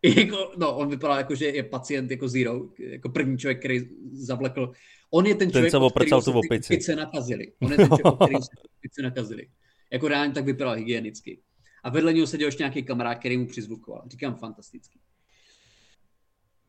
Jako, 0.17 0.53
no, 0.57 0.77
on 0.77 0.89
vypadá 0.89 1.17
jako, 1.17 1.35
že 1.35 1.47
je 1.47 1.63
pacient 1.63 2.11
jako 2.11 2.29
Zero, 2.29 2.61
jako 2.79 3.09
první 3.09 3.39
člověk, 3.39 3.59
který 3.59 3.81
zavlekl. 4.13 4.73
On 5.11 5.27
je 5.27 5.35
ten 5.35 5.51
člověk, 5.51 5.73
ten, 5.73 6.09
co 6.09 6.23
se 6.23 6.31
ty 6.49 6.57
opice 6.67 6.97
nakazili. 6.97 7.53
On 7.63 7.73
je 7.73 7.77
ten 7.77 7.87
člověk, 7.87 8.17
který 8.17 8.43
se 8.43 8.51
opice 8.79 9.03
nakazili. 9.03 9.49
Jako 9.93 10.09
reálně 10.09 10.33
tak 10.33 10.45
vypadal 10.45 10.75
hygienicky. 10.75 11.41
A 11.85 11.91
vedle 11.91 12.13
něho 12.13 12.27
seděl 12.27 12.49
ještě 12.49 12.63
nějaký 12.63 12.83
kamarád, 12.83 13.19
který 13.19 13.39
mu 13.39 13.47
přizvukoval. 13.47 14.05
Říkám 14.11 14.35
fantastický. 14.35 15.01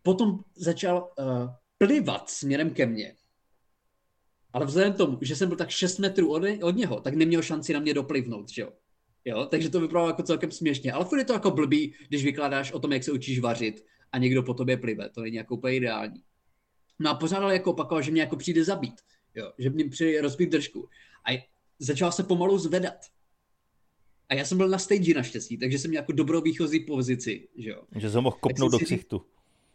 Potom 0.04 0.40
začal 0.56 1.14
uh, 1.20 1.50
plivat 1.78 2.30
směrem 2.30 2.70
ke 2.70 2.86
mně. 2.86 3.16
Ale 4.54 4.66
vzhledem 4.66 4.94
k 4.94 4.98
tomu, 4.98 5.18
že 5.22 5.36
jsem 5.36 5.48
byl 5.48 5.58
tak 5.58 5.70
6 5.70 6.00
metrů 6.00 6.32
od, 6.32 6.44
od 6.62 6.76
něho, 6.76 7.02
tak 7.02 7.14
neměl 7.14 7.42
šanci 7.42 7.74
na 7.74 7.80
mě 7.80 7.94
doplivnout, 7.94 8.50
že 8.50 8.62
jo? 8.62 8.70
Jo, 9.26 9.46
takže 9.46 9.70
to 9.70 9.82
vypadalo 9.82 10.08
jako 10.08 10.24
celkem 10.24 10.52
směšně. 10.52 10.92
Ale 10.94 11.06
furt 11.06 11.20
je 11.20 11.26
to 11.26 11.34
jako 11.34 11.52
blbý, 11.52 11.94
když 12.08 12.24
vykládáš 12.24 12.72
o 12.72 12.80
tom, 12.80 12.94
jak 12.94 13.04
se 13.04 13.12
učíš 13.12 13.40
vařit 13.40 13.86
a 14.12 14.18
někdo 14.18 14.44
po 14.44 14.54
tobě 14.54 14.78
plive. 14.78 15.10
To 15.10 15.22
není 15.22 15.36
jako 15.36 15.56
úplně 15.56 15.76
ideální. 15.76 16.24
No 17.00 17.10
a 17.10 17.14
pořád 17.14 17.38
ale 17.38 17.54
jako 17.54 17.72
opakoval, 17.72 18.02
že 18.02 18.12
mě 18.12 18.22
jako 18.22 18.36
přijde 18.36 18.64
zabít. 18.64 19.02
Jo, 19.36 19.52
že 19.58 19.70
mě 19.70 19.89
přijde 19.89 20.22
rozbít 20.22 20.50
držku. 20.50 20.89
A 21.30 21.48
začal 21.80 22.12
se 22.12 22.24
pomalu 22.24 22.58
zvedat. 22.58 22.98
A 24.30 24.34
já 24.34 24.45
jsem 24.45 24.58
byl 24.58 24.70
na 24.70 24.78
stage 24.78 25.14
naštěstí, 25.14 25.58
takže 25.58 25.80
jsem 25.80 25.89
měl 25.89 26.02
jako 26.02 26.12
dobrou 26.12 26.41
výchozí 26.41 26.80
pozici. 26.80 27.48
Že, 27.58 27.70
jo. 27.70 27.84
že 27.95 28.10
jsem 28.10 28.24
mohl 28.24 28.38
kopnout 28.39 28.72
do 28.72 28.80
ksichtu. 28.80 29.26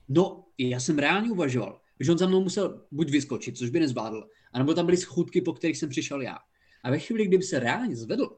No, 0.08 0.44
já 0.58 0.80
jsem 0.80 0.98
reálně 0.98 1.30
uvažoval, 1.30 1.80
že 2.00 2.12
on 2.12 2.18
za 2.18 2.26
mnou 2.26 2.42
musel 2.42 2.84
buď 2.90 3.10
vyskočit, 3.10 3.58
což 3.58 3.70
by 3.70 3.80
nezvládl, 3.80 4.28
anebo 4.52 4.74
tam 4.74 4.86
byly 4.86 4.96
schůdky, 4.96 5.40
po 5.40 5.52
kterých 5.52 5.78
jsem 5.78 5.88
přišel 5.88 6.20
já. 6.20 6.38
A 6.82 6.90
ve 6.90 6.98
chvíli, 6.98 7.26
kdyby 7.26 7.42
se 7.42 7.58
reálně 7.58 7.96
zvedl, 7.96 8.36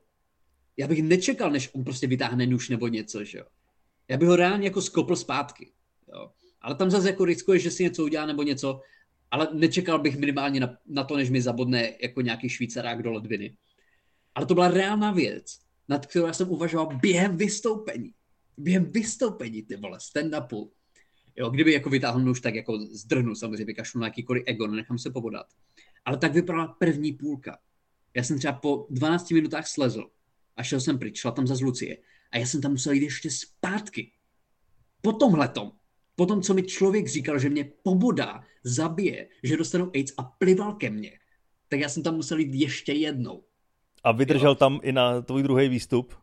já 0.76 0.88
bych 0.88 1.02
nečekal, 1.02 1.50
než 1.50 1.70
on 1.72 1.84
prostě 1.84 2.06
vytáhne 2.06 2.46
nůž 2.46 2.68
nebo 2.68 2.88
něco, 2.88 3.24
že 3.24 3.38
jo. 3.38 3.44
Já 4.08 4.16
bych 4.16 4.28
ho 4.28 4.36
reálně 4.36 4.66
jako 4.66 4.82
skopl 4.82 5.16
zpátky, 5.16 5.72
jo. 6.12 6.30
Ale 6.64 6.74
tam 6.74 6.90
zase 6.90 7.08
jako 7.08 7.24
riskuje, 7.24 7.58
že 7.58 7.70
si 7.70 7.82
něco 7.82 8.04
udělá 8.04 8.26
nebo 8.26 8.42
něco, 8.42 8.80
ale 9.30 9.48
nečekal 9.52 9.98
bych 9.98 10.16
minimálně 10.16 10.60
na, 10.60 10.76
na 10.86 11.04
to, 11.04 11.16
než 11.16 11.30
mi 11.30 11.42
zabodne 11.42 11.92
jako 12.02 12.20
nějaký 12.20 12.48
švýcarák 12.48 13.02
do 13.02 13.12
ledviny. 13.12 13.56
Ale 14.34 14.46
to 14.46 14.54
byla 14.54 14.68
reálná 14.68 15.12
věc, 15.12 15.58
nad 15.88 16.06
kterou 16.06 16.26
já 16.26 16.32
jsem 16.32 16.50
uvažoval 16.50 16.98
během 17.02 17.36
vystoupení. 17.36 18.12
Během 18.56 18.84
vystoupení, 18.84 19.62
ty 19.62 19.76
vole, 19.76 19.98
stand-upu. 19.98 20.70
Jo, 21.36 21.50
kdyby 21.50 21.72
jako 21.72 21.90
vytáhl 21.90 22.20
nůž, 22.20 22.40
tak 22.40 22.54
jako 22.54 22.78
zdrhnu 22.78 23.34
samozřejmě, 23.34 23.64
vykašlu 23.64 24.00
na 24.00 24.06
jakýkoliv 24.06 24.42
ego, 24.46 24.66
nechám 24.66 24.98
se 24.98 25.10
pobodat. 25.10 25.46
Ale 26.04 26.16
tak 26.16 26.32
vypadala 26.32 26.66
první 26.66 27.12
půlka. 27.12 27.58
Já 28.14 28.22
jsem 28.22 28.38
třeba 28.38 28.52
po 28.52 28.86
12 28.90 29.30
minutách 29.30 29.66
slezl 29.66 30.10
a 30.56 30.62
šel 30.62 30.80
jsem 30.80 30.98
pryč, 30.98 31.18
šla 31.18 31.30
tam 31.30 31.46
za 31.46 31.54
Lucie. 31.62 31.96
A 32.32 32.38
já 32.38 32.46
jsem 32.46 32.60
tam 32.60 32.70
musel 32.70 32.92
jít 32.92 33.02
ještě 33.02 33.30
zpátky. 33.30 34.12
Po 35.02 35.12
tomhletom, 35.12 35.72
po 36.16 36.26
tom, 36.26 36.42
co 36.42 36.54
mi 36.54 36.62
člověk 36.62 37.08
říkal, 37.08 37.38
že 37.38 37.50
mě 37.50 37.70
pobodá, 37.82 38.44
zabije, 38.64 39.28
že 39.42 39.56
dostanu 39.56 39.90
AIDS 39.94 40.12
a 40.16 40.22
plival 40.22 40.74
ke 40.74 40.90
mně, 40.90 41.18
tak 41.68 41.80
já 41.80 41.88
jsem 41.88 42.02
tam 42.02 42.14
musel 42.14 42.38
jít 42.38 42.54
ještě 42.54 42.92
jednou. 42.92 43.44
A 44.04 44.12
vydržel 44.12 44.50
jo? 44.50 44.54
tam 44.54 44.80
i 44.82 44.92
na 44.92 45.22
tvůj 45.22 45.42
druhý 45.42 45.68
výstup? 45.68 46.14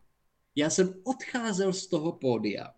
Já 0.56 0.70
jsem 0.70 0.94
odcházel 1.04 1.72
z 1.72 1.86
toho 1.86 2.12
pódia 2.12 2.68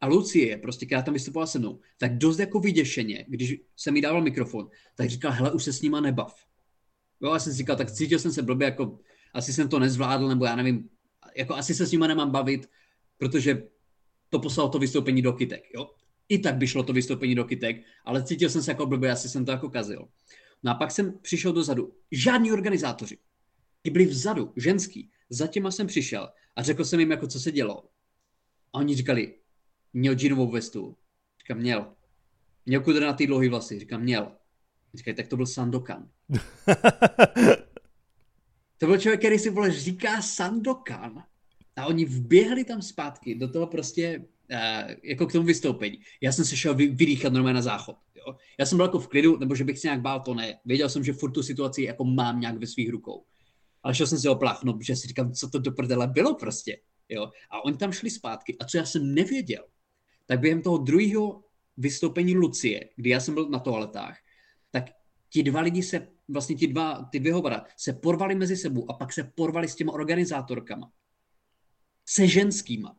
a 0.00 0.06
Lucie, 0.06 0.58
prostě, 0.58 0.86
která 0.86 1.02
tam 1.02 1.14
vystupovala 1.14 1.46
se 1.46 1.58
mnou, 1.58 1.80
tak 1.98 2.18
dost 2.18 2.38
jako 2.38 2.60
vyděšeně, 2.60 3.24
když 3.28 3.54
jsem 3.76 3.96
jí 3.96 4.02
dával 4.02 4.22
mikrofon, 4.22 4.70
tak 4.94 5.10
říkal, 5.10 5.32
hele, 5.32 5.52
už 5.52 5.64
se 5.64 5.72
s 5.72 5.82
nima 5.82 6.00
nebav. 6.00 6.46
Jo, 7.20 7.32
já 7.32 7.38
jsem 7.38 7.52
si 7.52 7.58
říkal, 7.58 7.76
tak 7.76 7.90
cítil 7.90 8.18
jsem 8.18 8.32
se 8.32 8.42
blbě, 8.42 8.64
jako 8.64 8.98
asi 9.34 9.52
jsem 9.52 9.68
to 9.68 9.78
nezvládl, 9.78 10.28
nebo 10.28 10.44
já 10.44 10.56
nevím, 10.56 10.88
jako 11.36 11.54
asi 11.54 11.74
se 11.74 11.86
s 11.86 11.92
nima 11.92 12.06
nemám 12.06 12.30
bavit, 12.30 12.70
protože 13.18 13.62
to 14.28 14.38
poslal 14.38 14.68
to 14.68 14.78
vystoupení 14.78 15.22
do 15.22 15.32
kytek, 15.32 15.64
jo. 15.74 15.90
I 16.28 16.38
tak 16.38 16.56
by 16.56 16.66
šlo 16.66 16.82
to 16.82 16.92
vystoupení 16.92 17.34
do 17.34 17.44
kytek, 17.44 17.84
ale 18.04 18.24
cítil 18.24 18.50
jsem 18.50 18.62
se 18.62 18.70
jako 18.70 18.86
blbý, 18.86 19.08
asi 19.08 19.28
jsem 19.28 19.44
to 19.44 19.52
jako 19.52 19.70
kazil. 19.70 20.08
No 20.62 20.70
a 20.70 20.74
pak 20.74 20.90
jsem 20.90 21.18
přišel 21.22 21.52
dozadu. 21.52 21.94
Žádní 22.12 22.52
organizátoři. 22.52 23.18
Ti 23.82 23.90
byli 23.90 24.06
vzadu, 24.06 24.52
ženský. 24.56 25.10
Za 25.30 25.46
těma 25.46 25.70
jsem 25.70 25.86
přišel 25.86 26.28
a 26.56 26.62
řekl 26.62 26.84
jsem 26.84 27.00
jim, 27.00 27.10
jako 27.10 27.26
co 27.26 27.40
se 27.40 27.52
dělo. 27.52 27.84
A 28.72 28.78
oni 28.78 28.96
říkali, 28.96 29.34
měl 29.92 30.14
džínovou 30.14 30.50
vestu. 30.50 30.96
Říkám, 31.40 31.58
měl. 31.58 31.94
Měl 32.66 32.80
kudrnatý 32.80 33.26
dlouhý 33.26 33.48
vlasy. 33.48 33.78
Říkám, 33.78 34.02
měl. 34.02 34.32
Říkají, 34.94 35.16
tak 35.16 35.28
to 35.28 35.36
byl 35.36 35.46
Sandokan. 35.46 36.10
To 38.78 38.86
byl 38.86 38.98
člověk, 38.98 39.20
který 39.20 39.38
si 39.38 39.50
vole 39.50 39.72
říká 39.72 40.22
Sandokan. 40.22 41.24
A 41.76 41.86
oni 41.86 42.04
vběhli 42.04 42.64
tam 42.64 42.82
zpátky 42.82 43.34
do 43.34 43.48
toho 43.48 43.66
prostě 43.66 44.24
jako 45.02 45.26
k 45.26 45.32
tomu 45.32 45.44
vystoupení. 45.44 45.98
Já 46.20 46.32
jsem 46.32 46.44
se 46.44 46.56
šel 46.56 46.74
vy, 46.74 46.86
vydýchat 46.86 47.32
normálně 47.32 47.54
na 47.54 47.62
záchod. 47.62 47.96
Jo? 48.14 48.36
Já 48.58 48.66
jsem 48.66 48.78
byl 48.78 48.86
jako 48.86 48.98
v 48.98 49.08
klidu, 49.08 49.38
nebo 49.38 49.54
že 49.54 49.64
bych 49.64 49.78
se 49.78 49.86
nějak 49.86 50.00
bál, 50.00 50.20
to 50.20 50.34
ne. 50.34 50.58
Věděl 50.64 50.88
jsem, 50.88 51.04
že 51.04 51.12
furt 51.12 51.30
tu 51.30 51.42
situaci 51.42 51.82
jako 51.82 52.04
mám 52.04 52.40
nějak 52.40 52.58
ve 52.58 52.66
svých 52.66 52.90
rukou. 52.90 53.24
Ale 53.82 53.94
šel 53.94 54.06
jsem 54.06 54.18
si 54.18 54.28
opláchnout, 54.28 54.82
že 54.82 54.96
si 54.96 55.08
říkám, 55.08 55.32
co 55.32 55.50
to 55.50 55.58
do 55.58 55.72
prdele 55.72 56.06
bylo 56.06 56.34
prostě. 56.34 56.80
Jo? 57.08 57.30
A 57.50 57.64
oni 57.64 57.76
tam 57.76 57.92
šli 57.92 58.10
zpátky. 58.10 58.56
A 58.60 58.64
co 58.64 58.76
já 58.76 58.84
jsem 58.84 59.14
nevěděl, 59.14 59.64
tak 60.26 60.40
během 60.40 60.62
toho 60.62 60.78
druhého 60.78 61.44
vystoupení 61.76 62.34
Lucie, 62.34 62.90
kdy 62.96 63.10
já 63.10 63.20
jsem 63.20 63.34
byl 63.34 63.48
na 63.48 63.58
toaletách, 63.58 64.18
tak 64.70 64.84
ti 65.30 65.42
dva 65.42 65.60
lidi 65.60 65.82
se 65.82 66.08
vlastně 66.28 66.56
ti 66.56 66.66
dva, 66.66 67.08
ty 67.12 67.20
dvě 67.20 67.32
hovora 67.32 67.64
se 67.76 67.92
porvali 67.92 68.34
mezi 68.34 68.56
sebou 68.56 68.90
a 68.90 68.94
pak 68.94 69.12
se 69.12 69.24
porvali 69.34 69.68
s 69.68 69.74
těma 69.74 69.92
organizátorkama. 69.92 70.92
Se 72.06 72.28
ženskýma. 72.28 72.96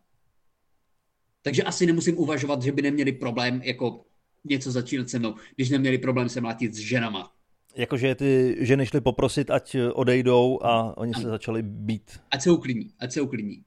Takže 1.45 1.63
asi 1.63 1.85
nemusím 1.85 2.17
uvažovat, 2.17 2.61
že 2.61 2.71
by 2.71 2.81
neměli 2.81 3.11
problém 3.11 3.61
jako 3.63 4.05
něco 4.43 4.71
začínat 4.71 5.09
se 5.09 5.19
mnou, 5.19 5.35
když 5.55 5.69
neměli 5.69 5.97
problém 5.97 6.29
se 6.29 6.41
mlátit 6.41 6.73
s 6.73 6.77
ženama. 6.77 7.31
Jakože 7.75 8.15
ty 8.15 8.57
ženy 8.59 8.85
šly 8.85 9.01
poprosit, 9.01 9.49
ať 9.49 9.75
odejdou 9.93 10.59
a 10.63 10.97
oni 10.97 11.13
se 11.13 11.21
začali 11.21 11.63
být. 11.63 12.19
Ať 12.31 12.41
se 12.41 12.51
uklidní, 12.51 12.93
ať 12.99 13.11
se 13.11 13.21
uklidní. 13.21 13.63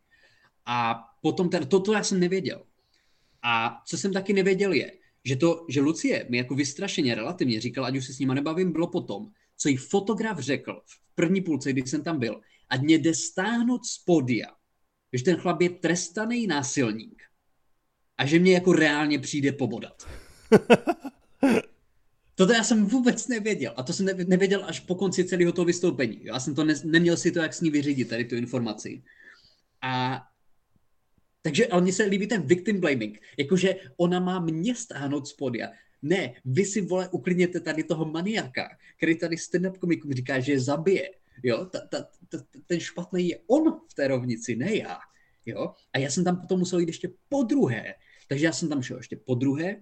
A 0.66 1.05
potom 1.22 1.51
ten, 1.51 1.66
toto 1.66 1.93
já 1.93 2.03
jsem 2.03 2.20
nevěděl. 2.20 2.62
A 3.43 3.83
co 3.87 3.99
jsem 3.99 4.12
taky 4.12 4.33
nevěděl 4.33 4.72
je, 4.72 4.93
že 5.24 5.37
to, 5.37 5.66
že 5.68 5.81
Lucie 5.81 6.26
mi 6.29 6.37
jako 6.37 6.55
vystrašeně 6.55 7.14
relativně 7.14 7.61
říkala, 7.61 7.89
ať 7.89 7.97
už 7.97 8.07
se 8.07 8.12
s 8.12 8.18
nima 8.18 8.35
nebavím, 8.35 8.72
bylo 8.72 8.87
potom, 8.87 9.31
co 9.57 9.68
jí 9.68 9.76
fotograf 9.76 10.39
řekl 10.39 10.83
v 10.87 11.14
první 11.14 11.41
půlce, 11.41 11.72
kdy 11.72 11.83
jsem 11.83 12.03
tam 12.03 12.18
byl, 12.18 12.41
ať 12.68 12.81
mě 12.81 12.99
jde 12.99 13.14
stáhnout 13.14 13.87
z 13.87 13.99
podia, 13.99 14.47
že 15.12 15.24
ten 15.24 15.37
chlap 15.37 15.62
je 15.62 15.70
trestaný 15.70 16.47
násilník 16.47 17.18
a 18.19 18.27
že 18.27 18.39
mě 18.39 18.53
jako 18.53 18.73
reálně 18.73 19.19
přijde 19.19 19.53
pobodat. 19.53 20.09
Toto 22.35 22.53
já 22.53 22.64
jsem 22.64 22.87
vůbec 22.87 23.29
nevěděl. 23.29 23.75
A 23.77 23.83
to 23.83 23.93
jsem 23.93 24.07
nevěděl 24.07 24.64
až 24.64 24.81
po 24.81 24.95
konci 24.95 25.25
celého 25.25 25.53
toho 25.53 25.66
vystoupení. 25.66 26.21
Já 26.23 26.41
jsem 26.41 26.55
to 26.55 26.64
ne, 26.64 26.75
neměl 26.85 27.16
si 27.16 27.33
to 27.33 27.39
jak 27.39 27.55
s 27.55 27.61
ní 27.61 27.71
vyřídit, 27.71 28.09
tady 28.09 28.25
tu 28.25 28.37
informaci. 28.37 29.03
A 29.83 30.23
takže, 31.43 31.66
ale 31.66 31.83
mně 31.83 31.93
se 31.93 32.05
líbí 32.05 32.27
ten 32.27 32.43
victim 32.43 32.81
blaming. 32.81 33.19
Jakože 33.39 33.77
ona 33.97 34.21
má 34.21 34.41
mě 34.41 34.75
stáhnout 34.75 35.29
z 35.29 35.33
podia. 35.33 35.69
Ne, 36.03 36.35
vy 36.45 36.64
si, 36.64 36.81
vole, 36.81 37.09
uklidněte 37.09 37.61
tady 37.61 37.83
toho 37.83 38.05
maniaka, 38.05 38.69
který 38.97 39.19
tady 39.19 39.37
stand-up 39.37 39.79
komikům 39.79 40.12
říká, 40.12 40.41
že 40.41 40.53
je 40.53 40.61
zabije. 40.61 41.11
Jo, 41.43 41.64
ta, 41.64 41.81
ta, 41.81 42.07
ta, 42.29 42.39
ten 42.66 42.81
špatný 42.81 43.29
je 43.29 43.39
on 43.47 43.81
v 43.91 43.95
té 43.95 44.09
rovnici, 44.09 44.57
ne 44.57 44.77
já. 44.77 44.99
Jo, 45.47 45.75
a 45.93 45.99
já 45.99 46.11
jsem 46.11 46.25
tam 46.25 46.41
potom 46.41 46.59
musel 46.59 46.79
jít 46.79 46.89
ještě 46.89 47.11
po 47.29 47.43
druhé. 47.43 47.95
Takže 48.29 48.47
já 48.47 48.53
jsem 48.53 48.68
tam 48.68 48.83
šel 48.83 48.97
ještě 48.97 49.16
po 49.16 49.35
druhé 49.35 49.76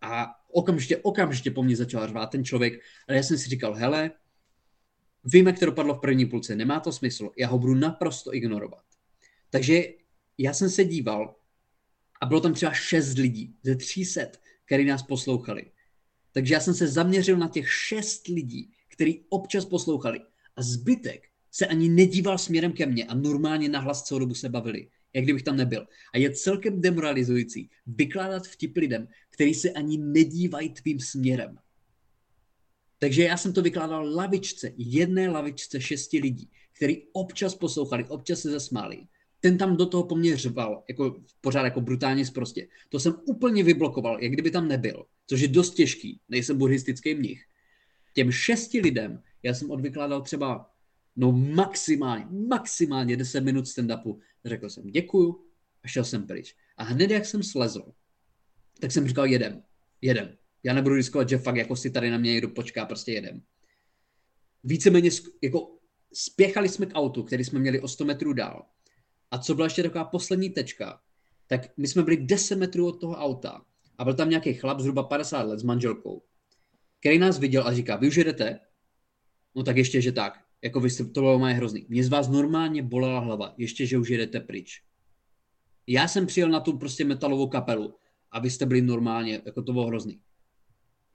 a 0.00 0.26
okamžitě, 0.52 0.96
okamžitě 0.96 1.50
po 1.50 1.62
mně 1.62 1.76
začal 1.76 2.08
řvát 2.08 2.30
ten 2.30 2.44
člověk, 2.44 2.80
ale 3.08 3.16
já 3.16 3.22
jsem 3.22 3.38
si 3.38 3.50
říkal, 3.50 3.74
hele, 3.74 4.10
víme, 5.24 5.50
jak 5.50 5.58
to 5.58 5.66
dopadlo 5.66 5.94
v 5.94 6.00
první 6.00 6.26
půlce, 6.26 6.56
nemá 6.56 6.80
to 6.80 6.92
smysl, 6.92 7.30
já 7.38 7.48
ho 7.48 7.58
budu 7.58 7.74
naprosto 7.74 8.34
ignorovat. 8.34 8.84
Takže 9.50 9.82
já 10.38 10.52
jsem 10.52 10.70
se 10.70 10.84
díval 10.84 11.36
a 12.20 12.26
bylo 12.26 12.40
tam 12.40 12.54
třeba 12.54 12.72
šest 12.72 13.18
lidí 13.18 13.56
ze 13.62 13.76
300, 13.76 14.20
který 14.64 14.84
nás 14.84 15.02
poslouchali. 15.02 15.70
Takže 16.32 16.54
já 16.54 16.60
jsem 16.60 16.74
se 16.74 16.88
zaměřil 16.88 17.36
na 17.36 17.48
těch 17.48 17.72
šest 17.72 18.28
lidí, 18.28 18.72
který 18.88 19.24
občas 19.28 19.64
poslouchali 19.64 20.20
a 20.56 20.62
zbytek 20.62 21.28
se 21.50 21.66
ani 21.66 21.88
nedíval 21.88 22.38
směrem 22.38 22.72
ke 22.72 22.86
mně 22.86 23.04
a 23.04 23.14
normálně 23.14 23.68
nahlas 23.68 24.02
celou 24.02 24.18
dobu 24.18 24.34
se 24.34 24.48
bavili 24.48 24.88
jak 25.16 25.24
kdybych 25.24 25.42
tam 25.42 25.56
nebyl. 25.56 25.86
A 26.14 26.18
je 26.18 26.30
celkem 26.30 26.80
demoralizující 26.80 27.70
vykládat 27.86 28.46
vtip 28.46 28.76
lidem, 28.76 29.08
který 29.30 29.54
se 29.54 29.70
ani 29.70 29.98
nedívají 29.98 30.70
tvým 30.70 31.00
směrem. 31.00 31.58
Takže 32.98 33.22
já 33.22 33.36
jsem 33.36 33.52
to 33.52 33.62
vykládal 33.62 34.14
lavičce, 34.14 34.72
jedné 34.76 35.28
lavičce 35.28 35.80
šesti 35.80 36.18
lidí, 36.18 36.50
který 36.72 37.02
občas 37.12 37.54
poslouchali, 37.54 38.04
občas 38.08 38.40
se 38.40 38.50
zasmáli. 38.50 39.06
Ten 39.40 39.58
tam 39.58 39.76
do 39.76 39.86
toho 39.86 40.04
po 40.04 40.16
mně 40.16 40.36
řval, 40.36 40.84
jako 40.88 41.22
pořád 41.40 41.64
jako 41.64 41.80
brutálně 41.80 42.26
zprostě. 42.26 42.68
To 42.88 43.00
jsem 43.00 43.14
úplně 43.24 43.64
vyblokoval, 43.64 44.22
jak 44.22 44.32
kdyby 44.32 44.50
tam 44.50 44.68
nebyl, 44.68 45.04
což 45.26 45.40
je 45.40 45.48
dost 45.48 45.74
těžký, 45.74 46.20
nejsem 46.28 46.58
buddhistický 46.58 47.14
mnich. 47.14 47.42
Těm 48.14 48.32
šesti 48.32 48.80
lidem 48.80 49.22
já 49.42 49.54
jsem 49.54 49.70
odvykládal 49.70 50.22
třeba 50.22 50.70
no 51.16 51.32
maximálně, 51.32 52.26
maximálně 52.30 53.16
10 53.16 53.40
minut 53.40 53.64
stand-upu. 53.64 54.20
Řekl 54.44 54.68
jsem 54.68 54.90
děkuju 54.90 55.44
a 55.82 55.88
šel 55.88 56.04
jsem 56.04 56.26
pryč. 56.26 56.56
A 56.76 56.84
hned 56.84 57.10
jak 57.10 57.26
jsem 57.26 57.42
slezl, 57.42 57.92
tak 58.80 58.92
jsem 58.92 59.08
říkal 59.08 59.26
jedem, 59.26 59.62
jedem. 60.00 60.36
Já 60.62 60.74
nebudu 60.74 60.94
riskovat, 60.94 61.28
že 61.28 61.38
fakt 61.38 61.56
jako 61.56 61.76
si 61.76 61.90
tady 61.90 62.10
na 62.10 62.18
mě 62.18 62.32
někdo 62.32 62.48
počká, 62.48 62.86
prostě 62.86 63.12
jedem. 63.12 63.42
Víceméně 64.64 65.10
jako 65.42 65.78
spěchali 66.12 66.68
jsme 66.68 66.86
k 66.86 66.94
autu, 66.94 67.22
který 67.22 67.44
jsme 67.44 67.58
měli 67.58 67.80
o 67.80 67.88
100 67.88 68.04
metrů 68.04 68.32
dál. 68.32 68.66
A 69.30 69.38
co 69.38 69.54
byla 69.54 69.66
ještě 69.66 69.82
taková 69.82 70.04
poslední 70.04 70.50
tečka, 70.50 71.00
tak 71.46 71.60
my 71.76 71.88
jsme 71.88 72.02
byli 72.02 72.16
10 72.16 72.56
metrů 72.56 72.86
od 72.86 73.00
toho 73.00 73.14
auta 73.16 73.64
a 73.98 74.04
byl 74.04 74.14
tam 74.14 74.30
nějaký 74.30 74.54
chlap 74.54 74.80
zhruba 74.80 75.02
50 75.02 75.42
let 75.42 75.58
s 75.58 75.62
manželkou, 75.62 76.22
který 77.00 77.18
nás 77.18 77.38
viděl 77.38 77.66
a 77.66 77.74
říká, 77.74 77.96
vy 77.96 78.08
už 78.08 78.16
jedete? 78.16 78.60
No 79.54 79.62
tak 79.62 79.76
ještě, 79.76 80.00
že 80.00 80.12
tak. 80.12 80.45
Jako 80.66 80.80
vy 80.80 80.90
jste, 80.90 81.04
to 81.04 81.20
bylo 81.20 81.38
moje 81.38 81.54
hrozný. 81.54 81.86
Mě 81.88 82.04
z 82.04 82.08
vás 82.08 82.28
normálně 82.28 82.82
bolela 82.82 83.20
hlava, 83.20 83.54
ještě, 83.56 83.86
že 83.86 83.98
už 83.98 84.08
jedete 84.08 84.40
pryč. 84.40 84.82
Já 85.86 86.08
jsem 86.08 86.26
přijel 86.26 86.48
na 86.48 86.60
tu 86.60 86.78
prostě 86.78 87.04
metalovou 87.04 87.48
kapelu 87.48 87.94
a 88.30 88.40
vy 88.40 88.50
jste 88.50 88.66
byli 88.66 88.82
normálně, 88.82 89.42
jako 89.46 89.62
to 89.62 89.72
bylo 89.72 89.86
hrozný. 89.86 90.20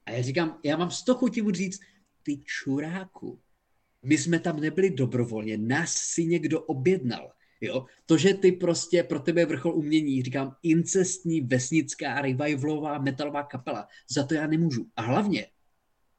A 0.05 0.11
já 0.11 0.21
říkám, 0.21 0.59
já 0.63 0.77
mám 0.77 0.89
toho 1.05 1.19
chutí 1.19 1.41
říct, 1.51 1.79
ty 2.23 2.41
čuráku, 2.45 3.39
my 4.03 4.17
jsme 4.17 4.39
tam 4.39 4.59
nebyli 4.59 4.89
dobrovolně, 4.89 5.57
nás 5.57 5.93
si 5.93 6.25
někdo 6.25 6.61
objednal. 6.61 7.31
Jo? 7.61 7.85
To, 8.05 8.17
že 8.17 8.33
ty 8.33 8.51
prostě 8.51 9.03
pro 9.03 9.19
tebe 9.19 9.45
vrchol 9.45 9.75
umění, 9.75 10.23
říkám, 10.23 10.55
incestní 10.63 11.41
vesnická 11.41 12.21
revivalová 12.21 12.99
metalová 12.99 13.43
kapela, 13.43 13.87
za 14.09 14.23
to 14.23 14.33
já 14.33 14.47
nemůžu. 14.47 14.87
A 14.95 15.01
hlavně, 15.01 15.47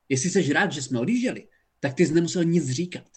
jestli 0.08 0.30
jsi 0.30 0.52
rád, 0.52 0.72
že 0.72 0.82
jsme 0.82 1.00
odjížděli, 1.00 1.48
tak 1.80 1.94
ty 1.94 2.06
jsi 2.06 2.14
nemusel 2.14 2.44
nic 2.44 2.70
říkat. 2.70 3.11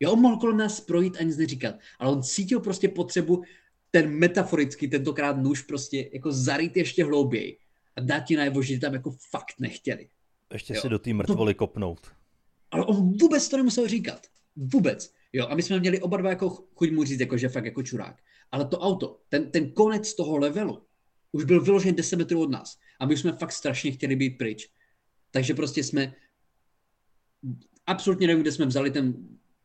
Jo, 0.00 0.12
on 0.12 0.20
mohl 0.20 0.36
kolem 0.36 0.56
nás 0.56 0.80
projít 0.80 1.16
a 1.20 1.22
nic 1.22 1.36
neříkat, 1.36 1.74
ale 1.98 2.12
on 2.12 2.22
cítil 2.22 2.60
prostě 2.60 2.88
potřebu 2.88 3.42
ten 3.90 4.10
metaforický, 4.10 4.88
tentokrát 4.88 5.36
nůž 5.36 5.62
prostě 5.62 6.10
jako 6.12 6.32
zarít 6.32 6.76
ještě 6.76 7.04
hlouběji 7.04 7.58
a 7.96 8.00
dát 8.00 8.20
ti 8.20 8.36
najevo, 8.36 8.62
že 8.62 8.78
tam 8.78 8.94
jako 8.94 9.10
fakt 9.30 9.54
nechtěli. 9.60 10.08
Ještě 10.52 10.74
jo. 10.74 10.80
si 10.80 10.88
do 10.88 10.98
té 10.98 11.12
mrtvoly 11.12 11.54
to... 11.54 11.58
kopnout. 11.58 12.12
Ale 12.70 12.84
on 12.84 13.18
vůbec 13.20 13.48
to 13.48 13.56
nemusel 13.56 13.88
říkat. 13.88 14.26
Vůbec. 14.56 15.12
Jo, 15.32 15.46
a 15.46 15.54
my 15.54 15.62
jsme 15.62 15.80
měli 15.80 16.00
oba 16.00 16.16
dva 16.16 16.30
jako 16.30 16.50
chuť 16.50 16.90
mu 16.90 17.04
říct, 17.04 17.20
jako, 17.20 17.36
že 17.36 17.48
fakt 17.48 17.64
jako 17.64 17.82
čurák. 17.82 18.16
Ale 18.50 18.64
to 18.64 18.78
auto, 18.78 19.20
ten, 19.28 19.50
ten 19.50 19.72
konec 19.72 20.14
toho 20.14 20.38
levelu, 20.38 20.82
už 21.32 21.44
byl 21.44 21.60
vyložen 21.60 21.94
10 21.94 22.16
metrů 22.16 22.42
od 22.42 22.50
nás. 22.50 22.78
A 23.00 23.06
my 23.06 23.16
jsme 23.16 23.32
fakt 23.32 23.52
strašně 23.52 23.92
chtěli 23.92 24.16
být 24.16 24.38
pryč. 24.38 24.70
Takže 25.30 25.54
prostě 25.54 25.84
jsme 25.84 26.14
absolutně 27.86 28.26
nevím, 28.26 28.42
kde 28.42 28.52
jsme 28.52 28.66
vzali 28.66 28.90
ten 28.90 29.14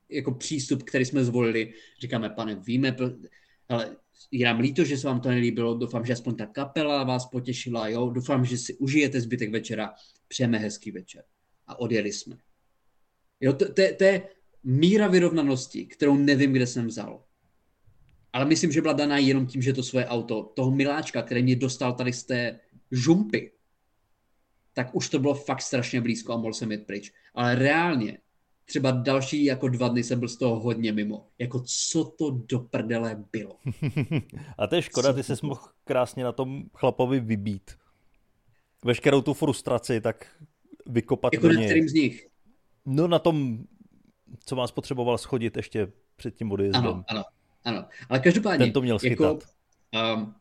jako 0.09 0.31
přístup, 0.31 0.83
který 0.83 1.05
jsme 1.05 1.23
zvolili. 1.23 1.73
Říkáme, 1.99 2.29
pane, 2.29 2.55
víme, 2.55 2.95
ale 3.69 3.95
je 4.31 4.45
nám 4.45 4.59
líto, 4.59 4.83
že 4.83 4.97
se 4.97 5.07
vám 5.07 5.21
to 5.21 5.29
nelíbilo, 5.29 5.73
doufám, 5.73 6.05
že 6.05 6.13
aspoň 6.13 6.35
ta 6.35 6.45
kapela 6.45 7.03
vás 7.03 7.25
potěšila, 7.25 7.87
jo, 7.87 8.09
doufám, 8.09 8.45
že 8.45 8.57
si 8.57 8.73
užijete 8.73 9.21
zbytek 9.21 9.51
večera, 9.51 9.93
přejeme 10.27 10.57
hezký 10.57 10.91
večer. 10.91 11.23
A 11.67 11.79
odjeli 11.79 12.13
jsme. 12.13 12.37
Jo, 13.39 13.53
to, 13.53 13.73
to, 13.73 13.81
to 13.97 14.03
je 14.03 14.21
míra 14.63 15.07
vyrovnanosti, 15.07 15.85
kterou 15.85 16.17
nevím, 16.17 16.53
kde 16.53 16.67
jsem 16.67 16.87
vzal. 16.87 17.23
Ale 18.33 18.45
myslím, 18.45 18.71
že 18.71 18.81
byla 18.81 18.93
daná 18.93 19.17
jenom 19.17 19.47
tím, 19.47 19.61
že 19.61 19.73
to 19.73 19.83
svoje 19.83 20.05
auto, 20.05 20.43
toho 20.43 20.71
miláčka, 20.71 21.21
který 21.21 21.43
mě 21.43 21.55
dostal 21.55 21.93
tady 21.93 22.13
z 22.13 22.23
té 22.23 22.59
žumpy, 22.91 23.51
tak 24.73 24.95
už 24.95 25.09
to 25.09 25.19
bylo 25.19 25.33
fakt 25.33 25.61
strašně 25.61 26.01
blízko 26.01 26.33
a 26.33 26.37
mohl 26.37 26.53
jsem 26.53 26.71
jít 26.71 26.87
pryč. 26.87 27.13
Ale 27.35 27.55
reálně, 27.55 28.17
třeba 28.65 28.91
další 28.91 29.45
jako 29.45 29.67
dva 29.67 29.87
dny 29.87 30.03
jsem 30.03 30.19
byl 30.19 30.29
z 30.29 30.37
toho 30.37 30.59
hodně 30.59 30.91
mimo. 30.91 31.27
Jako 31.39 31.63
co 31.91 32.03
to 32.03 32.31
do 32.31 32.59
prdele 32.59 33.23
bylo. 33.31 33.57
a 34.57 34.67
to 34.67 34.75
je 34.75 34.81
škoda, 34.81 35.13
ty 35.13 35.23
jsi 35.23 35.33
mohl 35.43 35.61
krásně 35.83 36.23
na 36.23 36.31
tom 36.31 36.63
chlapovi 36.73 37.19
vybít. 37.19 37.71
Veškerou 38.85 39.21
tu 39.21 39.33
frustraci, 39.33 40.01
tak 40.01 40.27
vykopat 40.85 41.33
Jako 41.33 41.47
na 41.47 41.63
kterým 41.63 41.89
z 41.89 41.93
nich? 41.93 42.27
No 42.85 43.07
na 43.07 43.19
tom, 43.19 43.63
co 44.45 44.55
vás 44.55 44.71
potřeboval 44.71 45.17
schodit 45.17 45.57
ještě 45.57 45.91
před 46.15 46.35
tím 46.35 46.51
odjezdem. 46.51 46.85
Ano, 46.85 47.03
ano, 47.07 47.23
ano. 47.63 47.85
Ale 48.09 48.19
každopádně... 48.19 48.65
Ten 48.65 48.73
to 48.73 48.81
měl 48.81 48.99
schytat. 48.99 49.43
Jako, 49.93 50.15
um, 50.15 50.35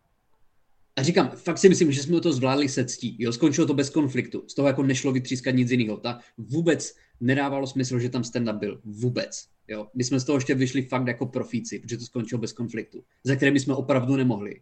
a 0.96 1.02
říkám, 1.02 1.30
fakt 1.30 1.58
si 1.58 1.68
myslím, 1.68 1.92
že 1.92 2.02
jsme 2.02 2.20
to 2.20 2.32
zvládli 2.32 2.68
se 2.68 2.84
ctí. 2.84 3.16
Jo, 3.18 3.32
skončilo 3.32 3.66
to 3.66 3.74
bez 3.74 3.90
konfliktu. 3.90 4.44
Z 4.48 4.54
toho 4.54 4.68
jako 4.68 4.82
nešlo 4.82 5.12
vytřískat 5.12 5.54
nic 5.54 5.70
jiného. 5.70 5.96
Ta 5.96 6.18
vůbec 6.38 6.94
nedávalo 7.20 7.66
smysl, 7.66 7.98
že 7.98 8.08
tam 8.08 8.22
stand-up 8.22 8.58
byl. 8.58 8.80
Vůbec. 8.84 9.48
Jo. 9.68 9.86
My 9.94 10.04
jsme 10.04 10.20
z 10.20 10.24
toho 10.24 10.36
ještě 10.36 10.54
vyšli 10.54 10.82
fakt 10.82 11.06
jako 11.06 11.26
profíci, 11.26 11.78
protože 11.78 11.98
to 11.98 12.04
skončilo 12.04 12.40
bez 12.40 12.52
konfliktu, 12.52 13.04
za 13.24 13.36
kterými 13.36 13.60
jsme 13.60 13.74
opravdu 13.74 14.16
nemohli. 14.16 14.60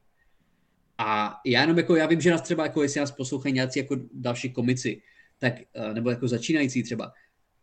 A 0.98 1.36
já 1.46 1.60
jenom 1.60 1.76
jako, 1.76 1.96
já 1.96 2.06
vím, 2.06 2.20
že 2.20 2.30
nás 2.30 2.42
třeba, 2.42 2.62
jako 2.62 2.82
jestli 2.82 3.00
nás 3.00 3.10
poslouchají 3.10 3.54
nějací 3.54 3.78
jako 3.78 3.96
další 4.12 4.52
komici, 4.52 5.02
tak, 5.38 5.54
eh, 5.74 5.94
nebo 5.94 6.10
jako 6.10 6.28
začínající 6.28 6.82
třeba, 6.82 7.12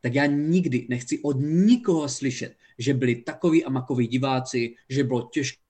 tak 0.01 0.15
já 0.15 0.25
nikdy 0.25 0.87
nechci 0.89 1.19
od 1.19 1.37
nikoho 1.39 2.09
slyšet, 2.09 2.55
že 2.77 2.93
byli 2.93 3.15
takový 3.15 3.65
a 3.65 3.69
makoví 3.69 4.07
diváci, 4.07 4.75
že 4.89 5.03
bylo 5.03 5.29
těžké 5.33 5.66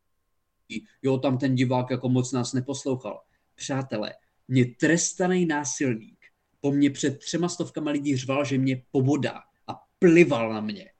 jo, 1.02 1.18
tam 1.18 1.38
ten 1.38 1.56
divák 1.56 1.90
jako 1.90 2.10
moc 2.10 2.32
nás 2.32 2.54
neposlouchal. 2.54 3.22
Přátelé, 3.56 4.14
mě 4.48 4.66
trestaný 4.66 5.46
násilník 5.46 6.18
po 6.62 6.72
mně 6.72 6.90
před 6.90 7.20
třema 7.20 7.50
stovkama 7.50 7.92
lidí 7.92 8.18
řval, 8.18 8.46
že 8.46 8.58
mě 8.58 8.84
pobodá 8.92 9.42
a 9.68 9.74
plival 10.00 10.54
na 10.54 10.62
mě. 10.62 10.92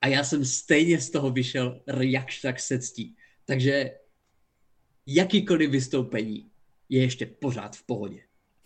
A 0.00 0.06
já 0.06 0.24
jsem 0.24 0.44
stejně 0.44 1.00
z 1.00 1.10
toho 1.10 1.30
vyšel 1.30 1.82
jakž 2.00 2.40
tak 2.40 2.60
se 2.60 2.78
ctí. 2.78 3.16
Takže 3.44 3.90
jakýkoliv 5.06 5.70
vystoupení 5.70 6.50
je 6.88 7.00
ještě 7.00 7.26
pořád 7.26 7.76
v 7.76 7.86
pohodě. 7.86 8.22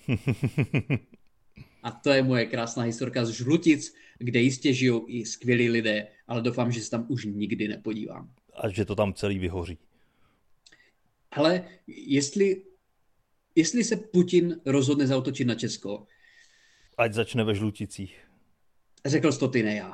A 1.82 1.90
to 1.90 2.10
je 2.10 2.22
moje 2.22 2.46
krásná 2.46 2.82
historka 2.82 3.24
z 3.24 3.30
Žlutic, 3.30 3.94
kde 4.18 4.40
jistě 4.40 4.72
žijou 4.72 5.04
i 5.08 5.26
skvělí 5.26 5.68
lidé, 5.68 6.08
ale 6.26 6.42
doufám, 6.42 6.72
že 6.72 6.80
se 6.80 6.90
tam 6.90 7.06
už 7.08 7.24
nikdy 7.24 7.68
nepodívám. 7.68 8.30
A 8.54 8.68
že 8.68 8.84
to 8.84 8.94
tam 8.94 9.14
celý 9.14 9.38
vyhoří. 9.38 9.78
Ale 11.34 11.64
jestli 11.86 12.62
jestli 13.54 13.84
se 13.84 13.96
Putin 13.96 14.60
rozhodne 14.66 15.06
zautočit 15.06 15.46
na 15.46 15.54
Česko. 15.54 16.06
Ať 16.98 17.12
začne 17.12 17.44
ve 17.44 17.54
žluticích. 17.54 18.20
Řekl 19.06 19.32
jsi 19.32 19.38
to 19.38 19.48
ty, 19.48 19.62
ne 19.62 19.74
já. 19.74 19.92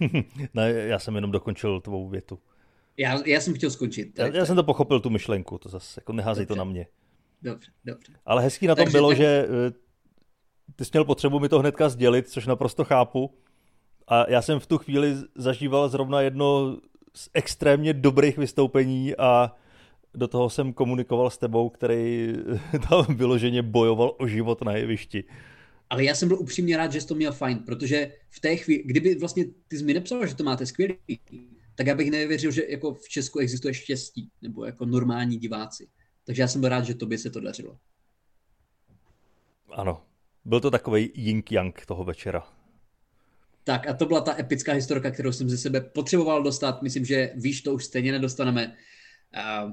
ne, 0.54 0.70
já 0.72 0.98
jsem 0.98 1.14
jenom 1.14 1.30
dokončil 1.30 1.80
tvou 1.80 2.08
větu. 2.08 2.38
Já, 2.96 3.26
já 3.26 3.40
jsem 3.40 3.54
chtěl 3.54 3.70
skončit. 3.70 4.18
Já, 4.18 4.26
já 4.26 4.46
jsem 4.46 4.56
to 4.56 4.64
pochopil, 4.64 5.00
tu 5.00 5.10
myšlenku, 5.10 5.58
to 5.58 5.68
zase 5.68 6.00
jako 6.00 6.12
neházej 6.12 6.46
dobře. 6.46 6.54
to 6.54 6.58
na 6.58 6.64
mě. 6.64 6.86
Dobře, 7.42 7.70
dobře. 7.84 8.12
Ale 8.26 8.42
hezký 8.42 8.66
na 8.66 8.74
tom 8.74 8.84
Takže 8.84 8.98
bylo, 8.98 9.08
tak... 9.08 9.16
že 9.16 9.46
eh, 9.48 9.72
ty 10.76 10.84
jsi 10.84 10.90
měl 10.92 11.04
potřebu 11.04 11.40
mi 11.40 11.48
to 11.48 11.58
hnedka 11.58 11.88
sdělit, 11.88 12.28
což 12.28 12.46
naprosto 12.46 12.84
chápu. 12.84 13.34
A 14.08 14.30
já 14.30 14.42
jsem 14.42 14.60
v 14.60 14.66
tu 14.66 14.78
chvíli 14.78 15.14
zažíval 15.34 15.88
zrovna 15.88 16.20
jedno 16.20 16.76
z 17.14 17.30
extrémně 17.34 17.92
dobrých 17.92 18.38
vystoupení 18.38 19.16
a 19.16 19.56
do 20.14 20.28
toho 20.28 20.50
jsem 20.50 20.72
komunikoval 20.72 21.30
s 21.30 21.38
tebou, 21.38 21.68
který 21.68 22.34
tam 22.88 23.16
vyloženě 23.16 23.62
bojoval 23.62 24.14
o 24.18 24.26
život 24.26 24.62
na 24.62 24.72
jevišti. 24.72 25.24
Ale 25.90 26.04
já 26.04 26.14
jsem 26.14 26.28
byl 26.28 26.38
upřímně 26.40 26.76
rád, 26.76 26.92
že 26.92 27.00
jsi 27.00 27.06
to 27.06 27.14
měl 27.14 27.32
fajn, 27.32 27.58
protože 27.58 28.12
v 28.30 28.40
té 28.40 28.56
chvíli, 28.56 28.82
kdyby 28.86 29.14
vlastně 29.14 29.44
ty 29.68 29.78
jsi 29.78 29.84
mi 29.84 29.94
nepsal, 29.94 30.26
že 30.26 30.34
to 30.34 30.44
máte 30.44 30.66
skvělý, 30.66 30.96
tak 31.74 31.86
já 31.86 31.94
bych 31.94 32.10
nevěřil, 32.10 32.50
že 32.50 32.62
jako 32.68 32.94
v 32.94 33.08
Česku 33.08 33.38
existuje 33.38 33.74
štěstí, 33.74 34.30
nebo 34.42 34.64
jako 34.64 34.86
normální 34.86 35.36
diváci. 35.36 35.88
Takže 36.24 36.42
já 36.42 36.48
jsem 36.48 36.60
byl 36.60 36.70
rád, 36.70 36.84
že 36.84 36.94
tobě 36.94 37.18
se 37.18 37.30
to 37.30 37.40
dařilo. 37.40 37.78
Ano, 39.70 40.02
byl 40.44 40.60
to 40.60 40.70
takový 40.70 41.10
yin 41.14 41.42
yang 41.50 41.86
toho 41.86 42.04
večera. 42.04 42.46
Tak 43.64 43.86
a 43.86 43.94
to 43.94 44.06
byla 44.06 44.20
ta 44.20 44.38
epická 44.38 44.72
historka, 44.72 45.10
kterou 45.10 45.32
jsem 45.32 45.48
ze 45.48 45.58
sebe 45.58 45.80
potřeboval 45.80 46.42
dostat. 46.42 46.82
Myslím, 46.82 47.04
že 47.04 47.32
víš, 47.36 47.62
to 47.62 47.74
už 47.74 47.84
stejně 47.84 48.12
nedostaneme. 48.12 48.76
Uh, 49.64 49.72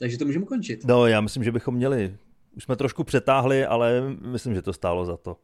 takže 0.00 0.18
to 0.18 0.24
můžeme 0.24 0.44
končit. 0.44 0.84
No, 0.84 1.06
já 1.06 1.20
myslím, 1.20 1.44
že 1.44 1.52
bychom 1.52 1.74
měli. 1.74 2.16
Už 2.56 2.64
jsme 2.64 2.76
trošku 2.76 3.04
přetáhli, 3.04 3.66
ale 3.66 4.02
myslím, 4.20 4.54
že 4.54 4.62
to 4.62 4.72
stálo 4.72 5.04
za 5.04 5.16
to. 5.16 5.36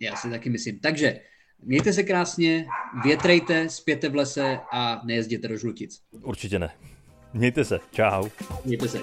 Já 0.00 0.16
si 0.16 0.30
taky 0.30 0.50
myslím. 0.50 0.78
Takže 0.78 1.20
mějte 1.62 1.92
se 1.92 2.02
krásně, 2.02 2.66
větrejte, 3.04 3.68
spěte 3.68 4.08
v 4.08 4.14
lese 4.14 4.58
a 4.72 5.00
nejezděte 5.04 5.48
do 5.48 5.56
žlutic. 5.56 6.02
Určitě 6.22 6.58
ne. 6.58 6.70
Mějte 7.32 7.64
se. 7.64 7.78
Čau. 7.92 8.28
Mějte 8.64 8.88
se. 8.88 8.98